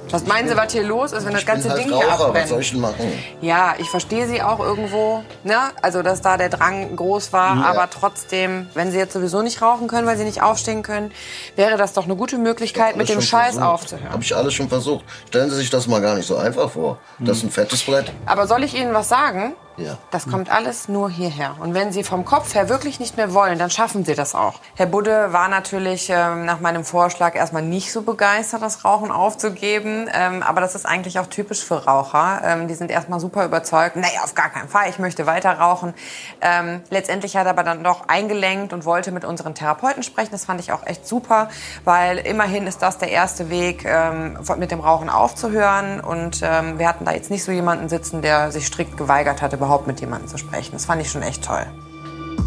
Was 0.09 0.25
meinen 0.25 0.47
Sie, 0.47 0.55
was 0.55 0.71
hier 0.71 0.83
los 0.83 1.11
ist, 1.11 1.25
wenn 1.25 1.33
das 1.33 1.41
Ich 1.41 1.45
bin 1.45 1.55
ganze 1.55 1.69
halt 1.69 1.79
Ding 1.79 1.87
hier 1.87 1.95
Raucher, 1.97 2.11
was 2.19 2.21
abbrennt? 2.21 2.47
soll 2.47 2.61
ich 2.61 2.71
denn 2.71 2.79
machen? 2.81 3.11
Ja, 3.41 3.75
ich 3.77 3.89
verstehe 3.89 4.27
Sie 4.27 4.41
auch 4.41 4.59
irgendwo, 4.59 5.23
ne? 5.43 5.57
Also, 5.81 6.01
dass 6.01 6.21
da 6.21 6.37
der 6.37 6.49
Drang 6.49 6.95
groß 6.95 7.33
war, 7.33 7.55
Ja. 7.57 7.63
aber 7.65 7.89
trotzdem, 7.89 8.67
wenn 8.73 8.91
Sie 8.91 8.97
jetzt 8.97 9.13
sowieso 9.13 9.41
nicht 9.41 9.61
rauchen 9.61 9.87
können, 9.87 10.07
weil 10.07 10.17
Sie 10.17 10.23
nicht 10.23 10.41
aufstehen 10.41 10.81
können, 10.83 11.11
wäre 11.55 11.77
das 11.77 11.93
doch 11.93 12.05
eine 12.05 12.15
gute 12.15 12.37
Möglichkeit, 12.37 12.95
mit 12.95 13.09
dem 13.09 13.21
Scheiß 13.21 13.57
aufzuhören. 13.57 14.11
Habe 14.11 14.23
ich 14.23 14.35
alles 14.35 14.53
schon 14.53 14.69
versucht. 14.69 15.03
Stellen 15.27 15.49
Sie 15.49 15.57
sich 15.57 15.69
das 15.69 15.87
mal 15.87 16.01
gar 16.01 16.15
nicht 16.15 16.25
so 16.27 16.37
einfach 16.37 16.69
vor. 16.71 16.99
Das 17.19 17.37
ist 17.37 17.43
ein 17.43 17.51
fettes 17.51 17.83
Brett. 17.83 18.11
Aber 18.25 18.47
soll 18.47 18.63
ich 18.63 18.73
Ihnen 18.75 18.93
was 18.93 19.09
sagen? 19.09 19.55
Ja. 19.77 19.97
Das 20.11 20.27
kommt 20.27 20.51
alles 20.51 20.87
nur 20.87 21.09
hierher. 21.09 21.55
Und 21.59 21.73
wenn 21.73 21.91
Sie 21.91 22.03
vom 22.03 22.25
Kopf 22.25 22.55
her 22.55 22.67
wirklich 22.67 22.99
nicht 22.99 23.15
mehr 23.15 23.33
wollen, 23.33 23.59
dann 23.59 23.69
schaffen 23.69 24.05
Sie 24.05 24.15
das 24.15 24.33
auch. 24.33 24.55
Herr 24.75 24.87
Budde 24.87 25.31
war 25.33 25.47
natürlich 25.47 26.09
ähm, 26.09 26.45
nach 26.45 26.59
meinem 26.59 26.83
Vorschlag 26.83 27.35
erstmal 27.35 27.61
nicht 27.61 27.91
so 27.91 28.01
begeistert, 28.01 28.61
das 28.61 28.83
Rauchen 28.83 29.11
aufzugeben. 29.11 30.09
Ähm, 30.13 30.41
aber 30.41 30.61
das 30.61 30.73
ist 30.73 30.85
eigentlich 30.85 31.19
auch 31.19 31.27
typisch 31.27 31.63
für 31.63 31.85
Raucher. 31.85 32.41
Ähm, 32.43 32.67
die 32.67 32.73
sind 32.73 32.89
erstmal 32.89 33.19
super 33.19 33.45
überzeugt. 33.45 33.95
Nee, 33.95 34.07
auf 34.23 34.33
gar 34.33 34.49
keinen 34.49 34.67
Fall, 34.67 34.89
ich 34.89 34.97
möchte 34.99 35.25
weiter 35.27 35.51
rauchen. 35.59 35.93
Ähm, 36.41 36.81
letztendlich 36.89 37.37
hat 37.37 37.45
er 37.45 37.51
aber 37.51 37.63
dann 37.63 37.83
doch 37.83 38.07
eingelenkt 38.07 38.73
und 38.73 38.85
wollte 38.85 39.11
mit 39.11 39.25
unseren 39.25 39.53
Therapeuten 39.53 40.01
sprechen. 40.01 40.31
Das 40.31 40.45
fand 40.45 40.59
ich 40.59 40.71
auch 40.71 40.85
echt 40.85 41.07
super, 41.07 41.49
weil 41.83 42.17
immerhin 42.17 42.65
ist 42.65 42.81
das 42.81 42.97
der 42.97 43.11
erste 43.11 43.49
Weg, 43.49 43.85
ähm, 43.85 44.39
mit 44.57 44.71
dem 44.71 44.79
Rauchen 44.79 45.09
aufzuhören. 45.09 45.99
Und 45.99 46.41
ähm, 46.43 46.79
wir 46.79 46.87
hatten 46.87 47.05
da 47.05 47.11
jetzt 47.11 47.29
nicht 47.29 47.43
so 47.43 47.51
jemanden 47.51 47.89
sitzen, 47.89 48.21
der 48.21 48.51
sich 48.51 48.65
strikt 48.65 48.97
geweigert 48.97 49.41
hat, 49.41 49.53
überhaupt 49.67 49.87
mit 49.87 49.99
jemandem 49.99 50.29
zu 50.29 50.37
sprechen. 50.37 50.71
Das 50.73 50.85
fand 50.85 51.01
ich 51.01 51.11
schon 51.11 51.21
echt 51.21 51.43
toll. 51.43 51.65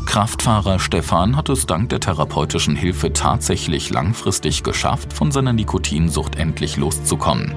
Kraftfahrer 0.07 0.79
Stefan 0.79 1.37
hat 1.37 1.49
es 1.51 1.67
dank 1.67 1.91
der 1.91 2.01
therapeutischen 2.01 2.75
Hilfe 2.75 3.13
tatsächlich 3.13 3.91
langfristig 3.91 4.63
geschafft, 4.63 5.13
von 5.13 5.31
seiner 5.31 5.53
Nikotinsucht 5.53 6.37
endlich 6.37 6.77
loszukommen. 6.77 7.55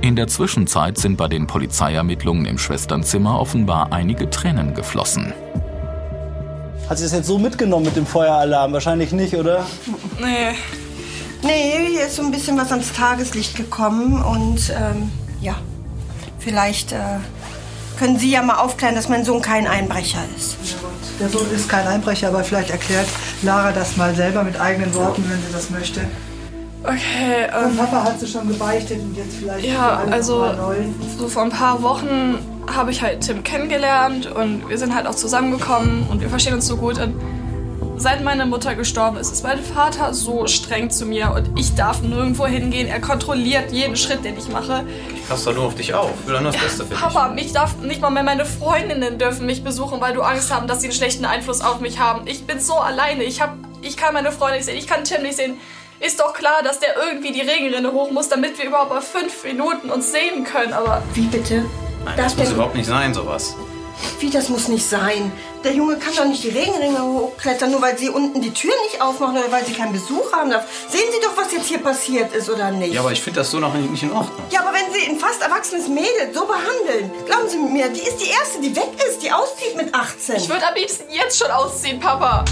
In 0.00 0.16
der 0.16 0.26
Zwischenzeit 0.26 0.98
sind 0.98 1.16
bei 1.16 1.28
den 1.28 1.46
Polizeiermittlungen 1.46 2.46
im 2.46 2.58
Schwesternzimmer 2.58 3.38
offenbar 3.38 3.92
einige 3.92 4.30
Tränen 4.30 4.74
geflossen. 4.74 5.32
Hat 6.88 6.98
sie 6.98 7.04
das 7.04 7.12
jetzt 7.12 7.28
so 7.28 7.38
mitgenommen 7.38 7.84
mit 7.84 7.94
dem 7.94 8.06
Feueralarm? 8.06 8.72
Wahrscheinlich 8.72 9.12
nicht, 9.12 9.34
oder? 9.36 9.64
Nee. 10.20 10.56
Nee, 11.42 11.88
hier 11.92 12.06
ist 12.06 12.16
so 12.16 12.22
ein 12.22 12.30
bisschen 12.30 12.56
was 12.56 12.70
ans 12.72 12.92
Tageslicht 12.92 13.56
gekommen 13.56 14.22
und 14.22 14.72
ähm, 14.76 15.10
ja, 15.40 15.56
vielleicht 16.38 16.92
äh, 16.92 17.18
können 17.98 18.18
Sie 18.18 18.30
ja 18.30 18.42
mal 18.42 18.56
aufklären, 18.56 18.94
dass 18.94 19.08
mein 19.08 19.24
Sohn 19.24 19.42
kein 19.42 19.66
Einbrecher 19.66 20.20
ist. 20.36 20.56
Der 21.20 21.28
Sohn 21.28 21.46
ist 21.54 21.68
kein 21.68 21.86
Einbrecher, 21.86 22.28
aber 22.28 22.42
vielleicht 22.44 22.70
erklärt 22.70 23.06
Lara 23.42 23.72
das 23.72 23.96
mal 23.96 24.14
selber 24.14 24.42
mit 24.42 24.60
eigenen 24.60 24.94
Worten, 24.94 25.24
wenn 25.28 25.38
sie 25.38 25.52
das 25.52 25.70
möchte. 25.70 26.00
Okay, 26.84 27.46
Und 27.56 27.70
ähm, 27.72 27.76
Papa 27.76 28.04
hat 28.04 28.18
sie 28.18 28.26
schon 28.26 28.48
gebeichtet 28.48 29.00
und 29.00 29.16
jetzt 29.16 29.36
vielleicht 29.36 29.64
ja, 29.64 30.02
also 30.10 30.52
so 31.16 31.28
vor 31.28 31.44
ein 31.44 31.50
paar 31.50 31.80
Wochen 31.82 32.38
habe 32.66 32.90
ich 32.90 33.02
halt 33.02 33.20
Tim 33.20 33.44
kennengelernt 33.44 34.26
und 34.26 34.68
wir 34.68 34.78
sind 34.78 34.94
halt 34.94 35.06
auch 35.06 35.14
zusammengekommen 35.14 36.06
und 36.10 36.20
wir 36.20 36.28
verstehen 36.28 36.54
uns 36.54 36.66
so 36.66 36.76
gut. 36.76 36.98
Und 36.98 37.14
seit 37.96 38.22
meine 38.22 38.46
Mutter 38.46 38.74
gestorben 38.74 39.16
ist, 39.16 39.32
ist 39.32 39.44
mein 39.44 39.62
Vater 39.62 40.14
so 40.14 40.46
streng 40.46 40.90
zu 40.90 41.06
mir 41.06 41.32
und 41.32 41.58
ich 41.58 41.74
darf 41.74 42.02
nirgendwo 42.02 42.46
hingehen. 42.46 42.88
Er 42.88 43.00
kontrolliert 43.00 43.72
jeden 43.72 43.96
Schritt, 43.96 44.24
den 44.24 44.36
ich 44.36 44.48
mache. 44.48 44.84
Ich 45.14 45.28
passe 45.28 45.46
doch 45.46 45.54
nur 45.56 45.64
auf 45.66 45.74
dich 45.74 45.94
auf. 45.94 46.10
Ich 46.20 46.26
will 46.26 46.40
nur 46.40 46.52
das 46.52 46.60
Beste 46.60 46.84
für 46.84 46.90
dich. 46.90 47.00
Papa, 47.00 47.28
mich 47.28 47.52
darf 47.52 47.76
nicht 47.78 48.00
mal 48.00 48.10
mehr 48.10 48.22
meine 48.22 48.44
Freundinnen 48.44 49.18
dürfen 49.18 49.46
mich 49.46 49.62
besuchen, 49.62 50.00
weil 50.00 50.14
du 50.14 50.22
Angst 50.22 50.52
haben, 50.52 50.66
dass 50.66 50.80
sie 50.80 50.88
einen 50.88 50.94
schlechten 50.96 51.24
Einfluss 51.24 51.60
auf 51.60 51.80
mich 51.80 51.98
haben. 51.98 52.26
Ich 52.26 52.44
bin 52.46 52.60
so 52.60 52.74
alleine. 52.74 53.24
Ich 53.24 53.40
hab, 53.40 53.54
ich 53.82 53.96
kann 53.96 54.14
meine 54.14 54.32
Freunde 54.32 54.56
nicht 54.56 54.66
sehen. 54.66 54.76
Ich 54.76 54.86
kann 54.86 55.04
Tim 55.04 55.22
nicht 55.22 55.36
sehen. 55.36 55.58
Ist 56.00 56.18
doch 56.18 56.34
klar, 56.34 56.62
dass 56.64 56.80
der 56.80 56.96
irgendwie 56.96 57.32
die 57.32 57.42
Regenrinne 57.42 57.92
hoch 57.92 58.10
muss, 58.10 58.28
damit 58.28 58.58
wir 58.58 58.66
überhaupt 58.66 58.90
mal 58.90 59.00
fünf 59.02 59.44
Minuten 59.44 59.88
uns 59.90 60.10
sehen 60.10 60.42
können. 60.44 60.72
Aber 60.72 61.02
wie 61.14 61.26
bitte? 61.26 61.64
Nein, 62.04 62.16
Darf 62.16 62.26
das 62.26 62.36
muss 62.36 62.50
überhaupt 62.50 62.74
nicht 62.74 62.86
sein, 62.86 63.14
sowas. 63.14 63.54
Wie, 64.20 64.30
das 64.30 64.48
muss 64.48 64.68
nicht 64.68 64.88
sein. 64.88 65.32
Der 65.64 65.72
Junge 65.72 65.96
kann 65.96 66.14
doch 66.14 66.24
nicht 66.24 66.42
die 66.42 66.50
Regenringe 66.50 67.02
hochklettern, 67.02 67.70
nur 67.70 67.82
weil 67.82 67.98
Sie 67.98 68.08
unten 68.08 68.40
die 68.40 68.52
Tür 68.52 68.72
nicht 68.84 69.00
aufmachen 69.00 69.36
oder 69.36 69.50
weil 69.50 69.64
Sie 69.64 69.72
keinen 69.72 69.92
Besuch 69.92 70.32
haben 70.32 70.50
darf. 70.50 70.64
Sehen 70.88 71.08
Sie 71.12 71.20
doch, 71.20 71.36
was 71.36 71.52
jetzt 71.52 71.66
hier 71.66 71.78
passiert 71.78 72.34
ist, 72.34 72.50
oder 72.50 72.70
nicht? 72.70 72.94
Ja, 72.94 73.00
aber 73.00 73.12
ich 73.12 73.20
finde 73.20 73.40
das 73.40 73.50
so 73.50 73.58
noch 73.58 73.74
nicht 73.74 74.02
in 74.02 74.12
Ordnung. 74.12 74.38
Ja, 74.50 74.60
aber 74.60 74.72
wenn 74.72 74.92
Sie 74.92 75.08
ein 75.08 75.18
fast 75.18 75.42
erwachsenes 75.42 75.88
Mädel 75.88 76.32
so 76.32 76.46
behandeln, 76.46 77.10
glauben 77.26 77.48
Sie 77.48 77.58
mir, 77.58 77.88
die 77.88 78.00
ist 78.00 78.18
die 78.18 78.30
Erste, 78.30 78.60
die 78.60 78.74
weg 78.74 78.90
ist, 79.08 79.22
die 79.22 79.30
auszieht 79.30 79.76
mit 79.76 79.94
18. 79.94 80.36
ich 80.36 80.48
würde 80.48 80.66
am 80.66 80.74
liebsten 80.74 81.04
jetzt 81.10 81.38
schon 81.38 81.50
ausziehen, 81.50 82.00
Papa. 82.00 82.44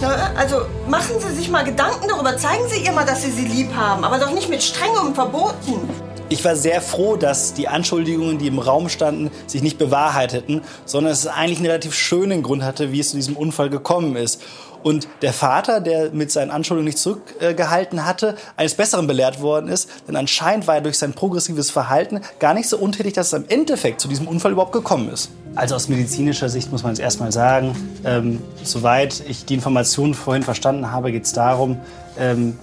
Na, 0.00 0.32
also 0.36 0.66
machen 0.88 1.16
Sie 1.20 1.34
sich 1.34 1.48
mal 1.48 1.64
Gedanken 1.64 2.08
darüber. 2.08 2.36
Zeigen 2.36 2.68
Sie 2.68 2.84
ihr 2.84 2.92
mal, 2.92 3.06
dass 3.06 3.22
Sie 3.22 3.30
sie 3.30 3.46
lieb 3.46 3.74
haben, 3.74 4.04
aber 4.04 4.18
doch 4.18 4.30
nicht 4.30 4.48
mit 4.48 4.62
strengem 4.62 5.14
Verboten. 5.14 5.88
Ich 6.34 6.44
war 6.44 6.56
sehr 6.56 6.80
froh, 6.80 7.14
dass 7.14 7.54
die 7.54 7.68
Anschuldigungen, 7.68 8.38
die 8.38 8.48
im 8.48 8.58
Raum 8.58 8.88
standen, 8.88 9.30
sich 9.46 9.62
nicht 9.62 9.78
bewahrheiteten, 9.78 10.62
sondern 10.84 11.12
es 11.12 11.28
eigentlich 11.28 11.58
einen 11.58 11.68
relativ 11.68 11.94
schönen 11.94 12.42
Grund 12.42 12.64
hatte, 12.64 12.90
wie 12.90 12.98
es 12.98 13.10
zu 13.10 13.16
diesem 13.16 13.36
Unfall 13.36 13.70
gekommen 13.70 14.16
ist. 14.16 14.42
Und 14.82 15.06
der 15.22 15.32
Vater, 15.32 15.80
der 15.80 16.10
mit 16.10 16.32
seinen 16.32 16.50
Anschuldigungen 16.50 16.86
nicht 16.86 16.98
zurückgehalten 16.98 18.04
hatte, 18.04 18.34
eines 18.56 18.74
Besseren 18.74 19.06
belehrt 19.06 19.42
worden 19.42 19.68
ist. 19.68 19.88
Denn 20.08 20.16
anscheinend 20.16 20.66
war 20.66 20.74
er 20.74 20.80
durch 20.80 20.98
sein 20.98 21.12
progressives 21.12 21.70
Verhalten 21.70 22.20
gar 22.40 22.52
nicht 22.52 22.68
so 22.68 22.78
untätig, 22.78 23.12
dass 23.12 23.28
es 23.28 23.32
im 23.34 23.44
Endeffekt 23.48 24.00
zu 24.00 24.08
diesem 24.08 24.26
Unfall 24.26 24.50
überhaupt 24.50 24.72
gekommen 24.72 25.10
ist. 25.10 25.30
Also 25.54 25.76
aus 25.76 25.88
medizinischer 25.88 26.48
Sicht 26.48 26.72
muss 26.72 26.82
man 26.82 26.94
es 26.94 26.98
erstmal 26.98 27.30
sagen, 27.30 27.76
ähm, 28.04 28.42
soweit 28.64 29.22
ich 29.28 29.44
die 29.44 29.54
Informationen 29.54 30.14
vorhin 30.14 30.42
verstanden 30.42 30.90
habe, 30.90 31.12
geht 31.12 31.26
es 31.26 31.32
darum, 31.32 31.78
ähm, 32.18 32.58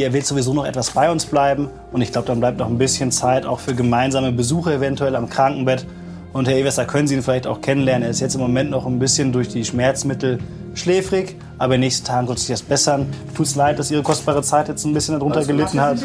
er 0.00 0.14
wird 0.14 0.24
sowieso 0.24 0.54
noch 0.54 0.64
etwas 0.64 0.92
bei 0.92 1.10
uns 1.10 1.26
bleiben. 1.26 1.68
Und 1.92 2.00
ich 2.00 2.12
glaube, 2.12 2.26
dann 2.26 2.40
bleibt 2.40 2.58
noch 2.58 2.68
ein 2.68 2.78
bisschen 2.78 3.12
Zeit 3.12 3.44
auch 3.44 3.60
für 3.60 3.74
gemeinsame 3.74 4.32
Besuche 4.32 4.72
eventuell 4.72 5.14
am 5.14 5.28
Krankenbett. 5.28 5.84
Und 6.32 6.48
Herr 6.48 6.56
Ewes, 6.56 6.76
da 6.76 6.86
können 6.86 7.06
Sie 7.06 7.14
ihn 7.14 7.22
vielleicht 7.22 7.46
auch 7.46 7.60
kennenlernen. 7.60 8.04
Er 8.04 8.10
ist 8.10 8.20
jetzt 8.20 8.34
im 8.34 8.40
Moment 8.40 8.70
noch 8.70 8.86
ein 8.86 8.98
bisschen 8.98 9.32
durch 9.32 9.48
die 9.48 9.66
Schmerzmittel 9.66 10.38
schläfrig, 10.74 11.36
aber 11.58 11.74
in 11.74 11.80
den 11.80 11.86
nächsten 11.86 12.06
Tagen 12.06 12.28
wird 12.28 12.38
sich 12.38 12.48
das 12.48 12.62
bessern. 12.62 13.06
Tut's 13.36 13.54
leid, 13.54 13.78
dass 13.78 13.90
Ihre 13.90 14.02
kostbare 14.02 14.42
Zeit 14.42 14.68
jetzt 14.68 14.84
ein 14.84 14.94
bisschen 14.94 15.18
darunter 15.18 15.44
gelitten 15.44 15.80
hat. 15.80 15.98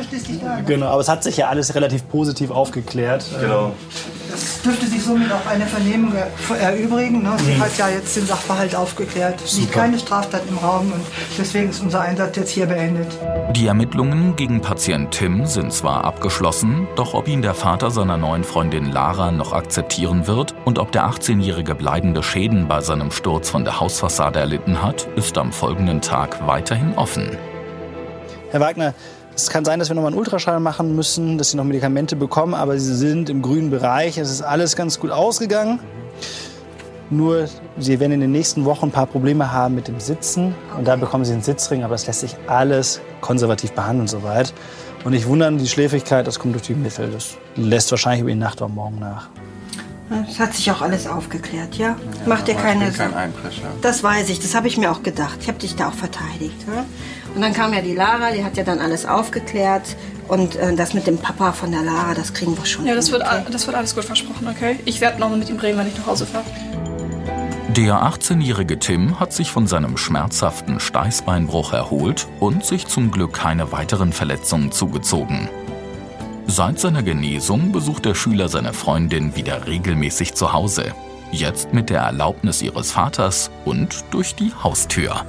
Genau, 0.66 0.88
aber 0.88 1.02
es 1.02 1.10
hat 1.10 1.24
sich 1.24 1.38
ja 1.38 1.48
alles 1.48 1.74
relativ 1.76 2.08
positiv 2.10 2.52
aufgeklärt. 2.52 3.26
Genau. 3.42 3.72
Das 4.30 4.62
dürfte 4.62 4.86
sich 4.86 5.02
somit 5.04 5.32
auch 5.32 5.50
eine 5.50 5.66
Vernehmung 5.66 6.12
er- 6.14 6.60
erübrigen. 6.60 7.24
Ne? 7.24 7.32
Sie 7.44 7.54
Mhm. 7.54 7.62
hat 7.62 7.78
ja 7.78 7.88
jetzt 7.90 8.16
den 8.18 8.28
Sachverhalt 8.28 8.76
aufgeklärt. 8.76 9.36
Es 9.44 9.58
liegt 9.58 9.72
keine 9.72 9.98
Straftat 9.98 10.42
im 10.50 10.58
Raum 10.58 10.92
und 10.92 11.02
deswegen 11.40 11.70
ist 11.70 11.82
unser 11.82 12.02
Einsatz 12.02 12.36
jetzt 12.36 12.50
hier 12.52 12.66
beendet. 12.66 13.08
Die 13.56 13.66
Ermittlungen 13.68 14.36
gegen 14.36 14.60
Patient 14.62 15.12
Tim 15.12 15.46
sind 15.46 15.72
zwar 15.72 16.04
abgeschlossen, 16.04 16.88
doch 16.98 17.14
ob 17.14 17.28
ihn 17.30 17.42
der 17.42 17.54
Vater 17.54 17.90
seiner 17.90 18.18
neuen 18.18 18.44
Freundin 18.44 18.92
Lara 18.92 19.32
noch 19.32 19.54
akzeptieren 19.54 20.28
wird 20.28 20.54
und 20.66 20.78
ob 20.78 20.92
der 20.92 21.06
18-Jährige 21.06 21.74
bleibende 21.74 22.22
Schäden 22.22 22.68
bei 22.68 22.82
seinem 22.82 23.12
Sturz 23.12 23.50
von 23.50 23.64
der 23.64 23.80
Hausfassade 23.80 24.40
erlitten 24.58 24.82
hat, 24.82 25.08
ist 25.16 25.38
am 25.38 25.52
folgenden 25.52 26.02
Tag 26.02 26.48
weiterhin 26.48 26.94
offen. 26.96 27.38
Herr 28.50 28.60
Wagner, 28.60 28.94
es 29.36 29.50
kann 29.50 29.64
sein, 29.64 29.78
dass 29.78 29.90
wir 29.90 29.96
noch 29.96 30.02
mal 30.02 30.08
einen 30.08 30.18
Ultraschall 30.18 30.60
machen 30.60 30.96
müssen, 30.96 31.38
dass 31.38 31.52
Sie 31.52 31.58
noch 31.58 31.64
Medikamente 31.64 32.16
bekommen, 32.16 32.56
aber 32.56 32.80
Sie 32.80 32.96
sind 32.96 33.30
im 33.30 33.44
grünen 33.44 33.70
Bereich. 33.70 34.18
Es 34.18 34.32
ist 34.32 34.42
alles 34.42 34.76
ganz 34.76 35.00
gut 35.00 35.12
ausgegangen. 35.12 35.80
Nur, 37.12 37.48
Sie 37.78 38.00
werden 38.00 38.14
in 38.14 38.22
den 38.22 38.32
nächsten 38.32 38.66
Wochen 38.66 38.86
ein 38.86 38.92
paar 38.92 39.06
Probleme 39.06 39.52
haben 39.52 39.76
mit 39.76 39.88
dem 39.88 40.00
Sitzen. 40.00 40.56
Und 40.76 40.88
da 40.88 40.96
bekommen 40.96 41.24
Sie 41.24 41.34
einen 41.34 41.44
Sitzring, 41.44 41.84
aber 41.84 41.94
das 41.94 42.08
lässt 42.08 42.22
sich 42.22 42.36
alles 42.48 43.00
konservativ 43.22 43.74
behandeln 43.74 44.08
soweit. 44.08 44.54
Und 45.04 45.12
nicht 45.12 45.28
wundern, 45.28 45.60
die 45.60 45.68
Schläfrigkeit, 45.68 46.26
das 46.26 46.40
kommt 46.40 46.56
durch 46.56 46.66
die 46.66 46.74
Mittel. 46.74 47.12
Das 47.12 47.38
lässt 47.56 47.92
wahrscheinlich 47.92 48.22
über 48.22 48.32
die 48.32 48.38
Nacht 48.38 48.60
oder 48.62 48.70
morgen 48.70 48.98
nach. 48.98 49.30
Es 50.30 50.40
hat 50.40 50.54
sich 50.54 50.72
auch 50.72 50.82
alles 50.82 51.06
aufgeklärt, 51.06 51.76
ja? 51.76 51.98
Mach 52.26 52.42
dir 52.42 52.56
keine 52.56 52.86
kein 52.86 52.94
Sorgen. 52.94 53.14
Einbrecher. 53.14 53.68
Das 53.82 54.04
weiß 54.04 54.30
ich, 54.30 54.40
das 54.40 54.56
habe 54.56 54.68
ich 54.68 54.78
mir 54.78 54.92
auch 54.92 55.04
gedacht. 55.04 55.40
Ich 55.42 55.48
habe 55.48 55.60
dich 55.60 55.76
da 55.76 55.90
auch 55.90 55.94
verteidigt. 55.94 56.66
Ja? 56.66 56.86
Und 57.36 57.42
dann 57.42 57.54
kam 57.54 57.74
ja 57.74 57.82
die 57.82 57.94
Lara, 57.94 58.32
die 58.32 58.44
hat 58.44 58.56
ja 58.56 58.64
dann 58.64 58.80
alles 58.80 59.06
aufgeklärt. 59.06 59.98
Und 60.28 60.56
äh, 60.56 60.76
das 60.76 60.94
mit 60.94 61.08
dem 61.08 61.18
Papa 61.18 61.52
von 61.52 61.72
der 61.72 61.82
Lara, 61.84 62.14
das 62.14 62.34
kriegen 62.34 62.58
wir 62.58 62.66
schon 62.66 62.86
Ja, 62.86 62.96
das 62.96 63.06
hin, 63.06 63.14
wird, 63.14 63.24
okay? 63.24 63.44
das 63.52 63.68
wird 63.68 63.76
alles 63.78 63.96
gut 63.96 64.06
versprochen, 64.06 64.48
okay? 64.48 64.80
Ich 64.86 65.02
werde 65.02 65.20
noch 65.20 65.30
mal 65.30 65.38
mit 65.38 65.50
ihm 65.50 65.58
reden, 65.58 65.78
wenn 65.78 65.88
ich 65.88 65.98
nach 65.98 66.08
Hause 66.08 66.26
fahre. 66.26 66.46
Der 67.70 67.96
18-jährige 68.02 68.80
Tim 68.80 69.20
hat 69.20 69.34
sich 69.34 69.52
von 69.52 69.68
seinem 69.68 69.98
schmerzhaften 69.98 70.80
Steißbeinbruch 70.80 71.74
erholt 71.74 72.28
und 72.40 72.66
sich 72.66 72.88
zum 72.88 73.12
Glück 73.12 73.34
keine 73.34 73.72
weiteren 73.72 74.14
Verletzungen 74.14 74.72
zugezogen. 74.72 75.48
Seit 76.50 76.80
seiner 76.80 77.04
Genesung 77.04 77.74
besucht 77.74 78.06
der 78.06 78.16
Schüler 78.16 78.48
seine 78.48 78.72
Freundin 78.72 79.36
wieder 79.36 79.68
regelmäßig 79.68 80.34
zu 80.34 80.54
Hause. 80.54 80.94
Jetzt 81.30 81.74
mit 81.74 81.90
der 81.90 82.00
Erlaubnis 82.00 82.62
ihres 82.62 82.92
Vaters 82.92 83.52
und 83.66 84.06
durch 84.12 84.34
die 84.34 84.54
Haustür. 84.64 85.26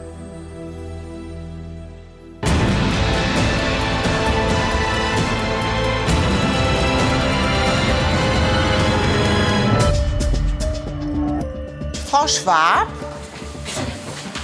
Frau 12.06 12.28
Schwab? 12.28 12.86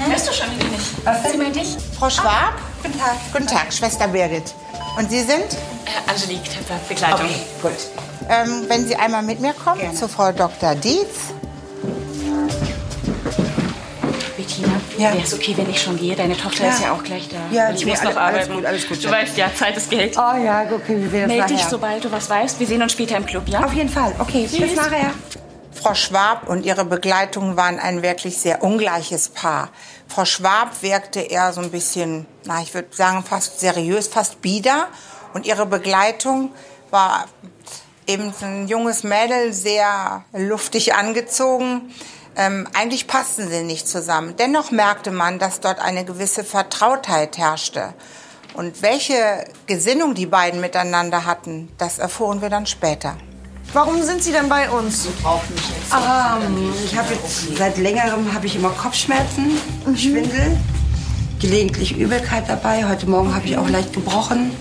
Hörst 0.00 0.28
du 0.28 0.32
schon 0.32 0.50
wieder 0.56 0.68
nicht? 0.70 1.06
Was? 1.06 1.30
Sie 1.30 1.38
meint 1.38 1.56
ich? 1.56 1.76
Frau 1.96 2.10
Schwab? 2.10 2.54
Guten 2.82 2.98
Tag. 2.98 3.16
Guten 3.32 3.46
Tag, 3.46 3.72
Schwester 3.72 4.08
Birgit. 4.08 4.52
Und 4.96 5.10
Sie 5.10 5.20
sind? 5.20 5.30
Äh, 5.30 6.10
Angelique, 6.10 6.50
Begleitung. 6.88 7.20
Okay, 7.26 7.34
gut. 7.62 7.72
Ähm, 8.28 8.64
wenn 8.68 8.86
Sie 8.86 8.94
einmal 8.96 9.22
mit 9.22 9.40
mir 9.40 9.52
kommen 9.52 9.94
zu 9.94 10.08
Frau 10.08 10.32
Dr. 10.32 10.74
Dietz. 10.76 11.32
Bettina, 14.36 14.68
wäre 14.96 15.18
es 15.22 15.34
okay, 15.34 15.54
wenn 15.56 15.68
ich 15.70 15.80
schon 15.82 15.96
gehe? 15.98 16.14
Deine 16.16 16.36
Tochter 16.36 16.64
Ja. 16.64 16.70
ist 16.70 16.82
ja 16.82 16.92
auch 16.92 17.02
gleich 17.02 17.28
da. 17.28 17.36
Ja, 17.54 17.70
ich 17.70 17.84
muss 17.86 18.00
alle- 18.00 18.14
noch 18.14 18.20
alles 18.20 18.34
arbeiten. 18.42 18.54
gut, 18.54 18.66
alles 18.66 18.88
gut, 18.88 18.96
Du 18.98 19.02
Schatz. 19.02 19.12
weißt 19.12 19.36
ja, 19.36 19.50
Zeit 19.54 19.76
ist 19.76 19.90
Geld. 19.90 20.16
Oh 20.16 20.36
ja, 20.44 20.62
okay, 20.72 20.96
wir 21.10 21.20
das 21.22 21.28
Meld 21.28 21.50
dich, 21.50 21.56
nachher. 21.58 21.70
sobald 21.70 22.04
du 22.04 22.12
was 22.12 22.28
weißt. 22.30 22.60
Wir 22.60 22.66
sehen 22.66 22.82
uns 22.82 22.92
später 22.92 23.16
im 23.16 23.26
Club, 23.26 23.44
ja? 23.48 23.64
Auf 23.64 23.72
jeden 23.74 23.88
Fall. 23.88 24.12
Okay, 24.18 24.46
bis 24.50 24.58
Tschüss. 24.58 24.76
nachher. 24.76 25.10
Frau 25.84 25.92
Schwab 25.92 26.48
und 26.48 26.64
ihre 26.64 26.86
Begleitung 26.86 27.58
waren 27.58 27.78
ein 27.78 28.00
wirklich 28.00 28.38
sehr 28.38 28.62
ungleiches 28.62 29.28
Paar. 29.28 29.68
Frau 30.08 30.24
Schwab 30.24 30.80
wirkte 30.80 31.20
eher 31.20 31.52
so 31.52 31.60
ein 31.60 31.70
bisschen, 31.70 32.24
na, 32.46 32.62
ich 32.62 32.72
würde 32.72 32.88
sagen, 32.96 33.22
fast 33.22 33.60
seriös, 33.60 34.08
fast 34.08 34.40
bieder. 34.40 34.88
Und 35.34 35.44
ihre 35.44 35.66
Begleitung 35.66 36.52
war 36.88 37.26
eben 38.06 38.32
ein 38.40 38.66
junges 38.66 39.02
Mädel, 39.02 39.52
sehr 39.52 40.24
luftig 40.32 40.94
angezogen. 40.94 41.94
Ähm, 42.34 42.66
eigentlich 42.72 43.06
passten 43.06 43.50
sie 43.50 43.62
nicht 43.62 43.86
zusammen. 43.86 44.36
Dennoch 44.38 44.70
merkte 44.70 45.10
man, 45.10 45.38
dass 45.38 45.60
dort 45.60 45.80
eine 45.80 46.06
gewisse 46.06 46.44
Vertrautheit 46.44 47.36
herrschte. 47.36 47.92
Und 48.54 48.80
welche 48.80 49.44
Gesinnung 49.66 50.14
die 50.14 50.24
beiden 50.24 50.62
miteinander 50.62 51.26
hatten, 51.26 51.70
das 51.76 51.98
erfuhren 51.98 52.40
wir 52.40 52.48
dann 52.48 52.64
später. 52.64 53.18
Warum 53.74 54.00
sind 54.04 54.22
Sie 54.22 54.30
denn 54.30 54.48
bei 54.48 54.70
uns? 54.70 55.06
Ähm, 55.06 56.72
ich 56.84 56.96
habe 56.96 57.12
jetzt 57.12 57.56
seit 57.56 57.76
längerem 57.76 58.32
habe 58.32 58.46
ich 58.46 58.54
immer 58.54 58.68
Kopfschmerzen, 58.68 59.58
Schwindel, 59.96 60.56
gelegentlich 61.40 61.98
Übelkeit 61.98 62.44
dabei. 62.48 62.88
Heute 62.88 63.10
Morgen 63.10 63.34
habe 63.34 63.46
ich 63.46 63.58
auch 63.58 63.68
leicht 63.68 63.92
gebrochen. 63.92 64.52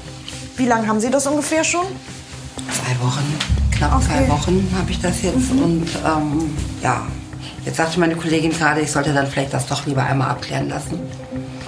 Wie 0.57 0.65
lange 0.65 0.87
haben 0.87 0.99
Sie 0.99 1.11
das 1.11 1.27
ungefähr 1.27 1.63
schon? 1.63 1.85
Zwei 2.71 3.05
Wochen, 3.05 3.39
knapp 3.71 4.01
zwei 4.01 4.27
Wochen 4.29 4.67
habe 4.75 4.89
ich 4.89 4.99
das 4.99 5.21
jetzt. 5.21 5.51
Und 5.51 5.87
ähm, 6.03 6.57
ja, 6.81 7.05
jetzt 7.65 7.77
sagte 7.77 7.99
meine 7.99 8.15
Kollegin 8.15 8.51
gerade, 8.51 8.81
ich 8.81 8.91
sollte 8.91 9.13
dann 9.13 9.27
vielleicht 9.27 9.53
das 9.53 9.67
doch 9.67 9.85
lieber 9.85 10.01
einmal 10.01 10.31
abklären 10.31 10.69
lassen. 10.69 10.99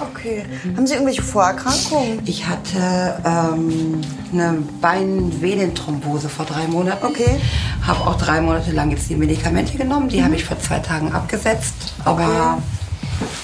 Okay. 0.00 0.44
Haben 0.76 0.86
Sie 0.86 0.94
irgendwelche 0.94 1.22
Vorerkrankungen? 1.22 2.20
Ich 2.26 2.46
hatte 2.46 3.20
ähm, 3.24 4.00
eine 4.32 4.58
Beinvenenthrombose 4.80 6.28
vor 6.28 6.44
drei 6.46 6.66
Monaten. 6.68 7.04
Okay. 7.06 7.40
Habe 7.86 8.00
auch 8.00 8.16
drei 8.16 8.40
Monate 8.40 8.72
lang 8.72 8.90
jetzt 8.90 9.08
die 9.08 9.14
Medikamente 9.16 9.76
genommen. 9.76 10.08
Die 10.08 10.20
Mhm. 10.20 10.24
habe 10.24 10.34
ich 10.36 10.44
vor 10.44 10.58
zwei 10.58 10.78
Tagen 10.78 11.12
abgesetzt. 11.12 11.94
Aber 12.04 12.24
Okay. 12.24 12.62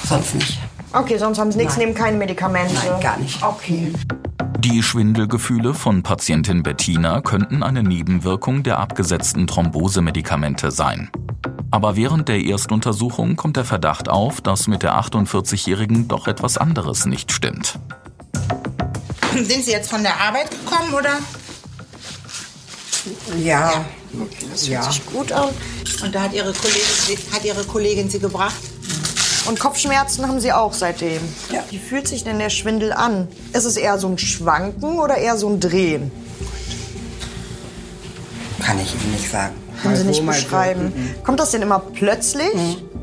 sonst 0.08 0.34
nicht. 0.34 0.58
Okay, 0.92 1.16
sonst 1.16 1.38
haben 1.38 1.50
Sie 1.52 1.58
nichts, 1.58 1.76
Nein. 1.76 1.86
nehmen 1.86 1.98
keine 1.98 2.18
Medikamente. 2.18 2.74
Nein, 2.74 3.00
gar 3.00 3.18
nicht. 3.18 3.42
Okay. 3.42 3.92
Die 4.58 4.82
Schwindelgefühle 4.82 5.74
von 5.74 6.02
Patientin 6.02 6.62
Bettina 6.62 7.20
könnten 7.22 7.62
eine 7.62 7.82
Nebenwirkung 7.82 8.62
der 8.62 8.78
abgesetzten 8.78 9.46
Thrombosemedikamente 9.46 10.70
sein. 10.70 11.10
Aber 11.72 11.96
während 11.96 12.28
der 12.28 12.44
Erstuntersuchung 12.44 13.34
kommt 13.34 13.56
der 13.56 13.64
Verdacht 13.64 14.10
auf, 14.10 14.42
dass 14.42 14.68
mit 14.68 14.82
der 14.82 14.94
48-Jährigen 14.94 16.06
doch 16.06 16.28
etwas 16.28 16.58
anderes 16.58 17.06
nicht 17.06 17.32
stimmt. 17.32 17.78
Sind 19.34 19.64
Sie 19.64 19.70
jetzt 19.70 19.88
von 19.88 20.02
der 20.02 20.20
Arbeit 20.20 20.50
gekommen, 20.50 20.92
oder? 20.92 21.18
Ja. 23.42 23.86
Das 24.50 24.68
hört 24.68 24.92
sich 24.92 25.06
gut 25.06 25.32
an. 25.32 25.48
Und 26.04 26.14
da 26.14 26.24
hat 26.24 26.34
Ihre 26.34 26.52
Kollegin, 26.52 27.32
hat 27.32 27.44
Ihre 27.44 27.64
Kollegin 27.64 28.10
Sie 28.10 28.18
gebracht? 28.18 28.62
Und 29.46 29.58
Kopfschmerzen 29.58 30.28
haben 30.28 30.40
Sie 30.40 30.52
auch 30.52 30.74
seitdem? 30.74 31.22
Ja. 31.50 31.64
Wie 31.70 31.78
fühlt 31.78 32.06
sich 32.06 32.22
denn 32.22 32.38
der 32.38 32.50
Schwindel 32.50 32.92
an? 32.92 33.28
Ist 33.54 33.64
es 33.64 33.78
eher 33.78 33.98
so 33.98 34.08
ein 34.08 34.18
Schwanken 34.18 34.98
oder 34.98 35.16
eher 35.16 35.38
so 35.38 35.48
ein 35.48 35.58
Drehen? 35.58 36.12
Kann 38.60 38.78
ich 38.78 38.94
Ihnen 38.94 39.12
nicht 39.12 39.30
sagen. 39.30 39.61
Können 39.82 39.96
Sie 39.96 40.04
nicht 40.04 40.24
beschreiben. 40.26 40.92
Mhm. 40.94 41.24
Kommt 41.24 41.40
das 41.40 41.50
denn 41.50 41.62
immer 41.62 41.80
plötzlich? 41.80 42.52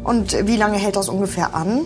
Und 0.04 0.48
wie 0.48 0.56
lange 0.56 0.78
hält 0.78 0.96
das 0.96 1.10
ungefähr 1.10 1.54
an? 1.54 1.82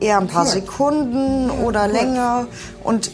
Eher 0.00 0.18
ein 0.18 0.28
paar. 0.28 0.46
Sekunden 0.46 1.50
oder 1.50 1.88
länger? 1.88 2.46
Und 2.84 3.10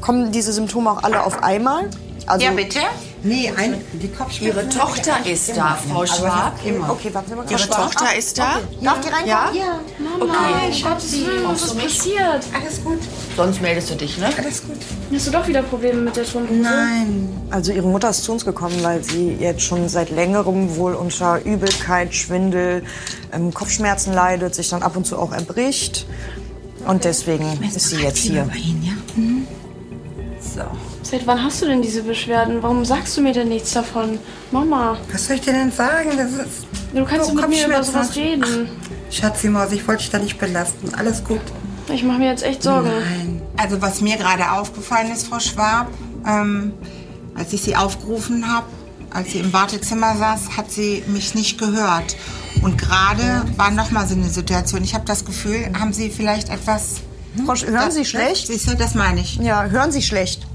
kommen 0.00 0.32
diese 0.32 0.52
Symptome 0.52 0.90
auch 0.90 1.02
alle 1.02 1.24
auf 1.24 1.42
einmal? 1.42 1.90
Also 2.26 2.44
Ja, 2.44 2.52
bitte? 2.52 2.80
Nee, 3.26 3.52
ein, 3.56 3.80
die 3.92 4.08
Kopfschmerzen. 4.08 4.44
Ihre 4.44 4.68
Tochter 4.68 5.26
ist 5.26 5.56
da, 5.56 5.76
Frau 5.88 6.06
Schwab. 6.06 6.54
Okay, 6.88 7.12
warten 7.12 7.28
Sie 7.28 7.34
mal. 7.34 7.44
Ihre. 7.50 7.68
Tochter 7.68 8.16
ist 8.16 8.38
da? 8.38 8.56
okay. 8.56 8.84
Darf 8.84 9.00
die 9.00 9.08
reinkommen? 9.08 9.28
Ja? 9.28 9.50
Ja. 9.52 9.80
Okay. 10.20 10.32
Nein, 10.32 10.72
Schatzi, 10.72 11.26
was 11.44 11.62
ist 11.62 11.78
passiert? 11.78 12.44
Alles 12.54 12.84
gut. 12.84 12.98
Sonst 13.36 13.60
meldest 13.60 13.90
du 13.90 13.94
dich, 13.96 14.16
ne? 14.18 14.28
Alles 14.38 14.62
gut. 14.62 14.76
Hast 15.12 15.26
du 15.26 15.30
doch 15.30 15.46
wieder 15.46 15.62
Probleme 15.62 16.00
mit 16.02 16.16
der 16.16 16.24
Thrombose? 16.24 16.60
Nein. 16.60 17.28
Also 17.50 17.72
ihre 17.72 17.86
Mutter 17.86 18.10
ist 18.10 18.22
zu 18.24 18.32
uns 18.32 18.44
gekommen, 18.44 18.76
weil 18.82 19.02
sie 19.02 19.36
jetzt 19.38 19.62
schon 19.62 19.88
seit 19.88 20.10
längerem 20.10 20.76
wohl 20.76 20.94
unter 20.94 21.44
Übelkeit, 21.44 22.14
Schwindel, 22.14 22.84
ähm, 23.32 23.52
Kopfschmerzen 23.52 24.12
leidet, 24.12 24.54
sich 24.54 24.68
dann 24.68 24.82
ab 24.82 24.96
und 24.96 25.06
zu 25.06 25.18
auch 25.18 25.32
erbricht. 25.32 26.06
Und 26.86 27.04
deswegen 27.04 27.60
ist 27.62 27.80
sie 27.90 27.96
jetzt 27.96 28.18
hier. 28.18 28.48
So. 30.56 30.62
Seit 31.02 31.26
wann 31.26 31.44
hast 31.44 31.60
du 31.60 31.66
denn 31.66 31.82
diese 31.82 32.02
Beschwerden? 32.02 32.62
Warum 32.62 32.84
sagst 32.86 33.14
du 33.16 33.20
mir 33.20 33.34
denn 33.34 33.48
nichts 33.48 33.72
davon? 33.72 34.18
Mama. 34.50 34.96
Was 35.12 35.26
soll 35.26 35.36
ich 35.36 35.42
dir 35.42 35.52
denn 35.52 35.70
sagen? 35.70 36.10
Das 36.16 36.32
ist 36.32 36.66
Du 36.94 37.04
kannst 37.04 37.28
doch 37.28 37.34
mit 37.34 37.48
mir 37.50 37.66
über 37.66 37.84
sowas 37.84 38.16
reden. 38.16 38.70
Schatzi 39.10 39.48
Maus, 39.48 39.70
ich 39.72 39.86
wollte 39.86 40.02
dich 40.02 40.10
da 40.10 40.18
nicht 40.18 40.38
belasten. 40.38 40.94
Alles 40.94 41.22
gut. 41.22 41.42
Ich 41.92 42.02
mache 42.02 42.18
mir 42.18 42.30
jetzt 42.30 42.42
echt 42.42 42.62
Sorgen. 42.62 42.88
Nein. 42.88 43.42
Also 43.58 43.82
was 43.82 44.00
mir 44.00 44.16
gerade 44.16 44.50
aufgefallen 44.50 45.12
ist, 45.12 45.26
Frau 45.28 45.40
Schwab, 45.40 45.88
ähm, 46.26 46.72
als 47.34 47.52
ich 47.52 47.60
Sie 47.60 47.76
aufgerufen 47.76 48.48
habe, 48.50 48.66
als 49.10 49.32
sie 49.32 49.38
im 49.38 49.52
Wartezimmer 49.52 50.16
saß, 50.16 50.56
hat 50.56 50.70
sie 50.70 51.02
mich 51.06 51.34
nicht 51.34 51.58
gehört. 51.58 52.16
Und 52.62 52.78
gerade 52.78 53.44
war 53.56 53.70
noch 53.70 53.90
mal 53.90 54.06
so 54.06 54.14
eine 54.14 54.28
Situation. 54.28 54.82
Ich 54.82 54.94
habe 54.94 55.04
das 55.04 55.24
Gefühl, 55.24 55.70
haben 55.78 55.92
Sie 55.92 56.10
vielleicht 56.10 56.48
etwas... 56.48 56.96
Frau 57.44 57.54
hören 57.54 57.90
Sie 57.90 58.04
schlecht? 58.04 58.48
Du, 58.48 58.76
das 58.76 58.94
meine 58.94 59.20
ich. 59.20 59.36
Ja, 59.36 59.64
hören 59.64 59.92
Sie 59.92 60.02
schlecht? 60.02 60.46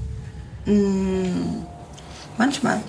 Manchmal. 2.38 2.80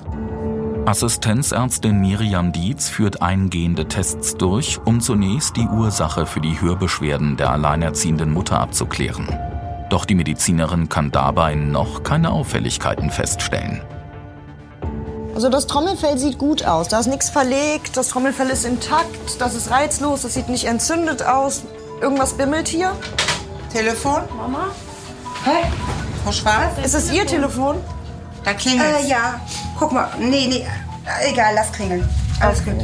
Assistenzärztin 0.86 2.02
Miriam 2.02 2.52
Dietz 2.52 2.90
führt 2.90 3.22
eingehende 3.22 3.88
Tests 3.88 4.36
durch, 4.36 4.80
um 4.84 5.00
zunächst 5.00 5.56
die 5.56 5.66
Ursache 5.68 6.26
für 6.26 6.42
die 6.42 6.60
Hörbeschwerden 6.60 7.38
der 7.38 7.52
alleinerziehenden 7.52 8.34
Mutter 8.34 8.60
abzuklären. 8.60 9.28
Doch 9.90 10.06
die 10.06 10.16
Medizinerin 10.16 10.90
kann 10.90 11.12
dabei 11.12 11.56
noch 11.56 12.04
keine 12.04 12.32
Auffälligkeiten 12.32 13.12
feststellen. 13.12 13.82
Also 15.36 15.50
das 15.50 15.68
Trommelfell 15.68 16.18
sieht 16.18 16.38
gut 16.38 16.66
aus. 16.66 16.90
Da 16.90 17.00
ist 17.00 17.08
nichts 17.08 17.30
verlegt, 17.30 17.96
das 17.96 18.10
Trommelfell 18.10 18.50
ist 18.50 18.66
intakt, 18.66 19.40
das 19.40 19.56
ist 19.56 19.72
reizlos, 19.72 20.24
das 20.24 20.34
sieht 20.34 20.50
nicht 20.50 20.66
entzündet 20.66 21.26
aus. 21.26 21.64
Irgendwas 22.02 22.34
bimmelt 22.34 22.68
hier? 22.68 22.92
Telefon? 23.74 24.22
Mama? 24.38 24.68
Hey, 25.44 25.64
Frau 26.24 26.32
Schwab? 26.32 26.78
Ist 26.86 26.94
es 26.94 27.12
Ihr 27.12 27.26
Telefon? 27.26 27.78
Da 28.46 28.54
klingelt 28.54 28.88
Äh, 29.04 29.08
ja. 29.10 29.40
Guck 29.80 29.92
mal. 29.92 30.10
Nee, 30.20 30.46
nee. 30.48 30.66
Äh, 31.06 31.32
Egal, 31.32 31.54
lass 31.56 31.72
klingeln. 31.72 32.08
Alles 32.40 32.64
gut. 32.64 32.76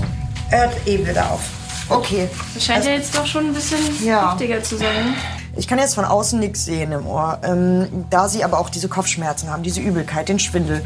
Hört 0.49 0.73
eben 0.87 1.07
wieder 1.07 1.29
auf. 1.31 1.41
Okay. 1.89 2.27
Das 2.55 2.65
scheint 2.65 2.85
ja 2.85 2.91
jetzt 2.91 3.15
doch 3.15 3.25
schon 3.25 3.47
ein 3.47 3.53
bisschen 3.53 3.77
Ja. 4.03 4.31
heftiger 4.31 4.63
zu 4.63 4.77
sein. 4.77 5.13
Ich 5.55 5.67
kann 5.67 5.77
jetzt 5.79 5.95
von 5.95 6.05
außen 6.05 6.39
nichts 6.39 6.65
sehen 6.65 6.91
im 6.91 7.05
Ohr. 7.05 7.39
Ähm, 7.43 8.05
da 8.09 8.27
Sie 8.27 8.43
aber 8.43 8.59
auch 8.59 8.69
diese 8.69 8.87
Kopfschmerzen 8.89 9.49
haben, 9.51 9.63
diese 9.63 9.81
Übelkeit, 9.81 10.27
den 10.29 10.39
Schwindel, 10.39 10.83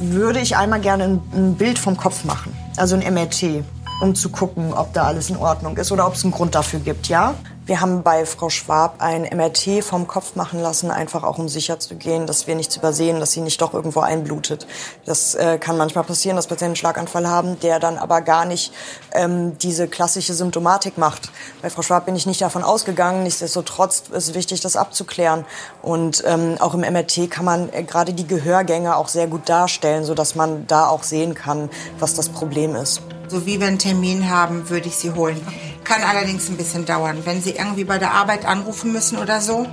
würde 0.00 0.40
ich 0.40 0.56
einmal 0.56 0.80
gerne 0.80 1.04
ein, 1.04 1.22
ein 1.34 1.54
Bild 1.56 1.78
vom 1.78 1.96
Kopf 1.96 2.24
machen. 2.24 2.56
Also 2.76 2.96
ein 2.96 3.14
MRT, 3.14 3.62
um 4.02 4.14
zu 4.14 4.28
gucken, 4.30 4.72
ob 4.72 4.92
da 4.92 5.04
alles 5.04 5.30
in 5.30 5.36
Ordnung 5.36 5.76
ist 5.76 5.92
oder 5.92 6.06
ob 6.06 6.14
es 6.14 6.24
einen 6.24 6.32
Grund 6.32 6.54
dafür 6.54 6.80
gibt, 6.80 7.08
ja? 7.08 7.34
Wir 7.66 7.80
haben 7.80 8.04
bei 8.04 8.24
Frau 8.26 8.48
Schwab 8.48 9.00
ein 9.00 9.22
MRT 9.22 9.82
vom 9.82 10.06
Kopf 10.06 10.36
machen 10.36 10.60
lassen, 10.60 10.92
einfach 10.92 11.24
auch 11.24 11.38
um 11.38 11.48
sicher 11.48 11.80
zu 11.80 11.96
gehen, 11.96 12.28
dass 12.28 12.46
wir 12.46 12.54
nichts 12.54 12.76
übersehen, 12.76 13.18
dass 13.18 13.32
sie 13.32 13.40
nicht 13.40 13.60
doch 13.60 13.74
irgendwo 13.74 14.00
einblutet. 14.00 14.68
Das 15.04 15.34
äh, 15.34 15.58
kann 15.58 15.76
manchmal 15.76 16.04
passieren, 16.04 16.36
dass 16.36 16.46
Patienten 16.46 16.66
einen 16.66 16.76
Schlaganfall 16.76 17.26
haben, 17.26 17.58
der 17.58 17.80
dann 17.80 17.98
aber 17.98 18.20
gar 18.20 18.44
nicht 18.44 18.72
ähm, 19.10 19.58
diese 19.58 19.88
klassische 19.88 20.32
Symptomatik 20.32 20.96
macht. 20.96 21.32
Bei 21.60 21.68
Frau 21.68 21.82
Schwab 21.82 22.06
bin 22.06 22.14
ich 22.14 22.24
nicht 22.24 22.40
davon 22.40 22.62
ausgegangen. 22.62 23.24
Nichtsdestotrotz 23.24 24.04
ist 24.12 24.34
wichtig, 24.34 24.60
das 24.60 24.76
abzuklären. 24.76 25.44
Und 25.82 26.22
ähm, 26.24 26.58
auch 26.60 26.74
im 26.74 26.82
MRT 26.82 27.28
kann 27.32 27.44
man 27.44 27.72
äh, 27.72 27.82
gerade 27.82 28.12
die 28.12 28.28
Gehörgänge 28.28 28.94
auch 28.94 29.08
sehr 29.08 29.26
gut 29.26 29.48
darstellen, 29.48 30.04
sodass 30.04 30.36
man 30.36 30.68
da 30.68 30.86
auch 30.86 31.02
sehen 31.02 31.34
kann, 31.34 31.68
was 31.98 32.14
das 32.14 32.28
Problem 32.28 32.76
ist. 32.76 33.02
So 33.26 33.44
wie 33.44 33.58
wir 33.58 33.66
einen 33.66 33.80
Termin 33.80 34.30
haben, 34.30 34.70
würde 34.70 34.86
ich 34.86 34.94
Sie 34.94 35.10
holen. 35.10 35.44
Kann 35.86 36.02
allerdings 36.02 36.48
ein 36.48 36.56
bisschen 36.56 36.84
dauern. 36.84 37.18
Wenn 37.24 37.40
Sie 37.40 37.52
irgendwie 37.52 37.84
bei 37.84 37.98
der 37.98 38.12
Arbeit 38.12 38.44
anrufen 38.44 38.92
müssen 38.92 39.18
oder 39.18 39.40
so? 39.40 39.68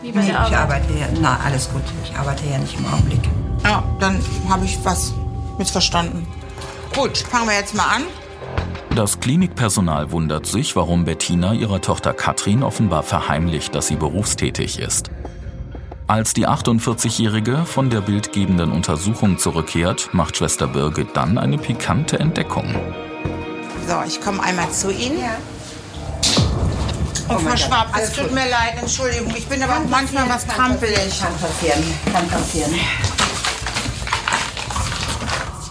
Wie 0.00 0.10
Nee, 0.10 0.30
ich 0.30 0.56
arbeite 0.56 0.90
ja. 0.94 1.06
Na, 1.20 1.38
alles 1.44 1.70
gut. 1.70 1.82
Ich 2.02 2.16
arbeite 2.16 2.46
ja 2.50 2.56
nicht 2.56 2.78
im 2.78 2.86
Augenblick. 2.86 3.20
Ja, 3.64 3.84
dann 4.00 4.18
habe 4.48 4.64
ich 4.64 4.78
was 4.84 5.12
missverstanden. 5.58 6.26
Gut, 6.96 7.18
fangen 7.18 7.48
wir 7.48 7.56
jetzt 7.56 7.74
mal 7.74 7.84
an. 7.84 8.02
Das 8.96 9.20
Klinikpersonal 9.20 10.10
wundert 10.12 10.46
sich, 10.46 10.76
warum 10.76 11.04
Bettina 11.04 11.52
ihrer 11.52 11.82
Tochter 11.82 12.14
Katrin 12.14 12.62
offenbar 12.62 13.02
verheimlicht, 13.02 13.74
dass 13.74 13.86
sie 13.86 13.96
berufstätig 13.96 14.78
ist. 14.78 15.10
Als 16.06 16.32
die 16.32 16.48
48-Jährige 16.48 17.66
von 17.66 17.90
der 17.90 18.00
bildgebenden 18.00 18.72
Untersuchung 18.72 19.36
zurückkehrt, 19.36 20.08
macht 20.12 20.38
Schwester 20.38 20.66
Birgit 20.66 21.08
dann 21.14 21.36
eine 21.36 21.58
pikante 21.58 22.18
Entdeckung. 22.18 22.74
So, 23.90 24.00
ich 24.06 24.20
komme 24.20 24.40
einmal 24.40 24.70
zu 24.70 24.92
Ihnen. 24.92 25.18
Oh 27.28 27.34
Und 27.34 27.42
mein 27.42 27.58
Frau 27.58 27.66
Schwab, 27.66 27.88
es 28.00 28.12
tut 28.12 28.30
mir 28.30 28.48
leid, 28.48 28.74
Entschuldigung. 28.80 29.34
Ich 29.36 29.48
bin 29.48 29.60
aber 29.64 29.72
Kann 29.72 29.90
manchmal 29.90 30.28
was 30.28 30.46
krampelig. 30.46 31.20
Kann 31.20 31.36
passieren. 31.36 31.82
Kann 32.12 32.28
passieren. 32.28 32.72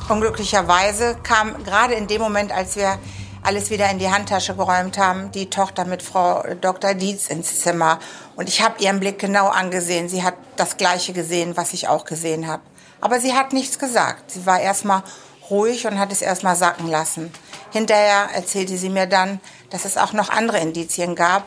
Unglücklicherweise 0.10 1.16
kam 1.24 1.64
gerade 1.64 1.94
in 1.94 2.08
dem 2.08 2.22
Moment, 2.22 2.52
als 2.52 2.76
wir 2.76 3.00
alles 3.42 3.70
wieder 3.70 3.90
in 3.90 4.00
die 4.00 4.12
Handtasche 4.12 4.54
geräumt 4.54 4.98
haben, 4.98 5.32
die 5.32 5.50
Tochter 5.50 5.86
mit 5.86 6.04
Frau 6.04 6.44
Dr. 6.60 6.96
Dietz 6.96 7.28
ins 7.28 7.62
Zimmer. 7.62 8.00
Und 8.36 8.50
ich 8.50 8.62
habe 8.62 8.84
ihren 8.84 9.00
Blick 9.00 9.20
genau 9.20 9.48
angesehen. 9.48 10.10
Sie 10.10 10.24
hat 10.24 10.34
das 10.58 10.76
Gleiche 10.76 11.14
gesehen, 11.14 11.56
was 11.56 11.72
ich 11.72 11.88
auch 11.88 12.04
gesehen 12.04 12.48
habe. 12.48 12.64
Aber 13.00 13.22
sie 13.22 13.34
hat 13.34 13.54
nichts 13.54 13.80
gesagt. 13.80 14.32
Sie 14.32 14.46
war 14.46 14.60
erstmal 14.60 15.04
ruhig 15.50 15.88
und 15.88 15.98
hat 15.98 16.12
es 16.12 16.22
erstmal 16.22 16.58
sacken 16.58 16.88
lassen. 16.88 17.32
Hinterher 17.72 18.30
erzählte 18.34 18.78
sie 18.78 18.90
mir 18.90 19.06
dann, 19.06 19.40
dass 19.70 19.86
es 19.86 19.98
auch 19.98 20.14
noch 20.14 20.30
andere 20.30 20.60
Indizien 20.60 21.16
gab, 21.16 21.44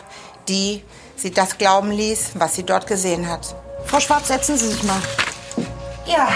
die 0.49 0.83
sie 1.17 1.31
das 1.31 1.59
glauben 1.59 1.91
ließ, 1.91 2.33
was 2.35 2.55
sie 2.55 2.65
dort 2.65 2.87
gesehen 2.87 3.29
hat. 3.29 3.55
Frau 3.87 4.01
Schwarz, 4.01 4.29
setzen 4.29 4.57
Sie 4.57 4.69
sich 4.69 4.83
mal. 4.85 5.01
Ja. 6.07 6.29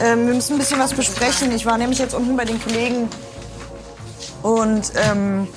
Ähm, 0.00 0.26
wir 0.26 0.34
müssen 0.34 0.54
ein 0.54 0.58
bisschen 0.58 0.78
was 0.78 0.94
besprechen. 0.94 1.52
Ich 1.52 1.66
war 1.66 1.78
nämlich 1.78 1.98
jetzt 1.98 2.14
unten 2.14 2.36
bei 2.36 2.44
den 2.44 2.62
Kollegen 2.62 3.08
und 4.42 4.92
ähm, 4.96 5.48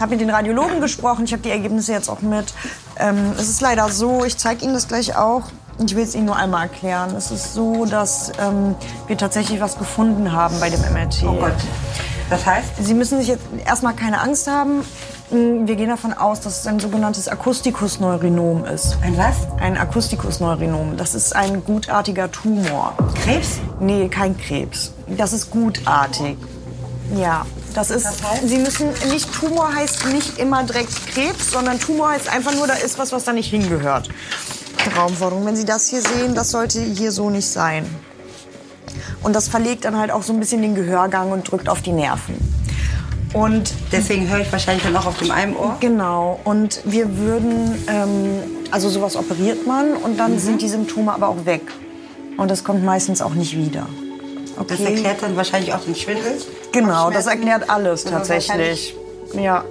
habe 0.00 0.12
mit 0.12 0.20
den 0.20 0.30
Radiologen 0.30 0.80
gesprochen. 0.80 1.24
Ich 1.24 1.32
habe 1.32 1.42
die 1.42 1.50
Ergebnisse 1.50 1.92
jetzt 1.92 2.08
auch 2.08 2.20
mit. 2.20 2.52
Ähm, 2.98 3.32
es 3.36 3.48
ist 3.48 3.60
leider 3.60 3.88
so, 3.90 4.24
ich 4.24 4.36
zeige 4.36 4.64
Ihnen 4.64 4.74
das 4.74 4.88
gleich 4.88 5.16
auch. 5.16 5.42
Ich 5.84 5.96
will 5.96 6.04
es 6.04 6.14
Ihnen 6.14 6.26
nur 6.26 6.36
einmal 6.36 6.62
erklären. 6.62 7.14
Es 7.16 7.30
ist 7.30 7.54
so, 7.54 7.84
dass 7.84 8.30
ähm, 8.38 8.76
wir 9.06 9.18
tatsächlich 9.18 9.60
was 9.60 9.76
gefunden 9.78 10.32
haben 10.32 10.58
bei 10.60 10.70
dem 10.70 10.80
MRT. 10.80 11.24
Oh 11.24 11.34
Gott. 11.34 11.52
Das 12.30 12.46
heißt? 12.46 12.68
Sie 12.80 12.94
müssen 12.94 13.18
sich 13.18 13.28
jetzt 13.28 13.42
erstmal 13.66 13.94
keine 13.94 14.20
Angst 14.20 14.46
haben. 14.46 14.82
Wir 15.30 15.76
gehen 15.76 15.88
davon 15.88 16.12
aus, 16.12 16.40
dass 16.40 16.60
es 16.60 16.66
ein 16.66 16.78
sogenanntes 16.80 17.28
Akustikusneurinom 17.28 18.64
ist. 18.66 18.96
Ein 19.02 19.16
was? 19.16 19.48
Ein 19.60 19.76
Akustikusneurinom. 19.76 20.96
Das 20.96 21.14
ist 21.14 21.34
ein 21.34 21.64
gutartiger 21.64 22.30
Tumor. 22.30 22.94
Krebs? 23.22 23.58
Nee, 23.80 24.08
kein 24.08 24.36
Krebs. 24.38 24.92
Das 25.08 25.32
ist 25.32 25.50
gutartig. 25.50 26.36
Ja, 27.16 27.44
das 27.74 27.90
ist. 27.90 28.04
Das 28.04 28.22
heißt? 28.22 28.48
Sie 28.48 28.58
müssen 28.58 28.88
nicht 29.10 29.32
Tumor 29.32 29.74
heißt 29.74 30.06
nicht 30.06 30.38
immer 30.38 30.62
direkt 30.62 31.06
Krebs, 31.08 31.50
sondern 31.50 31.78
Tumor 31.78 32.10
heißt 32.10 32.28
einfach 32.28 32.54
nur, 32.54 32.66
da 32.66 32.74
ist 32.74 32.98
was, 32.98 33.12
was 33.12 33.24
da 33.24 33.32
nicht 33.32 33.50
hingehört. 33.50 34.08
Raumforderung. 34.96 35.46
Wenn 35.46 35.56
Sie 35.56 35.64
das 35.64 35.88
hier 35.88 36.02
sehen, 36.02 36.34
das 36.34 36.50
sollte 36.50 36.80
hier 36.80 37.12
so 37.12 37.30
nicht 37.30 37.48
sein. 37.48 37.86
Und 39.22 39.34
das 39.34 39.48
verlegt 39.48 39.84
dann 39.84 39.98
halt 39.98 40.10
auch 40.10 40.22
so 40.22 40.32
ein 40.32 40.40
bisschen 40.40 40.62
den 40.62 40.74
Gehörgang 40.74 41.32
und 41.32 41.50
drückt 41.50 41.68
auf 41.68 41.82
die 41.82 41.92
Nerven. 41.92 42.34
Und 43.32 43.72
Deswegen 43.90 44.28
höre 44.30 44.40
ich 44.40 44.52
wahrscheinlich 44.52 44.84
dann 44.84 44.96
auch 44.96 45.06
auf 45.06 45.18
dem 45.18 45.30
einen 45.32 45.56
Ohr. 45.56 45.76
Genau. 45.80 46.38
Und 46.44 46.80
wir 46.84 47.16
würden, 47.18 47.84
ähm, 47.88 48.42
also 48.70 48.88
sowas 48.88 49.16
operiert 49.16 49.66
man 49.66 49.94
und 49.94 50.18
dann 50.18 50.34
Mhm. 50.34 50.38
sind 50.38 50.62
die 50.62 50.68
Symptome 50.68 51.12
aber 51.12 51.28
auch 51.28 51.44
weg. 51.44 51.62
Und 52.36 52.50
das 52.50 52.62
kommt 52.62 52.84
meistens 52.84 53.20
auch 53.22 53.34
nicht 53.34 53.56
wieder. 53.56 53.86
Das 54.68 54.78
erklärt 54.80 55.20
dann 55.22 55.36
wahrscheinlich 55.36 55.74
auch 55.74 55.80
den 55.80 55.96
Schwindel. 55.96 56.36
Genau, 56.70 57.10
das 57.10 57.26
erklärt 57.26 57.68
alles 57.70 58.06
Aber 58.06 58.18
tatsächlich. 58.18 58.94
Ja, 59.32 59.64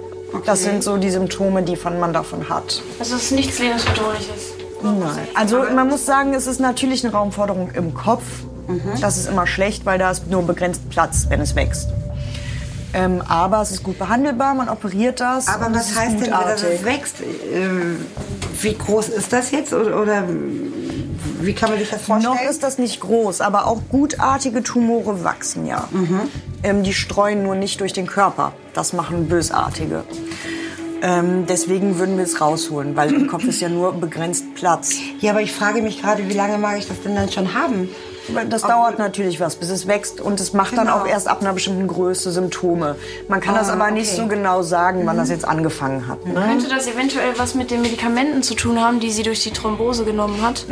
das 0.44 0.62
sind 0.62 0.82
so 0.82 0.98
die 0.98 1.10
Symptome, 1.10 1.62
die 1.62 1.76
von, 1.76 1.98
man 1.98 2.12
davon 2.12 2.48
hat. 2.50 2.82
Also 2.98 3.16
es 3.16 3.24
ist 3.24 3.32
nichts 3.32 3.58
Lebensbedrohliches. 3.58 4.52
Nein. 4.82 5.26
Also 5.34 5.62
man 5.74 5.88
muss 5.88 6.04
sagen, 6.04 6.34
es 6.34 6.46
ist 6.46 6.60
natürlich 6.60 7.02
eine 7.04 7.14
Raumforderung 7.14 7.70
im 7.72 7.94
Kopf. 7.94 8.24
Mhm. 8.66 9.00
Das 9.00 9.16
ist 9.16 9.28
immer 9.28 9.46
schlecht, 9.46 9.84
weil 9.86 9.98
da 9.98 10.10
ist 10.10 10.30
nur 10.30 10.42
begrenzt 10.42 10.88
Platz, 10.90 11.26
wenn 11.28 11.40
es 11.40 11.54
wächst. 11.54 11.88
Ähm, 12.94 13.22
aber 13.26 13.60
es 13.60 13.72
ist 13.72 13.82
gut 13.82 13.98
behandelbar, 13.98 14.54
man 14.54 14.68
operiert 14.68 15.18
das. 15.20 15.48
Aber 15.48 15.74
was 15.74 15.96
heißt 15.96 16.20
denn, 16.20 16.30
dass 16.30 16.62
es 16.62 16.84
wächst? 16.84 17.16
Ähm, 17.52 18.06
Wie 18.60 18.74
groß 18.74 19.08
ist 19.08 19.32
das 19.32 19.50
jetzt? 19.50 19.72
Oder, 19.72 20.00
oder 20.00 20.22
wie 21.40 21.52
kann 21.54 21.70
man 21.70 21.78
sich 21.78 21.90
das 21.90 22.02
vorstellen? 22.02 22.34
Noch 22.36 22.42
ist 22.42 22.62
das 22.62 22.78
nicht 22.78 23.00
groß, 23.00 23.40
aber 23.40 23.66
auch 23.66 23.80
gutartige 23.90 24.62
Tumore 24.62 25.24
wachsen 25.24 25.66
ja. 25.66 25.88
Mhm. 25.90 26.20
Ähm, 26.62 26.82
die 26.84 26.94
streuen 26.94 27.42
nur 27.42 27.56
nicht 27.56 27.80
durch 27.80 27.92
den 27.92 28.06
Körper. 28.06 28.52
Das 28.74 28.92
machen 28.92 29.28
bösartige. 29.28 30.04
Ähm, 31.02 31.46
deswegen 31.46 31.98
würden 31.98 32.16
wir 32.16 32.24
es 32.24 32.40
rausholen, 32.40 32.96
weil 32.96 33.12
im 33.12 33.26
Kopf 33.26 33.44
ist 33.44 33.60
ja 33.60 33.68
nur 33.68 33.92
begrenzt 33.92 34.54
Platz. 34.54 34.94
Ja, 35.20 35.32
aber 35.32 35.42
ich 35.42 35.52
frage 35.52 35.82
mich 35.82 36.00
gerade, 36.00 36.28
wie 36.28 36.32
lange 36.32 36.56
mag 36.56 36.78
ich 36.78 36.88
das 36.88 37.02
denn 37.02 37.14
dann 37.14 37.30
schon 37.30 37.52
haben? 37.52 37.88
Das 38.48 38.62
dauert 38.62 38.98
natürlich 38.98 39.38
was, 39.40 39.56
bis 39.56 39.68
es 39.70 39.86
wächst 39.86 40.20
und 40.20 40.40
es 40.40 40.52
macht 40.52 40.76
dann 40.78 40.86
Genau. 40.86 41.00
auch 41.00 41.06
erst 41.06 41.28
ab 41.28 41.40
einer 41.42 41.52
bestimmten 41.52 41.86
Größe 41.86 42.30
Symptome. 42.32 42.96
Man 43.28 43.40
kann 43.40 43.54
das 43.54 43.68
Ah, 43.68 43.74
aber 43.74 43.90
nicht 43.90 44.08
okay. 44.12 44.22
so 44.22 44.26
genau 44.28 44.62
sagen, 44.62 45.02
wann 45.04 45.16
Mhm. 45.16 45.20
das 45.20 45.28
jetzt 45.28 45.46
angefangen 45.46 46.08
hat. 46.08 46.24
Ne? 46.26 46.34
Könnte 46.34 46.68
das 46.68 46.86
eventuell 46.86 47.38
was 47.38 47.54
mit 47.54 47.70
den 47.70 47.82
Medikamenten 47.82 48.42
zu 48.42 48.54
tun 48.54 48.80
haben, 48.80 48.98
die 49.00 49.10
sie 49.10 49.22
durch 49.22 49.42
die 49.42 49.50
Thrombose 49.52 50.04
genommen 50.04 50.40
hat? 50.42 50.64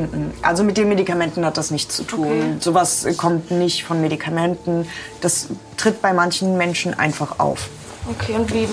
Also 0.42 0.64
mit 0.64 0.76
den 0.78 0.88
Medikamenten 0.88 1.44
hat 1.44 1.56
das 1.58 1.70
nichts 1.70 1.96
zu 1.96 2.04
tun. 2.04 2.26
Okay. 2.26 2.54
Sowas 2.60 3.06
kommt 3.18 3.50
nicht 3.50 3.84
von 3.84 4.00
Medikamenten. 4.00 4.86
Das 5.20 5.48
tritt 5.76 6.00
bei 6.00 6.12
manchen 6.12 6.56
Menschen 6.56 6.98
einfach 6.98 7.38
auf. 7.38 7.68
Okay, 8.10 8.32
und 8.34 8.52
wie 8.52 8.66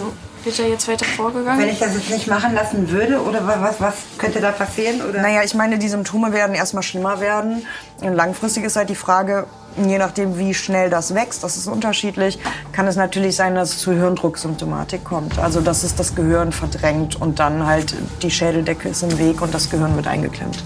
wird 0.45 0.59
er 0.59 0.67
jetzt 0.69 0.87
weiter 0.87 1.05
vorgegangen? 1.05 1.59
Wenn 1.61 1.69
ich 1.69 1.79
das 1.79 1.93
jetzt 1.93 2.09
nicht 2.09 2.27
machen 2.27 2.53
lassen 2.53 2.89
würde, 2.89 3.21
oder 3.21 3.45
wa- 3.45 3.57
was, 3.59 3.79
was 3.81 3.93
könnte 4.17 4.39
da 4.41 4.51
passieren? 4.51 5.01
Oder? 5.01 5.21
Naja, 5.21 5.41
ich 5.43 5.53
meine, 5.53 5.77
die 5.79 5.89
Symptome 5.89 6.31
werden 6.33 6.55
erstmal 6.55 6.83
schlimmer 6.83 7.19
werden. 7.19 7.65
Und 8.01 8.13
langfristig 8.13 8.63
ist 8.63 8.75
halt 8.75 8.89
die 8.89 8.95
Frage, 8.95 9.45
je 9.85 9.97
nachdem, 9.97 10.37
wie 10.37 10.53
schnell 10.53 10.89
das 10.89 11.13
wächst, 11.13 11.43
das 11.43 11.57
ist 11.57 11.67
unterschiedlich, 11.67 12.39
kann 12.71 12.87
es 12.87 12.95
natürlich 12.95 13.35
sein, 13.35 13.55
dass 13.55 13.71
es 13.71 13.77
zu 13.79 13.91
Hirndrucksymptomatik 13.91 15.03
kommt. 15.03 15.37
Also, 15.39 15.61
dass 15.61 15.83
es 15.83 15.95
das 15.95 16.15
Gehirn 16.15 16.51
verdrängt 16.51 17.19
und 17.21 17.39
dann 17.39 17.65
halt 17.65 17.93
die 18.21 18.31
Schädeldecke 18.31 18.89
ist 18.89 19.03
im 19.03 19.17
Weg 19.19 19.41
und 19.41 19.53
das 19.53 19.69
Gehirn 19.69 19.95
wird 19.95 20.07
eingeklemmt. 20.07 20.63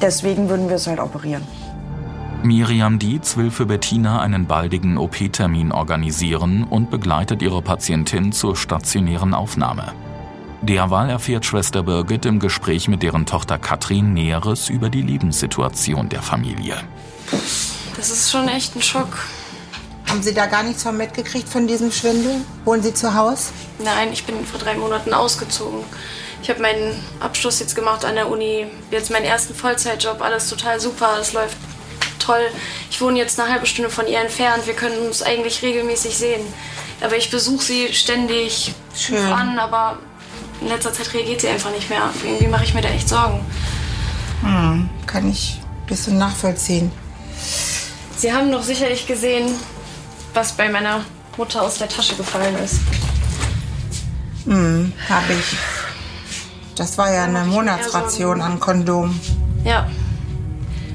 Deswegen 0.00 0.48
würden 0.48 0.68
wir 0.68 0.76
es 0.76 0.86
halt 0.86 0.98
operieren. 0.98 1.46
Miriam 2.42 2.98
Dietz 2.98 3.36
will 3.36 3.50
für 3.50 3.66
Bettina 3.66 4.20
einen 4.20 4.46
baldigen 4.46 4.96
OP-Termin 4.96 5.72
organisieren 5.72 6.64
und 6.64 6.90
begleitet 6.90 7.42
ihre 7.42 7.60
Patientin 7.60 8.32
zur 8.32 8.56
stationären 8.56 9.34
Aufnahme. 9.34 9.92
Derweil 10.62 11.10
erfährt 11.10 11.44
Schwester 11.44 11.82
Birgit 11.82 12.24
im 12.24 12.38
Gespräch 12.38 12.88
mit 12.88 13.02
deren 13.02 13.26
Tochter 13.26 13.58
Katrin 13.58 14.14
Näheres 14.14 14.70
über 14.70 14.88
die 14.88 15.02
Lebenssituation 15.02 16.08
der 16.08 16.22
Familie. 16.22 16.76
Das 17.96 18.10
ist 18.10 18.30
schon 18.30 18.48
echt 18.48 18.74
ein 18.74 18.82
Schock. 18.82 19.18
Haben 20.08 20.22
Sie 20.22 20.32
da 20.32 20.46
gar 20.46 20.62
nichts 20.62 20.82
von 20.82 20.96
mitgekriegt 20.96 21.48
von 21.48 21.66
diesem 21.66 21.92
Schwindel? 21.92 22.36
Wohnen 22.64 22.82
Sie 22.82 22.94
zu 22.94 23.14
Hause? 23.14 23.52
Nein, 23.84 24.08
ich 24.12 24.24
bin 24.24 24.46
vor 24.46 24.58
drei 24.58 24.74
Monaten 24.74 25.12
ausgezogen. 25.12 25.80
Ich 26.42 26.48
habe 26.48 26.62
meinen 26.62 27.04
Abschluss 27.20 27.60
jetzt 27.60 27.74
gemacht 27.74 28.06
an 28.06 28.14
der 28.14 28.30
Uni, 28.30 28.66
jetzt 28.90 29.10
meinen 29.10 29.26
ersten 29.26 29.54
Vollzeitjob, 29.54 30.22
alles 30.22 30.48
total 30.48 30.80
super, 30.80 31.18
es 31.20 31.34
läuft 31.34 31.56
toll. 32.20 32.46
Ich 32.90 33.00
wohne 33.00 33.18
jetzt 33.18 33.40
eine 33.40 33.50
halbe 33.50 33.66
Stunde 33.66 33.90
von 33.90 34.06
ihr 34.06 34.20
entfernt, 34.20 34.66
wir 34.66 34.74
können 34.74 34.98
uns 35.06 35.22
eigentlich 35.22 35.62
regelmäßig 35.62 36.16
sehen. 36.16 36.42
Aber 37.00 37.16
ich 37.16 37.30
besuche 37.30 37.64
sie 37.64 37.92
ständig 37.92 38.74
Schön. 38.94 39.32
an, 39.32 39.58
aber 39.58 39.98
in 40.60 40.68
letzter 40.68 40.92
Zeit 40.92 41.12
reagiert 41.14 41.40
sie 41.40 41.48
einfach 41.48 41.70
nicht 41.70 41.88
mehr. 41.88 42.10
Irgendwie 42.22 42.46
mache 42.46 42.64
ich 42.64 42.74
mir 42.74 42.82
da 42.82 42.88
echt 42.88 43.08
Sorgen. 43.08 43.40
Hm, 44.42 44.88
kann 45.06 45.30
ich 45.30 45.58
ein 45.62 45.86
bisschen 45.86 46.18
nachvollziehen. 46.18 46.92
Sie 48.16 48.32
haben 48.32 48.52
doch 48.52 48.62
sicherlich 48.62 49.06
gesehen, 49.06 49.48
was 50.34 50.52
bei 50.52 50.68
meiner 50.68 51.04
Mutter 51.36 51.62
aus 51.62 51.78
der 51.78 51.88
Tasche 51.88 52.14
gefallen 52.16 52.54
ist. 52.62 52.80
Hm, 54.44 54.92
hab 55.08 55.28
ich. 55.30 55.56
Das 56.76 56.96
war 56.98 57.12
ja 57.12 57.24
eine 57.24 57.44
Monatsration 57.44 58.40
an 58.40 58.60
Kondom. 58.60 59.18
Ja. 59.64 59.88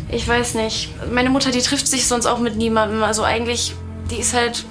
Ich 0.10 0.28
weiß 0.28 0.54
nicht. 0.56 0.90
Meine 1.12 1.30
Mutter, 1.30 1.52
die 1.52 1.62
trifft 1.62 1.88
sich 1.88 2.08
sonst 2.08 2.26
auch 2.26 2.40
mit 2.40 2.56
niemandem. 2.56 3.04
Also 3.04 3.24
eigentlich, 3.24 3.74
die 4.12 4.18
ist 4.18 4.34
halt 4.34 4.64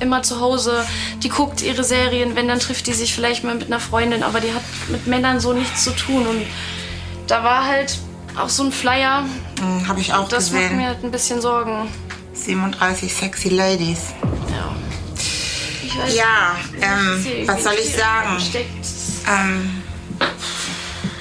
immer 0.00 0.22
zu 0.22 0.40
Hause. 0.40 0.84
Die 1.22 1.28
guckt 1.28 1.60
ihre 1.62 1.84
Serien. 1.84 2.34
Wenn, 2.36 2.48
dann 2.48 2.58
trifft 2.58 2.86
die 2.86 2.94
sich 2.94 3.14
vielleicht 3.14 3.44
mal 3.44 3.54
mit 3.54 3.66
einer 3.66 3.80
Freundin. 3.80 4.22
Aber 4.22 4.40
die 4.40 4.52
hat 4.52 4.62
mit 4.88 5.06
Männern 5.06 5.40
so 5.40 5.52
nichts 5.52 5.84
zu 5.84 5.90
tun. 5.90 6.26
Und 6.26 6.42
da 7.26 7.44
war 7.44 7.66
halt 7.66 7.98
auch 8.40 8.48
so 8.48 8.64
ein 8.64 8.72
Flyer. 8.72 9.24
Hm, 9.60 9.88
hab 9.88 9.98
ich 9.98 10.14
auch 10.14 10.28
das 10.28 10.50
macht 10.52 10.62
gesehen. 10.62 10.76
mir 10.78 10.86
halt 10.86 11.04
ein 11.04 11.10
bisschen 11.10 11.40
Sorgen. 11.40 11.88
37 12.34 13.12
sexy 13.14 13.48
Ladies. 13.50 14.00
Ja. 14.50 14.74
Ich 15.84 15.98
weiß 15.98 16.14
Ja, 16.16 16.56
nicht, 16.72 16.84
ähm, 16.84 17.48
was 17.48 17.64
soll 17.64 17.74
ich 17.82 17.94
sagen? 17.94 18.36
Ähm, 19.28 19.82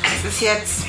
es 0.03 0.33
ist 0.33 0.41
jetzt. 0.41 0.81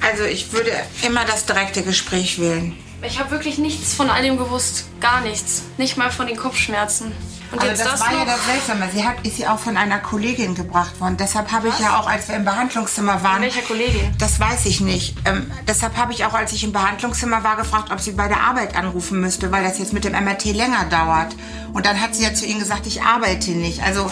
Also, 0.00 0.24
ich 0.24 0.52
würde 0.52 0.72
immer 1.02 1.24
das 1.24 1.46
direkte 1.46 1.82
Gespräch 1.82 2.40
wählen. 2.40 2.76
Ich 3.02 3.20
habe 3.20 3.30
wirklich 3.30 3.58
nichts 3.58 3.94
von 3.94 4.10
all 4.10 4.22
dem 4.22 4.38
gewusst. 4.38 4.86
Gar 5.00 5.20
nichts. 5.20 5.62
Nicht 5.76 5.96
mal 5.96 6.10
von 6.10 6.26
den 6.26 6.36
Kopfschmerzen. 6.36 7.12
Und 7.50 7.60
also 7.60 7.70
jetzt 7.70 7.84
das, 7.84 7.92
das, 7.92 8.00
war 8.00 8.12
ja 8.12 8.24
das 8.24 8.44
Seltsame. 8.44 8.90
Sie 8.92 9.04
hat, 9.04 9.26
ist 9.26 9.36
sie 9.36 9.46
auch 9.46 9.58
von 9.58 9.76
einer 9.76 9.98
Kollegin 9.98 10.54
gebracht 10.54 11.00
worden. 11.00 11.16
Deshalb 11.16 11.50
habe 11.50 11.68
ich 11.68 11.78
ja 11.78 11.98
auch, 11.98 12.06
als 12.06 12.28
wir 12.28 12.36
im 12.36 12.44
Behandlungszimmer 12.44 13.22
waren. 13.22 13.34
Von 13.34 13.42
welcher 13.42 13.62
Kollegin? 13.62 14.14
Das 14.18 14.38
weiß 14.38 14.66
ich 14.66 14.80
nicht. 14.80 15.14
Ähm, 15.24 15.50
deshalb 15.66 15.96
habe 15.96 16.12
ich 16.12 16.24
auch, 16.26 16.34
als 16.34 16.52
ich 16.52 16.64
im 16.64 16.72
Behandlungszimmer 16.72 17.42
war, 17.44 17.56
gefragt, 17.56 17.90
ob 17.90 18.00
sie 18.00 18.12
bei 18.12 18.28
der 18.28 18.40
Arbeit 18.40 18.76
anrufen 18.76 19.20
müsste, 19.20 19.50
weil 19.50 19.64
das 19.64 19.78
jetzt 19.78 19.92
mit 19.92 20.04
dem 20.04 20.12
MRT 20.12 20.44
länger 20.46 20.84
dauert. 20.90 21.34
Und 21.72 21.86
dann 21.86 22.00
hat 22.00 22.14
sie 22.14 22.24
ja 22.24 22.34
zu 22.34 22.44
ihnen 22.44 22.58
gesagt, 22.58 22.86
ich 22.86 23.02
arbeite 23.02 23.52
nicht. 23.52 23.82
Also 23.82 24.10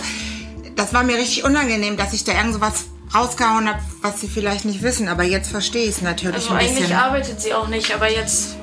das 0.74 0.95
war 0.95 1.03
mir 1.03 1.16
richtig 1.16 1.45
unangenehm, 1.45 1.97
dass 1.97 2.14
ich 2.14 2.24
da 2.24 2.32
irgend 2.32 2.55
so 2.55 2.61
was 2.61 2.87
rausgehauen 3.16 3.68
habe, 3.68 3.78
was 4.02 4.20
Sie 4.20 4.28
vielleicht 4.28 4.64
nicht 4.64 4.82
wissen. 4.82 5.08
Aber 5.08 5.22
jetzt 5.24 5.50
verstehe 5.50 5.84
ich 5.84 5.90
es 5.96 6.02
natürlich 6.02 6.36
Also 6.36 6.50
ein 6.50 6.58
eigentlich 6.60 6.78
bisschen. 6.80 6.96
arbeitet 6.96 7.40
sie 7.40 7.54
auch 7.54 7.68
nicht, 7.68 7.92
aber 7.94 8.10
jetzt. 8.10 8.56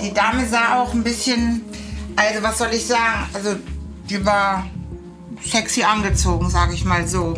Die 0.00 0.12
Dame 0.14 0.46
sah 0.48 0.80
auch 0.80 0.92
ein 0.94 1.02
bisschen, 1.04 1.62
also 2.16 2.42
was 2.42 2.58
soll 2.58 2.68
ich 2.72 2.86
sagen, 2.86 3.28
also 3.34 3.56
die 4.08 4.24
war 4.24 4.66
sexy 5.44 5.82
angezogen, 5.82 6.48
sage 6.50 6.74
ich 6.74 6.84
mal 6.84 7.06
so. 7.06 7.34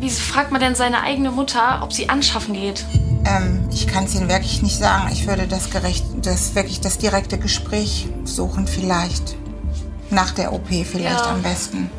Wieso 0.00 0.20
fragt 0.20 0.50
man 0.50 0.60
denn 0.60 0.74
seine 0.74 1.02
eigene 1.02 1.30
Mutter, 1.30 1.80
ob 1.82 1.92
sie 1.92 2.08
anschaffen 2.08 2.54
geht? 2.54 2.84
Ähm, 3.26 3.68
ich 3.72 3.86
kann 3.86 4.04
es 4.04 4.14
Ihnen 4.14 4.28
wirklich 4.28 4.60
nicht 4.62 4.76
sagen. 4.78 5.08
Ich 5.12 5.26
würde 5.26 5.46
das 5.46 5.70
gerecht, 5.70 6.04
das 6.22 6.54
wirklich 6.54 6.80
das 6.80 6.98
direkte 6.98 7.38
Gespräch 7.38 8.08
suchen 8.24 8.66
vielleicht. 8.66 9.36
Nach 10.10 10.32
der 10.32 10.52
OP 10.52 10.68
vielleicht 10.84 11.24
Ja. 11.24 11.30
am 11.32 11.42
besten. 11.42 11.90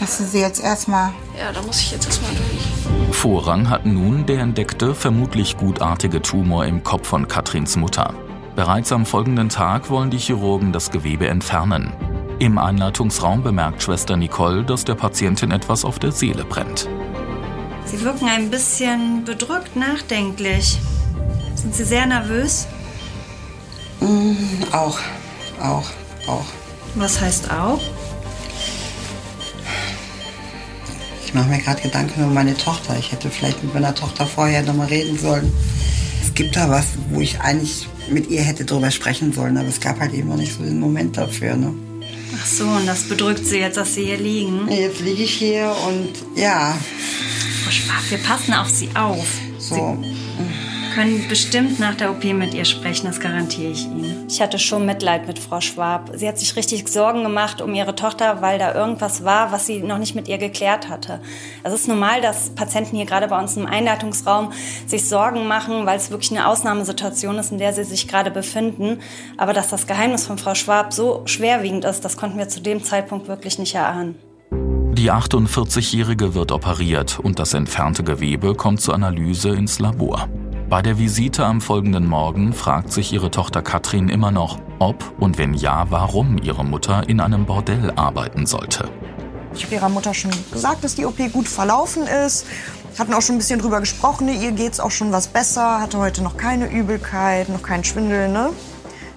Lassen 0.00 0.26
Sie 0.26 0.40
jetzt 0.40 0.62
erstmal. 0.62 1.12
Ja, 1.38 1.52
da 1.52 1.62
muss 1.62 1.80
ich 1.80 1.92
jetzt 1.92 2.06
erstmal 2.06 2.32
durch. 2.32 3.16
Vorrang 3.16 3.70
hat 3.70 3.86
nun 3.86 4.26
der 4.26 4.40
entdeckte, 4.40 4.94
vermutlich 4.94 5.56
gutartige 5.56 6.22
Tumor 6.22 6.66
im 6.66 6.82
Kopf 6.82 7.08
von 7.08 7.28
Katrins 7.28 7.76
Mutter. 7.76 8.14
Bereits 8.56 8.92
am 8.92 9.06
folgenden 9.06 9.48
Tag 9.48 9.90
wollen 9.90 10.10
die 10.10 10.18
Chirurgen 10.18 10.72
das 10.72 10.90
Gewebe 10.90 11.28
entfernen. 11.28 11.92
Im 12.38 12.58
Einleitungsraum 12.58 13.42
bemerkt 13.42 13.82
Schwester 13.82 14.16
Nicole, 14.16 14.64
dass 14.64 14.84
der 14.84 14.94
Patientin 14.94 15.52
etwas 15.52 15.84
auf 15.84 15.98
der 15.98 16.12
Seele 16.12 16.44
brennt. 16.44 16.88
Sie 17.84 18.00
wirken 18.02 18.28
ein 18.28 18.50
bisschen 18.50 19.24
bedrückt, 19.24 19.76
nachdenklich. 19.76 20.80
Sind 21.54 21.74
Sie 21.74 21.84
sehr 21.84 22.06
nervös? 22.06 22.66
Mm, 24.00 24.64
auch, 24.72 24.98
auch, 25.60 25.88
auch. 26.26 26.46
Was 26.96 27.20
heißt 27.20 27.50
auch? 27.52 27.80
Ich 31.32 31.38
mache 31.38 31.48
mir 31.48 31.60
gerade 31.60 31.80
Gedanken 31.80 32.24
über 32.24 32.30
meine 32.30 32.54
Tochter. 32.54 32.94
Ich 32.98 33.10
hätte 33.10 33.30
vielleicht 33.30 33.62
mit 33.64 33.72
meiner 33.72 33.94
Tochter 33.94 34.26
vorher 34.26 34.62
noch 34.64 34.74
mal 34.74 34.88
reden 34.88 35.18
sollen. 35.18 35.50
Es 36.22 36.34
gibt 36.34 36.54
da 36.54 36.68
was, 36.68 36.88
wo 37.08 37.22
ich 37.22 37.40
eigentlich 37.40 37.88
mit 38.10 38.28
ihr 38.28 38.42
hätte 38.42 38.66
drüber 38.66 38.90
sprechen 38.90 39.32
sollen, 39.32 39.56
aber 39.56 39.66
es 39.66 39.80
gab 39.80 39.98
halt 39.98 40.12
eben 40.12 40.28
noch 40.28 40.36
nicht 40.36 40.52
so 40.52 40.62
den 40.62 40.78
Moment 40.78 41.16
dafür. 41.16 41.56
Ne? 41.56 41.72
Ach 42.38 42.44
so, 42.44 42.66
und 42.66 42.86
das 42.86 43.04
bedrückt 43.04 43.46
Sie 43.46 43.60
jetzt, 43.60 43.78
dass 43.78 43.94
Sie 43.94 44.04
hier 44.04 44.18
liegen? 44.18 44.70
Jetzt 44.70 45.00
liege 45.00 45.22
ich 45.22 45.32
hier 45.32 45.74
und 45.88 46.10
ja. 46.38 46.76
Frau 47.64 47.70
Schwab, 47.70 48.10
wir 48.10 48.18
passen 48.18 48.52
auf 48.52 48.68
Sie 48.68 48.90
auf. 48.92 49.26
So. 49.58 49.96
Sie 50.02 50.94
können 50.94 51.28
bestimmt 51.30 51.80
nach 51.80 51.94
der 51.94 52.10
OP 52.10 52.24
mit 52.24 52.52
ihr 52.52 52.66
sprechen, 52.66 52.81
das 53.00 53.20
garantiere 53.20 53.72
ich 53.72 53.86
Ihnen. 53.86 54.26
Ich 54.28 54.42
hatte 54.42 54.58
schon 54.58 54.84
Mitleid 54.84 55.26
mit 55.26 55.38
Frau 55.38 55.60
Schwab. 55.60 56.10
Sie 56.14 56.28
hat 56.28 56.38
sich 56.38 56.54
richtig 56.56 56.86
Sorgen 56.88 57.22
gemacht 57.22 57.62
um 57.62 57.74
ihre 57.74 57.94
Tochter, 57.94 58.42
weil 58.42 58.58
da 58.58 58.74
irgendwas 58.74 59.24
war, 59.24 59.50
was 59.50 59.66
sie 59.66 59.80
noch 59.80 59.96
nicht 59.96 60.14
mit 60.14 60.28
ihr 60.28 60.36
geklärt 60.36 60.90
hatte. 60.90 61.20
Es 61.62 61.72
ist 61.72 61.88
normal, 61.88 62.20
dass 62.20 62.50
Patienten 62.50 62.96
hier 62.96 63.06
gerade 63.06 63.28
bei 63.28 63.38
uns 63.38 63.56
im 63.56 63.66
Einleitungsraum 63.66 64.52
sich 64.86 65.08
Sorgen 65.08 65.46
machen, 65.48 65.86
weil 65.86 65.96
es 65.96 66.10
wirklich 66.10 66.32
eine 66.32 66.46
Ausnahmesituation 66.46 67.38
ist, 67.38 67.50
in 67.50 67.58
der 67.58 67.72
sie 67.72 67.84
sich 67.84 68.08
gerade 68.08 68.30
befinden. 68.30 69.00
Aber 69.38 69.54
dass 69.54 69.68
das 69.68 69.86
Geheimnis 69.86 70.26
von 70.26 70.36
Frau 70.36 70.54
Schwab 70.54 70.92
so 70.92 71.22
schwerwiegend 71.24 71.86
ist, 71.86 72.04
das 72.04 72.16
konnten 72.16 72.36
wir 72.36 72.48
zu 72.48 72.60
dem 72.60 72.84
Zeitpunkt 72.84 73.26
wirklich 73.26 73.58
nicht 73.58 73.74
erahnen. 73.74 74.16
Die 74.50 75.10
48-Jährige 75.10 76.34
wird 76.34 76.52
operiert 76.52 77.18
und 77.18 77.38
das 77.38 77.54
entfernte 77.54 78.04
Gewebe 78.04 78.54
kommt 78.54 78.82
zur 78.82 78.94
Analyse 78.94 79.48
ins 79.48 79.78
Labor. 79.78 80.28
Bei 80.72 80.80
der 80.80 80.96
Visite 80.96 81.44
am 81.44 81.60
folgenden 81.60 82.06
Morgen 82.08 82.54
fragt 82.54 82.94
sich 82.94 83.12
ihre 83.12 83.30
Tochter 83.30 83.60
Katrin 83.60 84.08
immer 84.08 84.30
noch, 84.30 84.58
ob 84.78 85.12
und 85.20 85.36
wenn 85.36 85.52
ja, 85.52 85.84
warum 85.90 86.38
ihre 86.38 86.64
Mutter 86.64 87.06
in 87.10 87.20
einem 87.20 87.44
Bordell 87.44 87.92
arbeiten 87.96 88.46
sollte. 88.46 88.88
Ich 89.52 89.64
habe 89.64 89.74
ihrer 89.74 89.90
Mutter 89.90 90.14
schon 90.14 90.30
gesagt, 90.50 90.82
dass 90.82 90.94
die 90.94 91.04
OP 91.04 91.18
gut 91.30 91.46
verlaufen 91.46 92.04
ist. 92.06 92.46
Hatten 92.98 93.12
auch 93.12 93.20
schon 93.20 93.34
ein 93.34 93.38
bisschen 93.38 93.60
drüber 93.60 93.80
gesprochen. 93.80 94.24
ne? 94.24 94.32
Ihr 94.32 94.52
geht's 94.52 94.80
auch 94.80 94.90
schon 94.90 95.12
was 95.12 95.28
besser. 95.28 95.78
Hatte 95.78 95.98
heute 95.98 96.22
noch 96.22 96.38
keine 96.38 96.70
Übelkeit, 96.70 97.50
noch 97.50 97.62
keinen 97.62 97.84
Schwindel, 97.84 98.30
ne? 98.30 98.48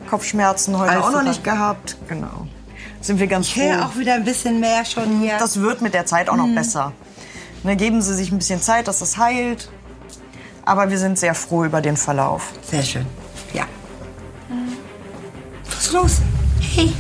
Kopfschmerzen 0.09 0.77
heute 0.77 0.91
Alles 0.91 1.05
auch 1.05 1.11
noch 1.13 1.23
nicht 1.23 1.45
gehabt. 1.45 1.95
Genau. 2.09 2.47
Sind 2.99 3.17
wir 3.21 3.27
ganz 3.27 3.47
Ich 3.47 3.53
froh. 3.53 3.61
höre 3.61 3.85
auch 3.85 3.95
wieder 3.95 4.15
ein 4.15 4.25
bisschen 4.25 4.59
mehr 4.59 4.83
schon 4.83 5.21
hier. 5.21 5.37
Das 5.37 5.61
wird 5.61 5.81
mit 5.81 5.93
der 5.93 6.05
Zeit 6.05 6.27
auch 6.29 6.35
noch 6.35 6.47
Mhm. 6.47 6.55
besser. 6.55 6.91
Ne, 7.63 7.77
geben 7.77 8.01
Sie 8.01 8.13
sich 8.13 8.29
ein 8.33 8.39
bisschen 8.39 8.61
Zeit, 8.61 8.89
dass 8.89 8.99
das 8.99 9.17
heilt. 9.17 9.69
Aber 10.65 10.89
wir 10.89 10.97
sind 10.97 11.19
sehr 11.19 11.35
froh 11.35 11.63
über 11.63 11.81
den 11.81 11.95
Verlauf. 11.95 12.51
Sehr 12.63 12.81
schön. 12.83 13.05
Ja. 13.53 13.65
Was 15.65 15.85
ist 15.85 15.93
los? 15.93 16.21
Hey. 16.59 16.91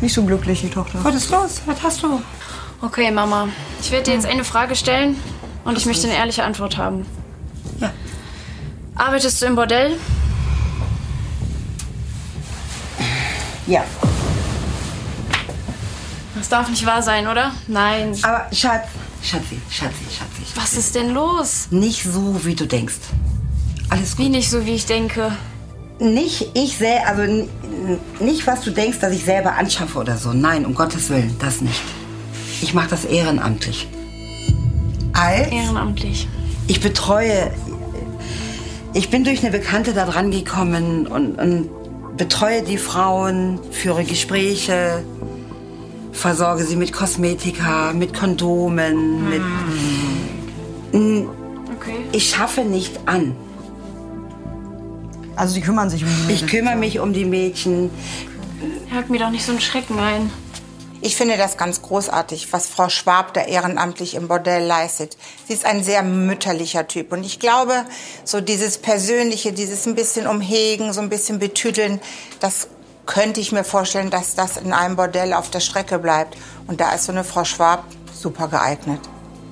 Nicht 0.00 0.14
so 0.14 0.24
glücklich, 0.24 0.60
die 0.60 0.68
Tochter. 0.70 0.98
Was 1.02 1.14
ist 1.14 1.30
los? 1.30 1.62
Was 1.66 1.82
hast 1.82 2.02
du? 2.02 2.20
Okay, 2.82 3.10
Mama. 3.10 3.48
Ich 3.80 3.90
werde 3.92 4.04
dir 4.04 4.14
jetzt 4.14 4.26
eine 4.26 4.44
Frage 4.44 4.74
stellen 4.74 5.16
und 5.64 5.78
ich 5.78 5.86
möchte 5.86 6.08
eine 6.08 6.16
ehrliche 6.16 6.42
Antwort 6.42 6.76
haben. 6.76 7.06
Ja. 7.80 7.92
Arbeitest 8.96 9.40
du 9.40 9.46
im 9.46 9.54
Bordell? 9.54 9.96
Ja. 13.66 13.84
Das 16.34 16.48
darf 16.48 16.68
nicht 16.68 16.84
wahr 16.84 17.02
sein, 17.02 17.26
oder? 17.28 17.52
Nein. 17.68 18.14
Aber 18.22 18.46
Schatz, 18.52 18.88
Schatzi, 19.22 19.60
Schatzi, 19.70 20.04
Schatzi. 20.10 20.33
Was 20.54 20.76
ist 20.76 20.94
denn 20.94 21.10
los? 21.10 21.68
Nicht 21.70 22.04
so, 22.04 22.44
wie 22.44 22.54
du 22.54 22.66
denkst. 22.66 22.94
Alles 23.90 24.16
gut. 24.16 24.26
Wie 24.26 24.28
nicht 24.30 24.50
so, 24.50 24.64
wie 24.64 24.74
ich 24.74 24.86
denke? 24.86 25.32
Nicht 26.00 26.50
ich 26.54 26.76
sel 26.76 26.98
also 27.06 27.48
nicht, 28.20 28.46
was 28.46 28.62
du 28.62 28.70
denkst, 28.70 28.98
dass 29.00 29.12
ich 29.12 29.24
selber 29.24 29.54
anschaffe 29.54 29.98
oder 29.98 30.16
so. 30.16 30.32
Nein, 30.32 30.66
um 30.66 30.74
Gottes 30.74 31.10
Willen, 31.10 31.36
das 31.38 31.60
nicht. 31.60 31.82
Ich 32.62 32.74
mache 32.74 32.88
das 32.88 33.04
ehrenamtlich. 33.04 33.88
Als 35.12 35.52
Ehrenamtlich. 35.52 36.28
ich 36.66 36.80
betreue, 36.80 37.52
ich 38.94 39.10
bin 39.10 39.22
durch 39.22 39.42
eine 39.42 39.52
Bekannte 39.52 39.92
da 39.92 40.06
dran 40.06 40.30
gekommen 40.30 41.06
und, 41.06 41.38
und 41.38 41.70
betreue 42.16 42.62
die 42.62 42.78
Frauen, 42.78 43.60
führe 43.70 44.04
Gespräche, 44.04 45.04
versorge 46.12 46.64
sie 46.64 46.76
mit 46.76 46.92
Kosmetika, 46.92 47.92
mit 47.92 48.14
Kondomen, 48.14 49.28
mit. 49.30 49.42
N- 50.94 51.28
Ich 52.12 52.30
schaffe 52.30 52.62
nicht 52.62 53.00
an. 53.06 53.36
Also 55.36 55.54
die 55.56 55.60
kümmern 55.60 55.90
sich 55.90 56.04
um 56.04 56.10
die 56.28 56.32
Ich 56.34 56.46
kümmere 56.46 56.76
mich 56.76 57.00
um 57.00 57.12
die 57.12 57.24
Mädchen. 57.24 57.90
Hört 58.88 59.10
mir 59.10 59.18
doch 59.18 59.30
nicht 59.30 59.44
so 59.44 59.50
einen 59.52 59.60
Schrecken 59.60 59.98
ein. 59.98 60.30
Ich 61.00 61.16
finde 61.16 61.36
das 61.36 61.58
ganz 61.58 61.82
großartig, 61.82 62.52
was 62.52 62.66
Frau 62.68 62.88
Schwab 62.88 63.34
da 63.34 63.42
ehrenamtlich 63.42 64.14
im 64.14 64.28
Bordell 64.28 64.64
leistet. 64.64 65.18
Sie 65.46 65.52
ist 65.52 65.66
ein 65.66 65.84
sehr 65.84 66.02
mütterlicher 66.02 66.86
Typ. 66.88 67.12
Und 67.12 67.26
ich 67.26 67.40
glaube, 67.40 67.84
so 68.24 68.40
dieses 68.40 68.78
Persönliche, 68.78 69.52
dieses 69.52 69.84
ein 69.86 69.96
bisschen 69.96 70.26
umhegen, 70.26 70.94
so 70.94 71.02
ein 71.02 71.10
bisschen 71.10 71.38
betüdeln, 71.40 72.00
das 72.40 72.68
könnte 73.04 73.40
ich 73.40 73.52
mir 73.52 73.64
vorstellen, 73.64 74.08
dass 74.10 74.34
das 74.34 74.56
in 74.56 74.72
einem 74.72 74.96
Bordell 74.96 75.34
auf 75.34 75.50
der 75.50 75.60
Strecke 75.60 75.98
bleibt. 75.98 76.38
Und 76.68 76.80
da 76.80 76.92
ist 76.94 77.04
so 77.04 77.12
eine 77.12 77.24
Frau 77.24 77.44
Schwab 77.44 77.84
super 78.14 78.48
geeignet. 78.48 79.00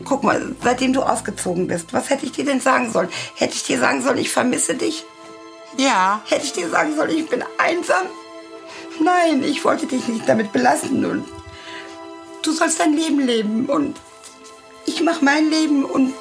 Guck 0.04 0.22
mal, 0.22 0.54
seitdem 0.62 0.92
du 0.92 1.02
ausgezogen 1.02 1.66
bist, 1.66 1.92
was 1.92 2.10
hätte 2.10 2.26
ich 2.26 2.32
dir 2.32 2.44
denn 2.44 2.60
sagen 2.60 2.90
sollen? 2.92 3.08
Hätte 3.34 3.54
ich 3.54 3.62
dir 3.64 3.78
sagen 3.78 4.02
sollen, 4.02 4.18
ich 4.18 4.30
vermisse 4.30 4.74
dich? 4.74 5.04
Ja. 5.76 6.20
Hätte 6.28 6.44
ich 6.44 6.52
dir 6.52 6.68
sagen 6.68 6.94
sollen, 6.96 7.10
ich 7.10 7.28
bin 7.28 7.44
einsam? 7.58 8.06
Nein, 9.00 9.42
ich 9.42 9.64
wollte 9.64 9.86
dich 9.86 10.06
nicht 10.08 10.28
damit 10.28 10.52
belasten 10.52 11.04
und 11.04 11.24
du 12.42 12.52
sollst 12.52 12.80
dein 12.80 12.92
Leben 12.94 13.20
leben 13.20 13.66
und 13.66 13.96
ich 14.84 15.00
mache 15.02 15.24
mein 15.24 15.48
Leben 15.50 15.84
und 15.84 16.14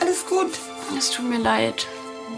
alles 0.00 0.26
gut. 0.26 0.50
Es 0.96 1.10
tut 1.10 1.28
mir 1.28 1.38
leid. 1.38 1.86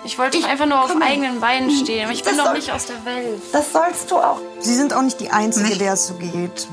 Ich 0.05 0.18
wollte 0.18 0.38
doch 0.40 0.49
einfach 0.49 0.66
nur 0.66 0.82
auf 0.82 0.90
eigenen 1.01 1.40
Beinen 1.40 1.70
stehen. 1.70 2.05
Aber 2.05 2.12
ich 2.12 2.22
bin 2.22 2.36
doch 2.36 2.44
soll- 2.46 2.55
nicht 2.55 2.70
aus 2.72 2.86
der 2.86 3.05
Welt. 3.05 3.40
Das 3.53 3.72
sollst 3.72 4.11
du 4.11 4.16
auch. 4.16 4.40
Sie 4.61 4.74
sind 4.74 4.92
auch 4.92 5.02
nicht 5.02 5.20
die 5.20 5.30
Einzige, 5.30 5.76
der 5.76 5.92
es 5.92 6.09
so 6.09 6.14
geht. 6.14 6.66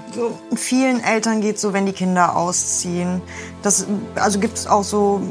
Vielen 0.55 1.03
Eltern 1.03 1.41
geht 1.41 1.57
es 1.57 1.61
so, 1.61 1.73
wenn 1.73 1.86
die 1.86 1.91
Kinder 1.91 2.36
ausziehen. 2.36 3.21
Das, 3.61 3.86
also 4.15 4.39
gibt 4.39 4.57
es 4.57 4.67
auch 4.67 4.83
so 4.83 5.21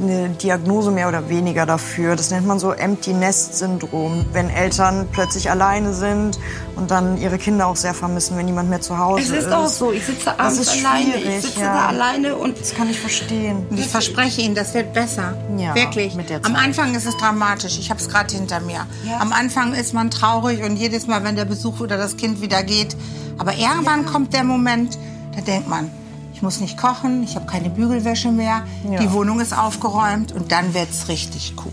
eine 0.00 0.30
Diagnose 0.30 0.90
mehr 0.90 1.08
oder 1.08 1.28
weniger 1.28 1.66
dafür. 1.66 2.16
Das 2.16 2.30
nennt 2.30 2.46
man 2.46 2.58
so 2.58 2.72
Empty 2.72 3.12
Nest 3.12 3.56
Syndrom. 3.56 4.24
Wenn 4.32 4.48
Eltern 4.48 5.08
plötzlich 5.12 5.50
alleine 5.50 5.92
sind 5.92 6.38
und 6.76 6.90
dann 6.90 7.16
ihre 7.16 7.38
Kinder 7.38 7.66
auch 7.66 7.76
sehr 7.76 7.94
vermissen, 7.94 8.36
wenn 8.36 8.46
niemand 8.46 8.70
mehr 8.70 8.80
zu 8.80 8.98
Hause 8.98 9.22
Es 9.22 9.30
ist. 9.30 9.46
ist 9.46 9.52
auch 9.52 9.68
so, 9.68 9.92
ich 9.92 10.04
sitze 10.06 10.38
abends 10.38 10.58
ist 10.60 10.84
alleine, 10.84 11.16
ich 11.16 11.42
sitze 11.42 11.60
ja. 11.60 11.74
da 11.74 11.86
alleine 11.88 12.36
und 12.36 12.58
Das 12.60 12.74
kann 12.74 12.88
ich 12.90 12.98
verstehen. 12.98 13.66
Und 13.70 13.78
ich 13.78 13.86
verspreche 13.86 14.40
Ihnen, 14.40 14.54
das 14.54 14.74
wird 14.74 14.92
besser. 14.92 15.36
Ja, 15.56 15.74
Wirklich. 15.74 16.14
mit 16.14 16.30
der 16.30 16.44
Am. 16.44 16.56
Anfang 16.56 16.94
ist 16.94 17.06
es 17.06 17.16
dramatisch. 17.16 17.78
Ich 17.78 17.90
habe 17.90 18.00
es 18.00 18.08
gerade 18.08 18.34
hinter 18.34 18.60
mir. 18.60 18.86
Am 19.20 19.32
Anfang 19.32 19.74
ist 19.74 19.94
man 19.94 20.10
traurig 20.10 20.62
und 20.62 20.76
jedes 20.76 21.06
Mal, 21.06 21.22
wenn 21.24 21.36
der 21.36 21.44
Besuch 21.44 21.80
oder 21.84 21.96
das 21.96 22.16
Kind 22.16 22.40
wieder 22.40 22.62
geht. 22.64 22.96
Aber 23.38 23.54
irgendwann 23.54 24.04
kommt 24.06 24.32
der 24.34 24.42
Moment, 24.44 24.98
da 25.36 25.40
denkt 25.40 25.68
man, 25.68 25.90
ich 26.32 26.42
muss 26.42 26.60
nicht 26.60 26.76
kochen, 26.76 27.22
ich 27.22 27.36
habe 27.36 27.46
keine 27.46 27.70
Bügelwäsche 27.70 28.32
mehr, 28.32 28.62
Ja. 28.90 28.98
die 29.00 29.12
Wohnung 29.12 29.40
ist 29.40 29.56
aufgeräumt 29.56 30.32
und 30.32 30.50
dann 30.50 30.74
wird's 30.74 31.06
richtig 31.08 31.54
cool. 31.64 31.72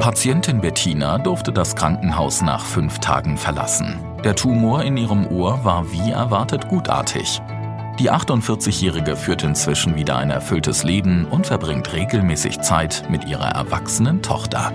Patientin 0.00 0.60
Bettina 0.60 1.18
durfte 1.18 1.52
das 1.52 1.76
Krankenhaus 1.76 2.42
nach 2.42 2.64
fünf 2.64 2.98
Tagen 2.98 3.38
verlassen. 3.38 3.98
Der 4.24 4.34
Tumor 4.34 4.82
in 4.82 4.96
ihrem 4.96 5.26
Ohr 5.28 5.64
war 5.64 5.92
wie 5.92 6.10
erwartet 6.10 6.68
gutartig. 6.68 7.40
Die 7.98 8.10
48-Jährige 8.10 9.16
führt 9.16 9.44
inzwischen 9.44 9.94
wieder 9.96 10.16
ein 10.16 10.30
erfülltes 10.30 10.82
Leben 10.82 11.24
und 11.26 11.46
verbringt 11.46 11.92
regelmäßig 11.92 12.60
Zeit 12.62 13.04
mit 13.10 13.26
ihrer 13.26 13.48
erwachsenen 13.50 14.22
Tochter. 14.22 14.72